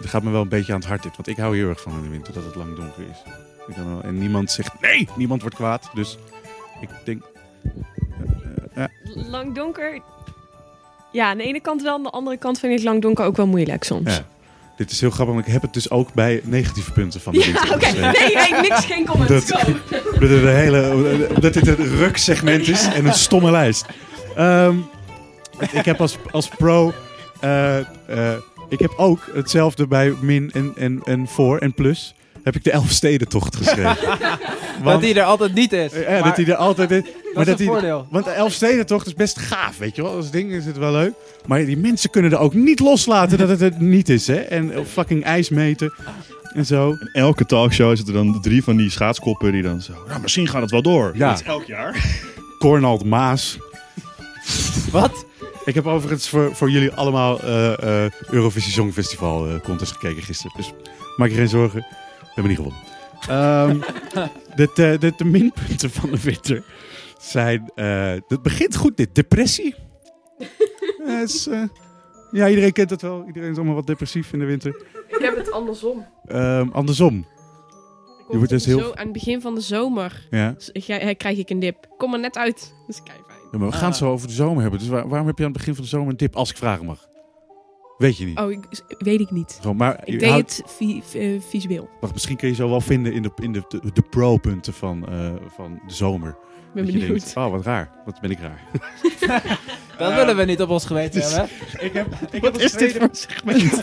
[0.00, 1.12] Dat gaat me wel een beetje aan het hart dit.
[1.16, 3.32] Want ik hou heel erg van in de winter dat het lang donker is.
[3.68, 5.90] Ik wel- en niemand zegt nee, niemand wordt kwaad.
[5.94, 6.18] Dus
[6.80, 7.22] ik denk...
[8.74, 8.88] ja.
[9.28, 10.00] Lang donker.
[11.12, 13.36] Ja, aan de ene kant wel, aan de andere kant vind ik lang donker ook
[13.36, 14.10] wel moeilijk soms.
[14.16, 14.24] Ja.
[14.76, 17.38] Dit is heel grappig, want ik heb het dus ook bij negatieve punten van de
[17.38, 18.00] Ja, winter.
[18.00, 19.28] Nee, nee, niks, geen comment.
[19.28, 19.50] Dat-
[20.20, 23.86] een hele, omdat dit een ruksegment is en een stomme lijst.
[24.36, 24.76] Ehm,
[25.72, 26.92] ik heb als, als pro...
[27.40, 27.84] eh, eh,
[28.68, 32.14] ik heb ook hetzelfde bij min en, en, en voor en plus.
[32.42, 33.96] Heb ik de Elfstedentocht geschreven.
[34.84, 35.92] dat hij er altijd niet is.
[35.92, 37.02] Ja, Maar dat hij er altijd is.
[37.34, 38.06] dat is een hij, voordeel.
[38.10, 40.16] Want de Elfstedentocht is best gaaf, weet je wel.
[40.16, 41.12] Als ding is het wel leuk.
[41.46, 44.36] Maar die mensen kunnen er ook niet loslaten dat het het niet is, hè.
[44.36, 45.92] En op fucking ijs meten
[46.54, 46.90] en zo.
[46.90, 49.92] In elke talkshow zitten dan drie van die schaatskoppen die dan zo...
[50.08, 51.12] Nou, misschien gaat het wel door.
[51.14, 51.28] Ja.
[51.28, 52.04] Dat is elk jaar.
[52.58, 53.58] Cornald Maas.
[54.90, 55.24] Wat?
[55.64, 60.56] Ik heb overigens voor, voor jullie allemaal eh, eh, Eurovisie Songfestival eh, contest gekeken gisteren.
[60.56, 60.72] Dus
[61.16, 61.80] maak je geen zorgen.
[62.20, 62.80] We hebben niet gewonnen.
[63.28, 63.78] Ehm,
[64.56, 66.64] de, de, de, de minpunten van de winter
[67.18, 67.70] zijn...
[67.74, 69.14] eh het begint goed dit.
[69.14, 69.74] Depressie.
[71.22, 71.48] Is,
[72.30, 73.24] ja, iedereen kent dat wel.
[73.26, 74.76] Iedereen is allemaal wat depressief in de winter.
[75.08, 76.06] Ik heb het andersom.
[76.26, 77.26] Ehm, andersom.
[78.28, 80.54] Je wordt dus heel- Zo, aan het begin van de zomer Ja.
[80.58, 81.76] s- ga- krijg ik een dip.
[81.84, 82.74] Ik Kom er net uit.
[82.86, 83.23] Kei fijn.
[83.54, 84.80] Ja, maar we gaan het zo over de zomer hebben.
[84.80, 86.36] Dus waar- waarom heb je aan het begin van de zomer een tip?
[86.36, 87.08] Als ik vragen mag.
[87.98, 88.38] Weet je niet.
[88.38, 88.64] Oh, ik,
[88.98, 89.58] weet ik niet.
[89.60, 91.88] Gewoon, maar Ik je deed houdt- het vi- eh, visueel.
[92.00, 95.08] Wacht, misschien kun je zo wel vinden in de, in de, de, de pro-punten van,
[95.08, 96.28] eh, van de zomer.
[96.28, 96.34] Ik
[96.74, 97.08] ben Dat benieuwd.
[97.20, 97.90] denkt, oh, wat raar.
[98.04, 98.60] Wat ben ik raar.
[99.98, 101.48] Dat willen we niet op ons geweten hebben.
[101.80, 103.82] ik heb, ik Wat is dit voor segment?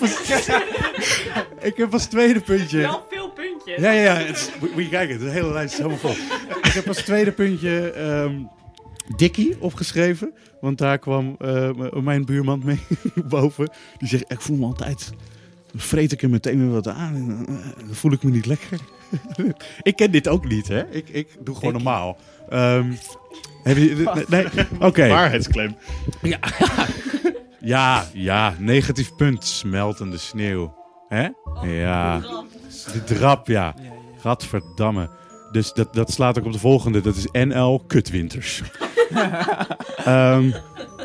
[1.70, 2.78] ik heb als tweede puntje...
[2.78, 3.82] Wel veel puntjes.
[3.82, 4.26] Ja, ja, ja.
[4.60, 6.12] Moet je kijken, de hele lijst is helemaal vol.
[6.62, 7.92] ik heb als tweede puntje...
[7.92, 8.36] ehm,
[9.16, 10.34] Dikkie opgeschreven.
[10.62, 12.80] Want daar kwam eh, mijn buurman mee
[13.30, 13.72] boven.
[13.98, 15.14] Die zegt, ik voel me altijd...
[15.72, 17.16] Dan vreet ik er meteen weer wat aan.
[17.16, 18.80] En, eh, dan voel ik me niet lekker.
[19.82, 20.90] ik ken dit ook niet, hè?
[20.90, 22.18] Ik, ik doe gewoon normaal.
[22.50, 22.92] Ehm,
[23.64, 24.46] heb je, nee,
[24.80, 25.08] oké.
[25.08, 25.76] Waarheidsclaim.
[26.22, 26.40] Ja.
[27.60, 29.46] ja, ja, negatief punt.
[29.46, 30.74] Smeltende sneeuw.
[31.08, 31.30] Hè?
[31.62, 32.20] Ja.
[32.94, 33.76] De drap, ja.
[34.20, 35.10] Gadverdamme.
[35.52, 37.02] Dus dat, dat slaat ook op de volgende.
[37.02, 38.62] Dat is NL Kutwinters.
[40.06, 40.52] Ehm,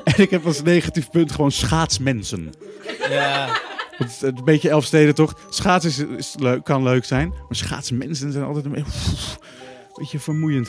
[0.05, 2.52] en ik heb als negatief punt gewoon schaatsmensen.
[3.10, 3.48] Ja.
[3.90, 5.35] Het is een beetje Elfsteden toch?
[5.48, 7.28] Schaatsen is, is leuk, kan leuk zijn.
[7.28, 8.90] Maar schaatsmensen zijn altijd een beetje,
[9.94, 10.68] beetje vermoeiend.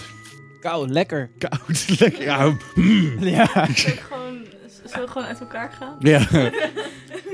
[0.59, 1.29] Kou, lekker.
[1.37, 2.23] Koud, lekker.
[2.23, 3.23] Ja, mm.
[3.23, 3.45] Ja.
[3.45, 4.37] Gewoon,
[4.85, 5.95] zullen we gewoon uit elkaar gaan?
[5.99, 6.27] Ja.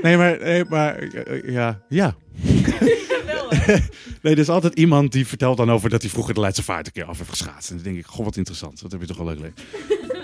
[0.02, 1.04] Nee, maar, nee, maar
[1.50, 2.14] ja, ja.
[4.22, 6.86] nee, er is altijd iemand die vertelt dan over dat hij vroeger de Leidse Vaart
[6.86, 7.70] een keer af heeft geschaatst.
[7.70, 8.82] En dan denk ik, goh, wat interessant.
[8.82, 9.54] Dat heb je toch wel leuk leven.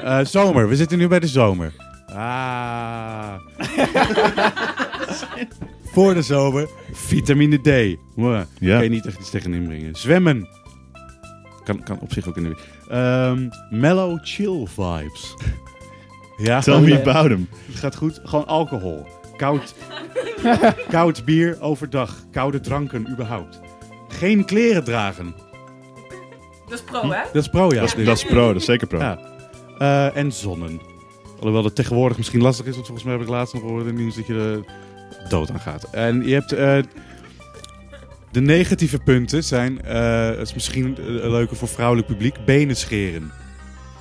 [0.05, 1.73] Eh, zomer, we zitten nu bij de zomer.
[2.07, 3.35] Ah.
[5.93, 7.99] Voor de zomer, vitamine D.
[8.17, 8.47] Ja.
[8.61, 9.95] Kan je niet echt iets tegen inbrengen.
[9.95, 10.49] Zwemmen.
[11.65, 12.57] Kan, kan op zich ook in de...
[12.89, 15.35] Ehm mellow chill vibes.
[16.37, 16.61] Ja.
[16.61, 17.49] Tell me about him.
[17.67, 18.21] Het gaat goed.
[18.25, 19.07] Gewoon alcohol.
[19.41, 19.75] Koud,
[20.97, 22.15] koud bier overdag.
[22.31, 23.61] Koude dranken überhaupt.
[24.09, 25.35] Geen kleren dragen.
[26.69, 27.23] Dat is pro, hè?
[27.33, 27.81] Dat is pro, ja.
[27.81, 28.99] Dat is, dat is pro, dat is zeker pro.
[28.99, 29.19] Ja.
[29.79, 30.81] Eh, en zonnen.
[31.39, 32.75] Alhoewel dat tegenwoordig misschien lastig is.
[32.75, 35.51] Want volgens mij heb ik laatst nog gehoord in het nieuws dat je er dood
[35.51, 35.91] aan gaat.
[35.91, 36.53] En je hebt...
[36.53, 36.79] eh,
[38.33, 39.83] de negatieve punten zijn...
[39.83, 42.45] eh het is misschien eh, leuker voor vrouwelijk publiek.
[42.45, 43.33] Benen scheren.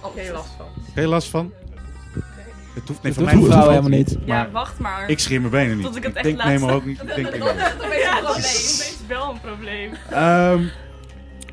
[0.02, 0.68] Oké, last van.
[0.96, 1.54] Je last van?
[2.80, 4.18] Het hoeft, nee, Dat van doet mij een hoeft vrouw het helemaal niet.
[4.26, 5.10] Ja, wacht maar.
[5.10, 5.86] Ik scheer mijn benen niet.
[5.86, 7.02] Tot ik het echt denk, nee, maar ook niet.
[7.02, 8.22] Ik denk, Dat is een probleem.
[8.24, 9.92] Dat is wel een probleem.
[10.10, 10.64] Ehm,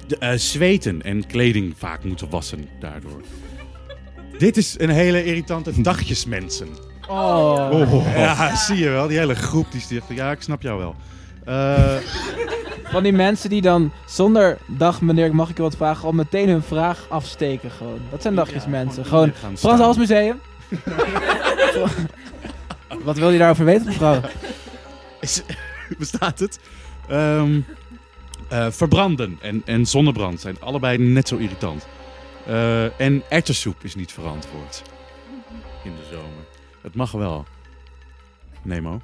[0.07, 3.20] de, eh, zweten en kleding vaak moeten wassen daardoor.
[4.39, 6.69] Dit is een hele irritante dagjesmensen.
[7.09, 8.07] Oh.
[8.16, 9.07] Ja, zie je wel.
[9.09, 10.05] Die hele groep die sticht.
[10.09, 10.94] Ja, ik snap jou wel.
[11.44, 11.94] Eh,
[12.85, 16.48] Van die mensen die dan zonder dag meneer, mag ik je wat vragen, al meteen
[16.48, 18.01] hun vraag afsteken gewoon.
[18.11, 19.05] Dat zijn dagjes ja, mensen.
[19.05, 19.62] gewoon Frans.
[19.81, 20.40] Hals Museum.
[23.05, 24.21] wat wil je daarover weten, mevrouw?
[25.21, 25.43] Is,
[25.99, 26.59] bestaat het?
[27.09, 27.61] Ehm,
[28.49, 31.87] eh, verbranden en, en zonnebrand zijn allebei net zo irritant.
[32.47, 34.83] Eh, en erwtensoep is niet verantwoord
[35.85, 36.45] in de zomer.
[36.83, 37.45] Het mag wel.
[38.63, 39.01] Nemo.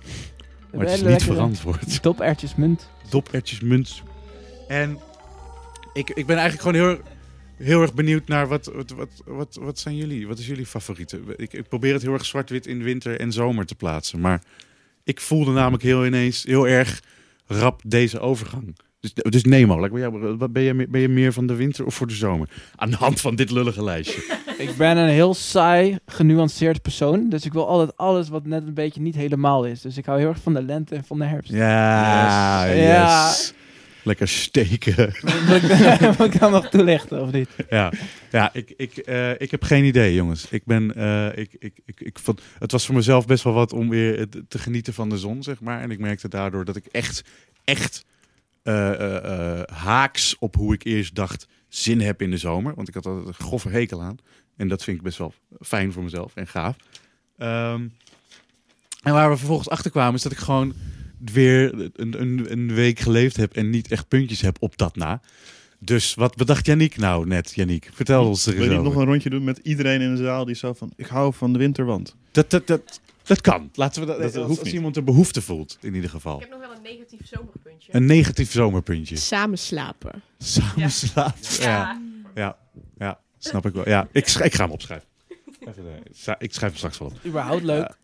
[0.72, 2.02] Maar het is niet verantwoord.
[2.02, 2.90] Dopertjes munt.
[3.08, 4.02] Dopertjes, munt.
[4.68, 4.98] En
[5.92, 7.00] ik, ik ben eigenlijk gewoon heel,
[7.56, 10.26] heel erg benieuwd naar wat, wat, wat, wat, wat zijn jullie?
[10.26, 11.20] Wat is jullie favoriete?
[11.36, 14.20] Ik, ik probeer het heel erg zwart-wit in winter en zomer te plaatsen.
[14.20, 14.42] Maar
[15.04, 17.02] ik voelde namelijk heel ineens heel erg
[17.46, 18.76] rap deze overgang.
[19.00, 21.84] Dus, dus Nemo, like, ben, jij, ben, je, meer- ben je meer van de winter
[21.86, 22.48] of voor de zomer?
[22.76, 24.22] Aan de hand van dit lullige lijstje.
[24.58, 27.28] Ik ben een heel saai, genuanceerd persoon.
[27.28, 29.80] Dus ik wil altijd alles wat net een beetje niet helemaal is.
[29.80, 31.50] Dus ik hou heel erg van de lente en van de herfst.
[31.52, 32.74] Ja, Yes.
[32.76, 32.84] yes.
[32.86, 33.60] Ja.
[34.02, 35.14] Lekker steken.
[35.48, 37.48] Moet ik, dan nog toelichten, of niet?
[37.70, 37.92] Ja,
[38.30, 40.46] ja ik, ik, eh, ik heb geen idee, jongens.
[40.50, 43.72] Ik ben, eh, ik, ik, ik, ik vond, het was voor mezelf best wel wat
[43.72, 45.80] om weer te genieten van de zon, zeg maar.
[45.80, 47.24] En ik merkte daardoor dat ik echt,
[47.64, 48.04] echt
[48.62, 52.74] eh, haaks op hoe ik eerst dacht zin heb in de zomer.
[52.74, 54.16] Want ik had altijd een grove hekel aan.
[54.56, 56.76] En dat vind ik best wel fijn voor mezelf en gaaf.
[57.36, 57.88] Ehm,
[59.02, 60.74] en waar we vervolgens achter kwamen is dat ik gewoon
[61.32, 65.20] weer een, een, een week geleefd heb en niet echt puntjes heb op dat na.
[65.78, 67.90] Dus wat bedacht Yannick nou net, Yannick?
[67.92, 68.92] Vertel ons er Wil eens je niet over.
[68.92, 70.92] nog een rondje doen met iedereen in de zaal die zo van...
[70.96, 72.16] Ik hou van de winterwand.
[72.30, 73.70] Dat, dat, dat, dat kan.
[73.74, 76.34] Laten we dat, Dat als, hoeft als iemand de behoefte voelt, in ieder geval.
[76.34, 77.94] Ik heb nog wel een negatief zomerpuntje.
[77.94, 79.16] Een negatief zomerpuntje.
[79.16, 80.22] Samen slapen.
[80.38, 81.40] Samen slapen.
[81.60, 82.00] Ja.
[82.34, 82.56] ja,
[82.98, 83.88] ja, snap ik wel.
[83.88, 85.08] Ja, ik, sch- ik ga hem opschrijven.
[85.60, 85.84] Even,
[86.24, 87.14] eh, ik schrijf hem straks wel op.
[87.26, 87.96] Überhaupt leuk.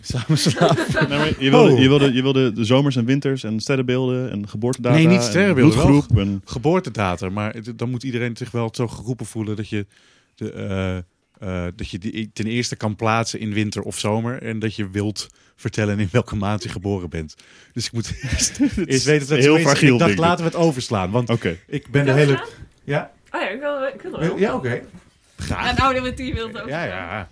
[0.00, 0.76] Samen slapen.
[1.08, 1.78] Nee, maar je, wilde, Oh.
[1.78, 4.94] je, wilde, je wilde de zomers en winters en sterrenbeelden en geboortedata.
[4.94, 5.86] Nee, niet en sterrenbeelden, wel.
[5.86, 9.86] bloedgroep En, Geboortedata, maar het- dan moet iedereen zich wel zo geroepen voelen dat je,
[10.34, 10.96] de, eh,
[11.66, 14.42] eh, dat je die ten eerste kan plaatsen in winter of zomer.
[14.42, 15.26] En dat je wilt
[15.56, 17.34] vertellen in welke maand je geboren bent.
[17.72, 19.56] Dus ik moet eerst, eerst weten dat het heel.
[19.56, 21.10] En fragiel, Ik dacht, laten we het overslaan.
[21.10, 21.56] Want Oké.
[21.66, 22.44] ik ben de hele...
[22.84, 24.38] Ja, Oh ja, ik wil, ik wil er wel.
[24.38, 24.82] ja oké.
[25.36, 25.70] Graag.
[25.70, 26.68] En oude wat die wilde ook.
[26.68, 27.28] Ja, ja.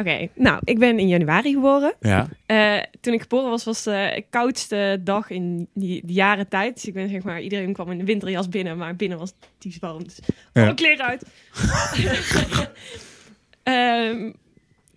[0.00, 1.94] Oké, nou, ik ben in januari geboren.
[2.00, 6.74] Ja, Eh, toen ik geboren was, was de koudste dag in die, die jaren tijd.
[6.74, 9.32] Dus ik ben zeg maar, iedereen kwam in de winterjas binnen, maar binnen was
[9.62, 10.04] het warm.
[10.04, 10.18] Dus
[10.52, 10.62] Ja.
[10.64, 11.22] alle kleren uit.
[13.62, 14.30] Ehm,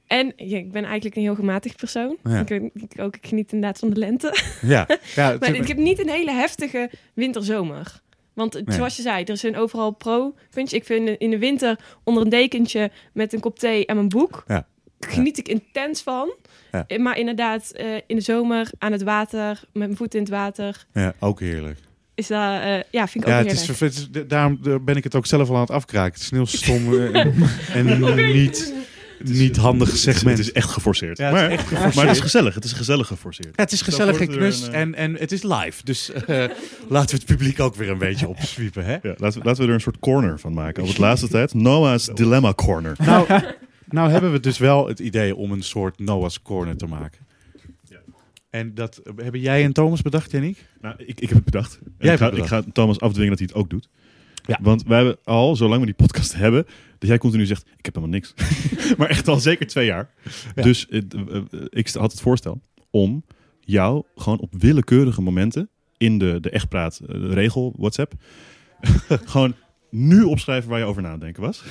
[0.07, 2.17] en ja, ik ben eigenlijk een heel gematigd persoon.
[2.23, 2.39] Ja.
[2.39, 4.35] Ik, ik, ook, ik geniet inderdaad van de lente.
[4.61, 4.88] ja.
[5.15, 8.01] ja Maar ik heb niet een hele heftige winterzomer.
[8.34, 8.75] Want Nee.
[8.75, 10.80] zoals je zei, er zijn overal pro-puntjes.
[10.80, 14.43] Ik vind in de winter onder een dekentje met een kop thee en mijn boek...
[14.47, 14.67] Ja.
[15.05, 16.34] Geniet ik intens van.
[16.71, 16.84] Ja.
[16.88, 20.34] Eh, Maar inderdaad, eh, in de zomer aan het water, met mijn voeten in het
[20.34, 20.85] water...
[20.93, 21.80] Ja, ook heerlijk.
[22.15, 23.69] is dat, eh, ja, vind ik ook Ja, het heerlijk.
[23.69, 26.13] is, het is- daarom daar ben ik het ook zelf al aan het afkraken.
[26.13, 27.34] Het is heel stom en,
[27.73, 28.73] en niet,
[29.23, 30.38] niet handig Het segment.
[30.38, 31.17] het is echt geforceerd.
[31.17, 31.95] Ja, het is maar, echt geforceerd.
[31.95, 32.55] maar het is gezellig.
[32.55, 33.55] Het is gezellig geforceerd.
[33.55, 35.84] Ja, het is gezellig en knus een, en, en het is live.
[35.84, 36.25] Dus eh,
[36.88, 38.85] laten we het publiek ook weer een beetje opswiepen.
[38.85, 38.91] Hè?
[39.01, 40.84] Ja, laten, we, laten we er een soort corner van maken.
[40.84, 41.53] Op het laatste tijd.
[41.53, 42.95] Noah's Dilemma Corner.
[42.97, 43.27] Nou,
[43.93, 47.25] nou hebben we dus wel het idee om een soort Noah's Corner te maken.
[47.89, 47.99] Ja.
[48.49, 50.65] En dat hebben jij en Thomas bedacht, Yannick?
[50.81, 51.79] Nou, ik, ik heb het bedacht.
[51.83, 53.89] En Jij ik, ga, ik ga Thomas afdwingen dat hij het ook doet.
[54.45, 54.59] Ja.
[54.61, 56.65] Want wij hebben al, zolang we die podcast hebben,
[56.97, 58.33] dat jij continu zegt, ik heb helemaal niks.
[58.97, 60.09] maar echt al zeker twee jaar.
[60.55, 60.63] Ja.
[60.63, 63.23] Dus eh, eh, ik had het voorstel om
[63.59, 68.13] jou gewoon op willekeurige momenten in de, de echtpraat eh, regel WhatsApp
[69.33, 69.55] gewoon
[69.95, 71.57] nu opschrijven waar je over nadenken was.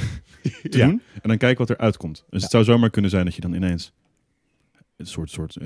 [0.71, 0.87] te Ja.
[0.87, 1.03] doen.
[1.23, 2.25] En dan kijken wat er uitkomt.
[2.31, 3.93] Dus het zou zomaar kunnen zijn dat je dan ineens
[4.97, 5.59] een soort, soort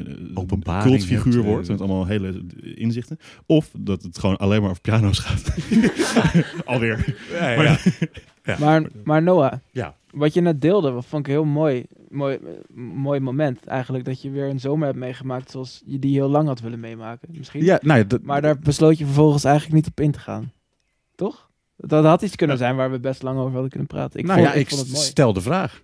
[0.65, 1.41] cultfiguur hebt, eh.
[1.41, 1.69] wordt.
[1.69, 3.19] Met allemaal hele inzichten.
[3.47, 5.57] Of dat het gewoon alleen maar over piano's gaat.
[6.65, 7.17] Alweer.
[7.31, 7.83] Ja, ja, Maar-
[8.45, 8.57] ja.
[8.59, 9.97] Maar, maar Noah, Ja.
[10.11, 12.39] wat je net deelde, wat vond ik een heel mooi, mooi,
[12.75, 14.05] mooi moment eigenlijk.
[14.05, 17.29] Dat je weer een zomer hebt meegemaakt zoals je die heel lang had willen meemaken.
[17.39, 17.65] Misschien.
[17.65, 20.53] Ja, nou Maar daar besloot je vervolgens eigenlijk niet op in te gaan.
[21.15, 21.46] Toch?
[21.77, 24.21] Dat had iets kunnen zijn waar we best lang over hadden kunnen praten.
[24.21, 25.05] Ik, nou vond, ja, ik vond het mooi.
[25.05, 25.83] stel de vraag.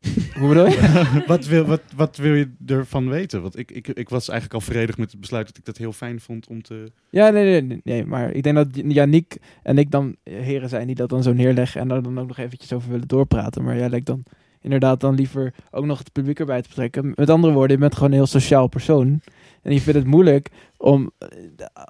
[0.38, 1.24] Hoe bedoel je?
[1.26, 3.42] wat, wil, wat, wat wil je ervan weten?
[3.42, 5.92] Want ik, ik, ik was eigenlijk al verenigd met het besluit dat ik dat heel
[5.92, 6.92] fijn vond om te...
[7.10, 10.86] Ja, nee, nee, nee, nee, maar ik denk dat Yannick en ik dan heren zijn
[10.86, 13.64] die dat dan zo neerleggen en daar dan ook nog eventjes over willen doorpraten.
[13.64, 14.22] Maar jij lijkt dan
[14.60, 17.12] inderdaad dan liever ook nog het publiek erbij te betrekken.
[17.14, 19.20] Met andere woorden, je bent gewoon een heel sociaal persoon.
[19.62, 21.28] En je vindt het moeilijk om eh,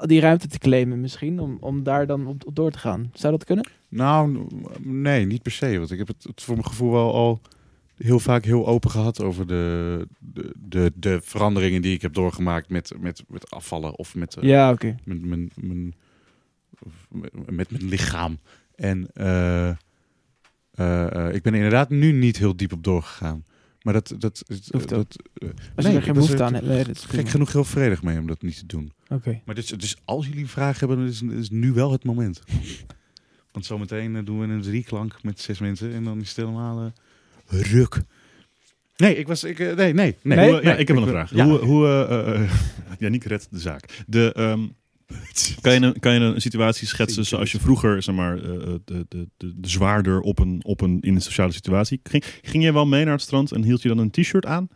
[0.03, 3.11] die ruimte te claimen misschien, om, om daar dan op, op door te gaan.
[3.15, 3.71] Zou dat kunnen?
[3.89, 4.47] Nou,
[4.79, 5.79] nee, niet per se.
[5.79, 7.41] Want ik heb het, het voor mijn gevoel wel al
[7.97, 12.69] heel vaak heel open gehad over de, de, de, de veranderingen die ik heb doorgemaakt
[12.69, 14.97] met, met, met afvallen of met, eh, Ja, oké.
[15.05, 15.51] met, mijn,
[17.09, 18.39] met, met mijn lichaam.
[18.75, 19.71] En eh,
[21.35, 23.45] ik ben er inderdaad nu niet heel diep op doorgegaan.
[23.83, 24.09] Maar dat...
[24.09, 26.67] dat, dat, Hoeft dat eh, Als nee, er geen behoefte aan hebt.
[26.67, 27.29] Dat is gek prima.
[27.29, 28.93] genoeg heel vredig mee om dat niet te doen.
[29.09, 29.41] Oké.
[29.45, 32.43] Maar dus, dus als jullie vragen hebben, dan is, is nu wel het moment.
[33.53, 36.93] Want zometeen eh, doen we een drieklank met zes mensen en dan is het helemaal
[37.47, 38.03] eh, ruk.
[39.01, 39.45] Nee, ik was...
[39.45, 40.63] Ik, eh, nee, nee, nee.
[40.63, 41.35] Ja, ik heb wel een vraag.
[41.35, 41.45] Ja.
[41.45, 42.51] Hoe, hoe eh, eh,
[42.99, 44.03] Yannick redt de zaak.
[44.07, 44.61] De, ehm,
[45.61, 48.43] kan, je een, kan je een situatie schetsen zoals je vroeger, zeg maar, eh,
[48.85, 52.25] de, de, de, de zwaarder op een, op een, in een sociale situatie ging?
[52.43, 54.69] Ging je wel mee naar het strand en hield je dan een t-shirt aan?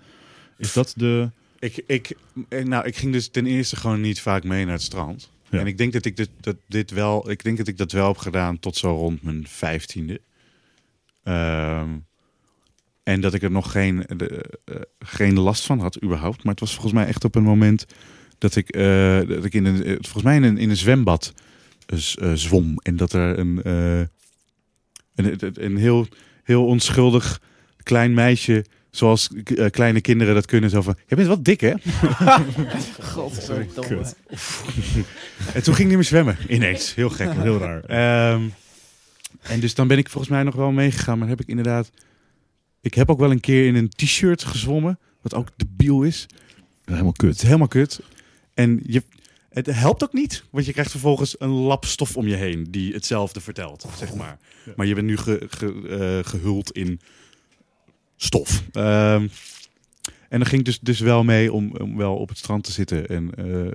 [0.59, 1.31] Is dat de...
[1.59, 2.17] Ik, ik,
[2.49, 5.31] eh, nou, ik ging dus ten eerste gewoon niet vaak mee naar het strand.
[5.51, 5.59] Ja.
[5.59, 8.07] En ik denk dat ik dit, dat dit wel, ik denk dat ik dat wel
[8.07, 10.21] heb gedaan tot zo rond mijn vijftiende.
[11.23, 11.91] Ehm,
[13.03, 16.45] en dat ik er nog geen, de, eh, geen last van had überhaupt.
[16.45, 17.87] Maar het was volgens mij echt op een moment
[18.45, 21.33] dat ik, eh, dat ik in een, eh, volgens mij in een, in een zwembad
[21.87, 22.79] eh, eh, zwom.
[22.83, 24.07] En dat er een, eh, een,
[25.15, 26.07] een, een heel,
[26.43, 27.41] heel onschuldig
[27.83, 29.31] klein meisje, zoals
[29.71, 31.75] kleine kinderen dat kunnen, zo van, je bent wel dik hè?
[33.13, 34.13] Godverdomme.
[35.55, 36.95] En toen ging hij meer zwemmen, ineens.
[36.95, 37.33] Heel gek.
[37.33, 37.85] Heel raar.
[37.85, 38.43] Ehm,
[39.43, 41.19] en dus dan ben ik volgens mij nog wel meegegaan.
[41.19, 41.91] Maar heb ik inderdaad...
[42.81, 44.99] Ik heb ook wel een keer in een t-shirt gezwommen.
[45.23, 46.27] Wat ook debiel is.
[46.85, 47.43] Helemaal kut.
[47.43, 48.01] helemaal kut.
[48.55, 49.03] En je,
[49.51, 50.45] het helpt ook niet.
[50.51, 52.67] Want je krijgt vervolgens een lap stof om je heen.
[52.71, 54.39] Die hetzelfde vertelt, zeg maar.
[54.65, 54.73] Ja.
[54.77, 57.01] Maar je bent nu ge, ge- eh, gehuld in
[58.17, 58.63] stof.
[58.73, 59.27] Ehm,
[60.29, 62.73] en dan ging ik dus, dus wel mee om, om wel op het strand te
[62.73, 63.09] zitten.
[63.09, 63.67] En eh,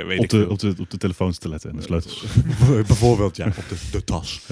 [0.00, 2.24] eh, weet Op ik de, op, de, op de telefoons te letten en de sleutels.
[2.86, 4.40] Bijvoorbeeld, ja, op de, de tas.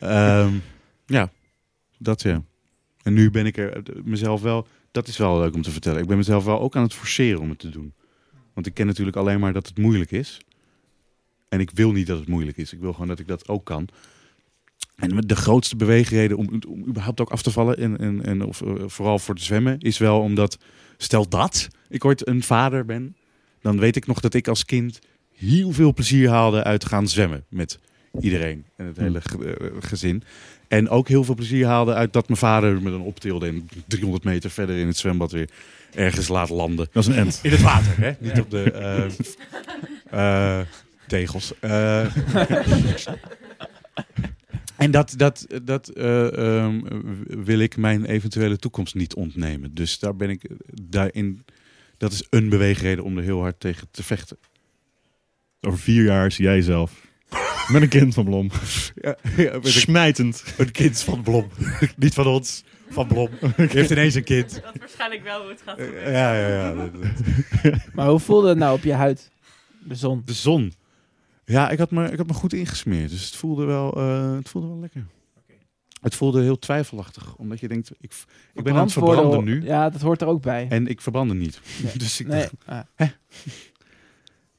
[0.00, 0.52] Ehm,
[1.06, 1.30] ja,
[1.98, 2.42] dat ja.
[3.02, 4.66] En nu ben ik er mezelf wel...
[4.90, 6.00] Dat is wel leuk om te vertellen.
[6.00, 7.92] Ik ben mezelf wel ook aan het forceren om het te doen.
[8.60, 10.40] Want ik ken natuurlijk alleen maar dat het moeilijk is.
[11.48, 12.72] En ik wil niet dat het moeilijk is.
[12.72, 13.88] Ik wil gewoon dat ik dat ook kan.
[14.96, 17.76] En de grootste beweegreden om, om überhaupt ook af te vallen...
[17.76, 19.78] en, en, en of, eh, vooral voor het zwemmen...
[19.80, 20.58] is wel omdat...
[20.96, 23.16] Stel dat ik ooit een vader ben...
[23.60, 24.98] dan weet ik nog dat ik als kind
[25.32, 27.78] heel veel plezier haalde uit gaan zwemmen met
[28.20, 30.22] iedereen en het hele ge- eh, gezin.
[30.68, 34.24] En ook heel veel plezier haalde uit dat mijn vader me dan optilde en 300
[34.24, 35.50] meter verder in het zwembad weer
[35.94, 36.88] ergens laat landen.
[36.92, 37.40] Dat is een end.
[37.42, 38.12] In het water, hè?
[38.18, 38.72] Niet op de
[40.10, 40.66] eh, eh,
[41.06, 41.52] tegels.
[41.60, 42.16] Eh,
[44.76, 46.32] en dat, dat, dat eh,
[46.64, 46.80] ehm,
[47.44, 49.74] wil ik mijn eventuele toekomst niet ontnemen.
[49.74, 50.50] Dus daar ben ik
[50.82, 51.44] daarin.
[51.96, 54.36] Dat is een beweegreden om er heel hard tegen te vechten.
[55.60, 57.08] Over vier jaar zie jij jezelf
[57.72, 58.50] met een kind van Blom.
[58.94, 60.44] Ja, ja, met een, Smijtend.
[60.58, 61.48] een kind van Blom.
[61.96, 63.28] Niet van ons, van Blom.
[63.56, 64.50] Die heeft ineens een kind.
[64.62, 66.74] Dat is waarschijnlijk wel hoe het gaat Ja, ja, ja.
[66.74, 66.92] dat-
[67.62, 69.30] dat- Maar hoe voelde het nou op je huid?
[69.84, 70.22] De zon.
[70.24, 70.72] De zon.
[71.44, 73.10] Ja, ik had me, ik had me goed ingesmeerd.
[73.10, 75.06] Dus het voelde wel, eh, het voelde wel lekker.
[76.00, 77.36] Het voelde heel twijfelachtig.
[77.36, 78.12] Omdat je denkt, ik,
[78.54, 79.66] ik ben aan het Brandwoorden verbranden ho- nu.
[79.66, 80.66] Ja, dat hoort er ook bij.
[80.68, 81.60] En ik verbrandde niet.
[81.82, 81.92] Nee.
[82.04, 82.40] dus ik nee.
[82.66, 83.08] dacht- ah.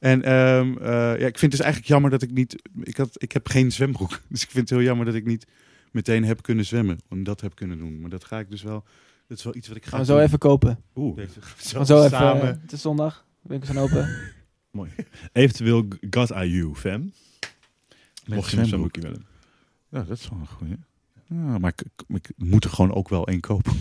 [0.02, 0.88] En ehm, eh,
[1.20, 2.62] ja, ik vind het dus eigenlijk jammer dat ik niet...
[2.82, 4.20] Ik, had, ik heb geen zwembroek.
[4.28, 5.46] Dus ik vind het heel jammer dat ik niet
[5.90, 6.98] meteen heb kunnen zwemmen.
[7.08, 8.00] En dat heb kunnen doen.
[8.00, 8.84] Maar dat ga ik dus wel...
[9.28, 10.22] Dat is wel iets wat ik ga Gaan we zo doen.
[10.22, 10.82] even kopen.
[10.94, 11.18] Oeh.
[11.56, 12.10] Gaan zo even.
[12.10, 12.42] samen.
[12.42, 13.24] eh, het is zondag.
[13.42, 14.08] Winkels zijn open.
[14.70, 14.90] Mooi.
[15.32, 17.12] Eventueel God IU, fam.
[18.26, 18.66] Mocht je een zwembroek.
[18.66, 19.22] zwembroekje willen.
[19.88, 20.76] Ja, dat is wel een goeie.
[21.28, 23.72] Ja, maar ik, ik, ik moet er gewoon ook wel één kopen.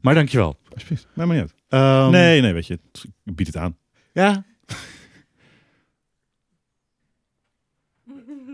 [0.00, 0.58] maar dankjewel.
[0.72, 1.06] Alsjeblieft.
[1.14, 1.54] Maakt maar niet uit.
[1.68, 2.78] Ehm, nee, nee, weet je.
[3.24, 3.76] Ik bied het aan.
[4.12, 4.44] Ja.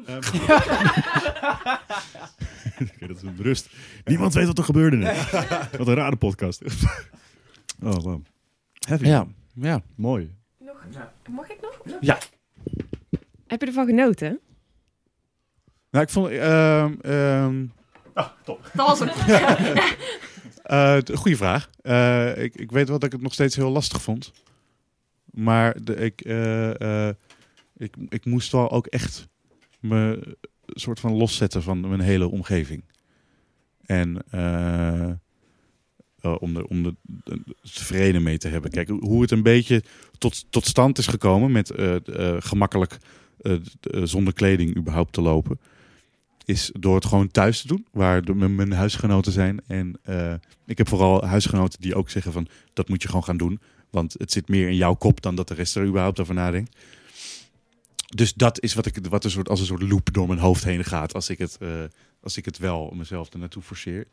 [2.82, 3.68] Oké, dat is een rust.
[4.04, 5.30] Niemand weet wat er gebeurde net.
[5.78, 6.62] Wat een rare podcast.
[7.82, 8.22] oh, wow.
[8.88, 9.06] Heavy.
[9.06, 9.26] Ja.
[9.54, 9.82] Ja.
[9.96, 10.34] Mooi.
[10.58, 10.76] Nog,
[11.30, 11.80] mag ik nog?
[12.00, 12.18] Ja.
[13.46, 14.40] Heb je ervan genoten?
[15.90, 16.28] Nou, ik vond...
[16.28, 17.66] ehm ehm
[18.44, 19.12] Dat was het.
[20.62, 21.70] eh, goeie vraag.
[21.82, 24.32] Eh, ik, ik weet wel dat ik het nog steeds heel lastig vond.
[25.24, 27.14] Maar de, ik, eh, eh,
[27.76, 29.28] ik, ik moest wel ook echt
[29.84, 30.36] me
[30.66, 32.84] soort van loszetten van mijn hele omgeving.
[33.86, 35.14] En eh, eh,
[36.38, 36.94] om, er, om de-
[37.62, 38.70] vrede mee te hebben.
[38.70, 39.82] Kijk, hoe het een beetje
[40.18, 42.98] tot, tot stand is gekomen met eh, eh, gemakkelijk
[43.40, 43.60] eh, eh,
[44.04, 45.58] zonder kleding überhaupt te lopen.
[46.44, 49.60] Is door het gewoon thuis te doen, waar mijn, huisgenoten zijn.
[49.66, 50.34] En eh,
[50.66, 53.60] ik heb vooral huisgenoten die ook zeggen van dat moet je gewoon gaan doen.
[53.90, 56.76] Want het zit meer in jouw kop dan dat de rest er überhaupt over nadenkt.
[58.14, 60.64] Dus dat is wat, ik, wat een soort, als een soort loop door mijn hoofd
[60.64, 61.68] heen gaat als ik het, eh,
[62.20, 64.06] als ik het wel mezelf er naartoe forceer.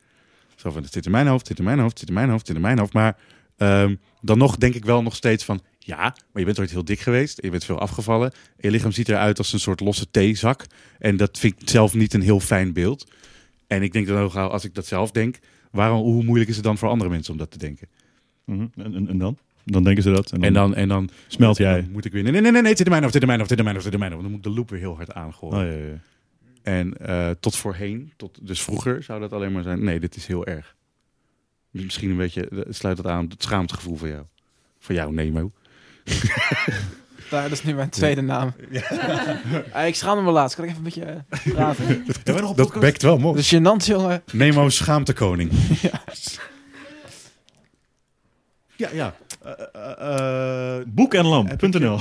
[0.56, 2.46] Zo van, het zit in mijn hoofd, zit in mijn hoofd, zit in mijn hoofd,
[2.46, 2.92] zit in mijn hoofd.
[2.92, 3.16] Maar
[3.56, 6.84] ehm, dan nog denk ik wel nog steeds van, ja, maar je bent ooit heel
[6.84, 8.32] dik geweest, je bent veel afgevallen.
[8.58, 10.66] Je lichaam ziet eruit als een soort losse theezak.
[10.98, 13.10] En dat vind ik zelf niet een heel fijn beeld.
[13.66, 15.38] En ik denk dan ook, als ik dat zelf denk,
[15.70, 17.88] waarom, hoe moeilijk is het dan voor andere mensen om dat te denken?
[18.44, 18.66] Mhm.
[18.76, 19.38] en, en, en dan?
[19.64, 20.30] Dan denken ze dat.
[20.32, 21.80] En dan, En dan, en dan smelt jij.
[21.80, 22.22] dan moet ik weer.
[22.22, 23.58] Nee, nee, nee, nee, het zit in mijn hoofd, het zit in mijn hoofd, het
[23.58, 24.22] zit in mijn hoofd, het zit in mijn hoofd.
[24.22, 25.58] Dan moet ik de loop weer heel hard aangooien.
[25.58, 26.00] Oh, ja, ja, ja.
[26.62, 29.84] En eh, tot voorheen, tot, dus vroeger zou dat alleen maar zijn.
[29.84, 30.74] Nee, dit is heel erg.
[31.72, 34.22] Dus Misschien een beetje, eh, sluit dat aan, het schaamtegevoel van jou.
[34.78, 35.52] Van jou, Nemo.
[37.30, 38.52] Daar, dat is nu mijn tweede naam.
[39.72, 40.56] Ah, ik schaam me wel laatst.
[40.56, 42.04] Kan ik even een beetje eh, praten?
[42.56, 43.38] Dat bekt wel Dat mooi.
[43.38, 44.22] is gênant, jongen.
[44.32, 45.50] Nemo schaamtekoning.
[48.76, 49.14] ja, ja.
[49.28, 51.98] Eh, eh, eh, Boek en lamp.nl.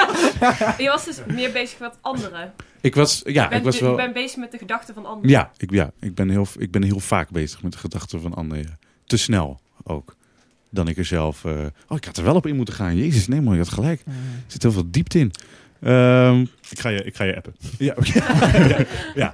[0.84, 2.52] Je was dus meer bezig met anderen.
[2.80, 3.94] ik was, ja, je, bent, ik was wel.
[3.96, 5.30] bent bezig met de gedachten van anderen.
[5.30, 8.34] Ja, ik, ja ik, ben heel, ik ben heel vaak bezig met de gedachten van
[8.34, 8.78] anderen.
[9.06, 10.16] Te snel ook.
[10.70, 11.44] Dan ik er zelf.
[11.44, 11.52] eh,
[11.88, 12.96] oh, ik had er wel op in moeten gaan.
[12.96, 14.00] Jezus, nee, maar je had gelijk.
[14.06, 14.12] Er
[14.46, 15.30] zit heel veel diepte in.
[15.80, 17.54] Ehm, Ik ga je, ik ga je appen.
[17.78, 19.32] ja, ja, ja.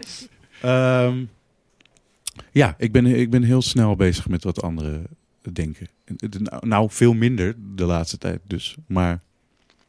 [0.62, 1.24] Ehm,
[2.52, 5.06] ja ik, ben, ik ben heel snel bezig met wat anderen
[5.52, 5.88] denken.
[6.60, 8.76] Nou, veel minder de laatste tijd dus.
[8.86, 9.20] Maar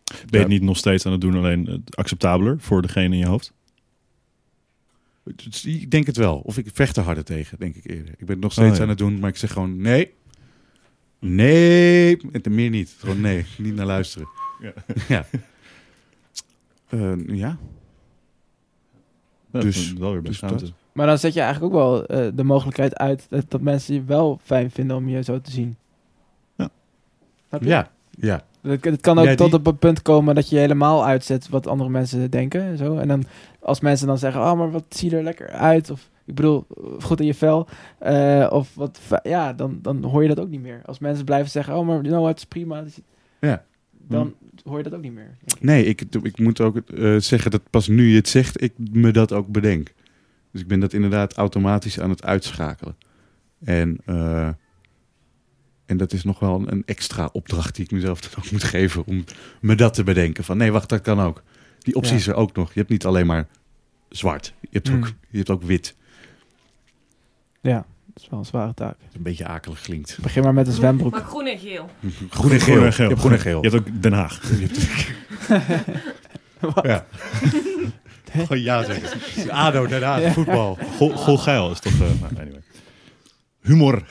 [0.06, 3.20] Ben je het niet nog steeds aan het doen, alleen eh, acceptabeler voor degene in
[3.20, 3.54] je hoofd?
[5.64, 6.38] ik denk het wel.
[6.40, 8.12] Of ik vecht er harder tegen, denk ik eerder.
[8.12, 8.82] Ik ben het nog steeds Oh, ja.
[8.82, 10.12] aan het doen, maar ik zeg gewoon nee.
[11.20, 12.18] Nee.
[12.32, 12.96] En meer niet.
[12.98, 13.46] Gewoon nee.
[13.58, 14.28] Niet naar luisteren.
[14.62, 14.74] Ja.
[15.16, 15.26] ja.
[16.90, 17.58] Eh, ja.
[19.52, 20.74] Ja, Dus- wel weer best dus dat.
[20.92, 24.04] Maar dan zet je eigenlijk ook wel eh, de mogelijkheid uit dat, dat mensen je
[24.04, 25.76] wel fijn vinden om je zo te zien.
[27.60, 27.90] Ja.
[28.10, 28.42] Ja.
[28.62, 31.50] Het, het kan ook Ja, die- tot op een punt komen dat je helemaal uitzet
[31.50, 32.62] wat andere mensen denken.
[32.62, 32.98] En, zo.
[32.98, 33.24] en dan
[33.60, 35.90] als mensen dan zeggen, oh, maar wat zie je er lekker uit?
[35.90, 36.66] Of ik bedoel,
[37.00, 37.68] goed in je vel.
[38.00, 40.82] eh, of wat, ja, dan, dan hoor je dat ook niet meer.
[40.86, 42.84] Als mensen blijven zeggen, oh, maar nou, het is prima.
[43.40, 43.64] Ja.
[44.08, 44.34] Dan
[44.64, 45.38] hoor je dat ook niet meer.
[45.46, 45.62] ik.
[45.62, 49.12] Nee, ik, ik moet ook eh, zeggen dat pas nu je het zegt, ik me
[49.12, 49.94] dat ook bedenk.
[50.52, 52.96] Dus ik ben dat inderdaad automatisch aan het uitschakelen.
[53.64, 54.50] En, eh,
[55.92, 59.06] en dat is nog wel een, extra opdracht die ik mezelf dan ook moet geven
[59.06, 59.24] om
[59.62, 60.44] me dat te bedenken.
[60.44, 61.44] Van nee, wacht, dat kan ook.
[61.80, 62.18] Die optie Ja.
[62.20, 62.74] is er ook nog.
[62.74, 63.48] Je hebt niet alleen maar
[64.10, 64.54] zwart.
[64.60, 65.04] Je hebt, ook, Mm.
[65.30, 65.96] je hebt ook wit.
[67.62, 68.96] Ja, dat is wel een zware taak.
[69.16, 70.18] Een beetje akelig klinkt.
[70.22, 71.12] Begin maar met een zwembroek.
[71.12, 71.90] Maar groen en geel.
[72.30, 72.76] Groen en geel.
[72.84, 73.64] Je hebt groen en geel.
[73.64, 74.42] Je hebt ook Den Haag.
[76.84, 77.06] Ja.
[78.32, 79.50] Gewoon ja zeggen.
[79.52, 80.32] ADO, daarna, Ja.
[80.32, 80.78] voetbal.
[80.98, 81.94] Gol, Golgeil is toch...
[81.94, 82.62] eh, nou, anyway.
[83.62, 84.04] Humor.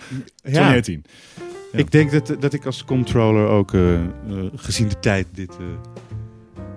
[0.43, 1.05] 2018.
[1.37, 1.45] Ja.
[1.73, 4.05] Ik denk dat, dat ik als controller ook, eh, eh,
[4.55, 5.65] gezien de tijd, dit, eh,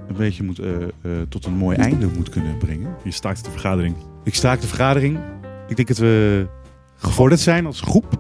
[0.08, 0.90] een beetje moet, eh, eh,
[1.30, 2.96] tot een mooi einde moet kunnen brengen.
[3.04, 3.96] Je staakt de vergadering.
[4.24, 5.18] Ik staak de vergadering.
[5.68, 6.48] Ik denk dat we
[6.96, 8.20] gevorderd zijn als groep.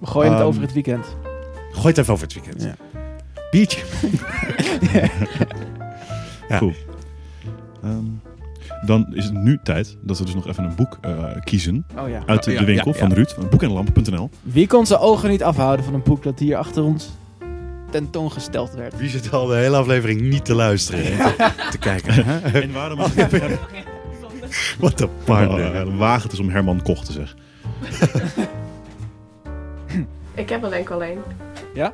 [0.00, 1.16] We gooien het Ehm, over het weekend.
[1.72, 2.62] Gooi het even over het weekend.
[2.62, 2.74] Ja.
[3.50, 3.82] Biertje.
[6.48, 6.58] Ja.
[6.58, 6.72] Cool.
[7.82, 8.04] Ehm,
[8.86, 12.08] dan is het nu tijd dat we dus nog even een boek eh, kiezen Oh
[12.08, 12.22] ja.
[12.26, 13.14] uit de, Ja, de winkel ja, van ja.
[13.14, 14.30] Ruud van boekenlamp.nl.
[14.42, 17.10] Wie kon zijn ogen niet afhouden van een boek dat hier achter ons
[17.90, 18.98] tentoongesteld werd?
[18.98, 22.24] Wie zit al de hele aflevering niet te luisteren en te, te kijken?
[22.24, 22.60] hè?
[22.60, 22.98] En waarom
[24.78, 25.74] Wat een Oh, partner.
[25.74, 27.38] eh, waag het is om Herman Koch te zeggen.
[30.34, 31.18] Ik heb er denk ik alleen.
[31.74, 31.92] Ja.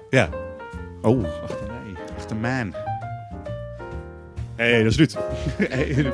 [1.03, 2.03] Oh, achter mij.
[2.19, 2.75] Achter man.
[4.61, 5.17] Hé, hey, dat is Ruud.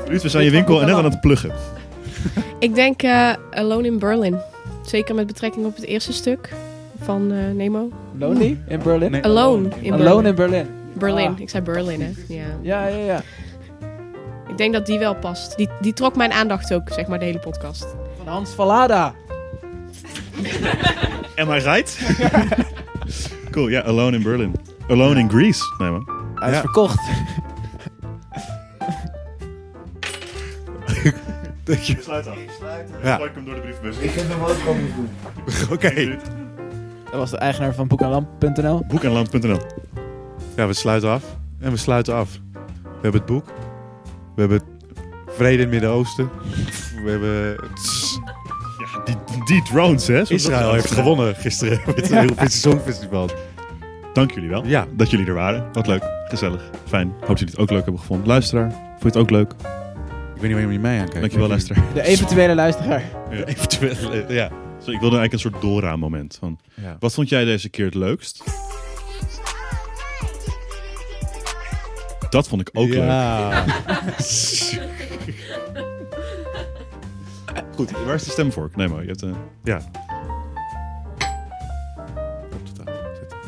[0.08, 1.52] Ruud, we zijn je winkel en net aan het pluggen.
[2.58, 4.38] Ik denk eh, Alone in Berlin.
[4.84, 6.52] Zeker met betrekking op het eerste stuk
[7.02, 7.88] van eh, Nemo.
[8.18, 9.10] Lonely in Berlin?
[9.10, 9.22] Nee.
[9.24, 10.26] Alone in Alone Berlin.
[10.26, 10.66] in Berlin.
[10.94, 11.28] Berlin.
[11.34, 11.40] Ah.
[11.40, 12.10] Ik zei Berlin, hè.
[12.34, 12.44] Ja.
[12.62, 13.22] Ja, ja, ja.
[14.48, 15.56] Ik denk dat die wel past.
[15.56, 17.86] Die, die trok mijn aandacht ook, zeg maar, de hele podcast.
[18.16, 19.14] Van Hans Vallada.
[21.36, 21.98] Am I right?
[23.52, 24.52] cool, ja, Alone in Berlin.
[24.88, 25.62] Alone in Greece.
[25.78, 26.08] Nee man.
[26.34, 26.60] Hij is Ja.
[26.60, 27.00] verkocht.
[31.66, 31.96] Dat je...
[32.02, 32.36] Sluit af.
[33.02, 33.16] Ja.
[33.16, 33.96] Gooi ik hem door de brievenbus.
[33.98, 35.08] Ik heb nog wel komen doen.
[35.74, 36.18] Oké.
[37.04, 38.84] Dat was de eigenaar van boekenlamp.nl.
[38.88, 39.60] Boekenland.nl.
[40.56, 41.24] Ja, we sluiten af.
[41.60, 42.40] En we sluiten af.
[42.82, 43.46] We hebben het boek.
[44.34, 44.60] We hebben
[45.28, 46.30] vrede in het Midden-Oosten.
[47.04, 47.56] We hebben...
[48.94, 50.22] Ja, die, die drones, hè?
[50.28, 53.30] Israël heeft gewonnen gisteren met het Europese Songfestival.
[54.12, 55.64] Dank jullie wel Ja, dat jullie er waren.
[55.72, 57.08] Wat leuk, gezellig, fijn.
[57.08, 58.26] Hoop dat jullie het ook leuk hebben gevonden.
[58.26, 59.54] Luisteraar, vond je het ook leuk?
[60.36, 61.20] Ik weet niet waarom je mij aankijkt.
[61.20, 61.84] Dankjewel, luisteraar.
[61.94, 63.02] De eventuele luisteraar.
[63.30, 64.48] Eventueel, eh, ja.
[64.84, 66.36] Zo, ik wilde eigenlijk een soort Dora-moment.
[66.40, 66.96] Van, ja.
[67.00, 68.44] wat vond jij deze keer het leukst?
[72.30, 72.96] Dat vond ik ook leuk.
[72.96, 73.64] ja.
[77.74, 78.76] Goed, waar is de stemvork?
[78.76, 79.22] Nee, maar je hebt...
[79.22, 79.30] eh,
[79.64, 79.76] Ja.
[82.52, 83.38] Op de tafel zitten.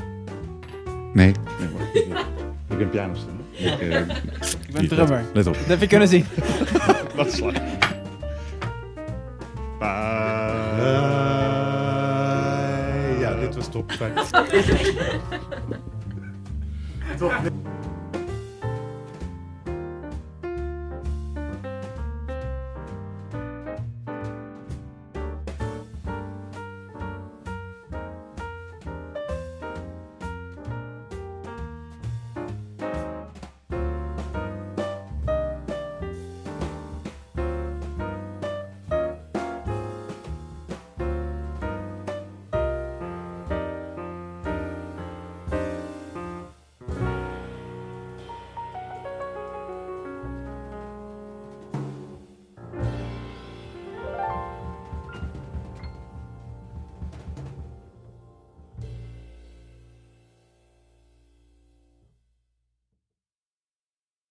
[1.13, 1.33] Nee.
[1.59, 1.89] Nee, maar
[2.69, 3.38] ik, ben pianostem.
[3.59, 4.07] Ik, eh, Ik
[4.73, 5.25] ben drummer.
[5.33, 5.55] let op.
[5.55, 6.27] Dat heb je kunnen zien.
[7.17, 7.53] Wat slag.
[13.21, 13.93] ja, dit was top.
[13.93, 14.13] Fijn.
[17.19, 17.33] top.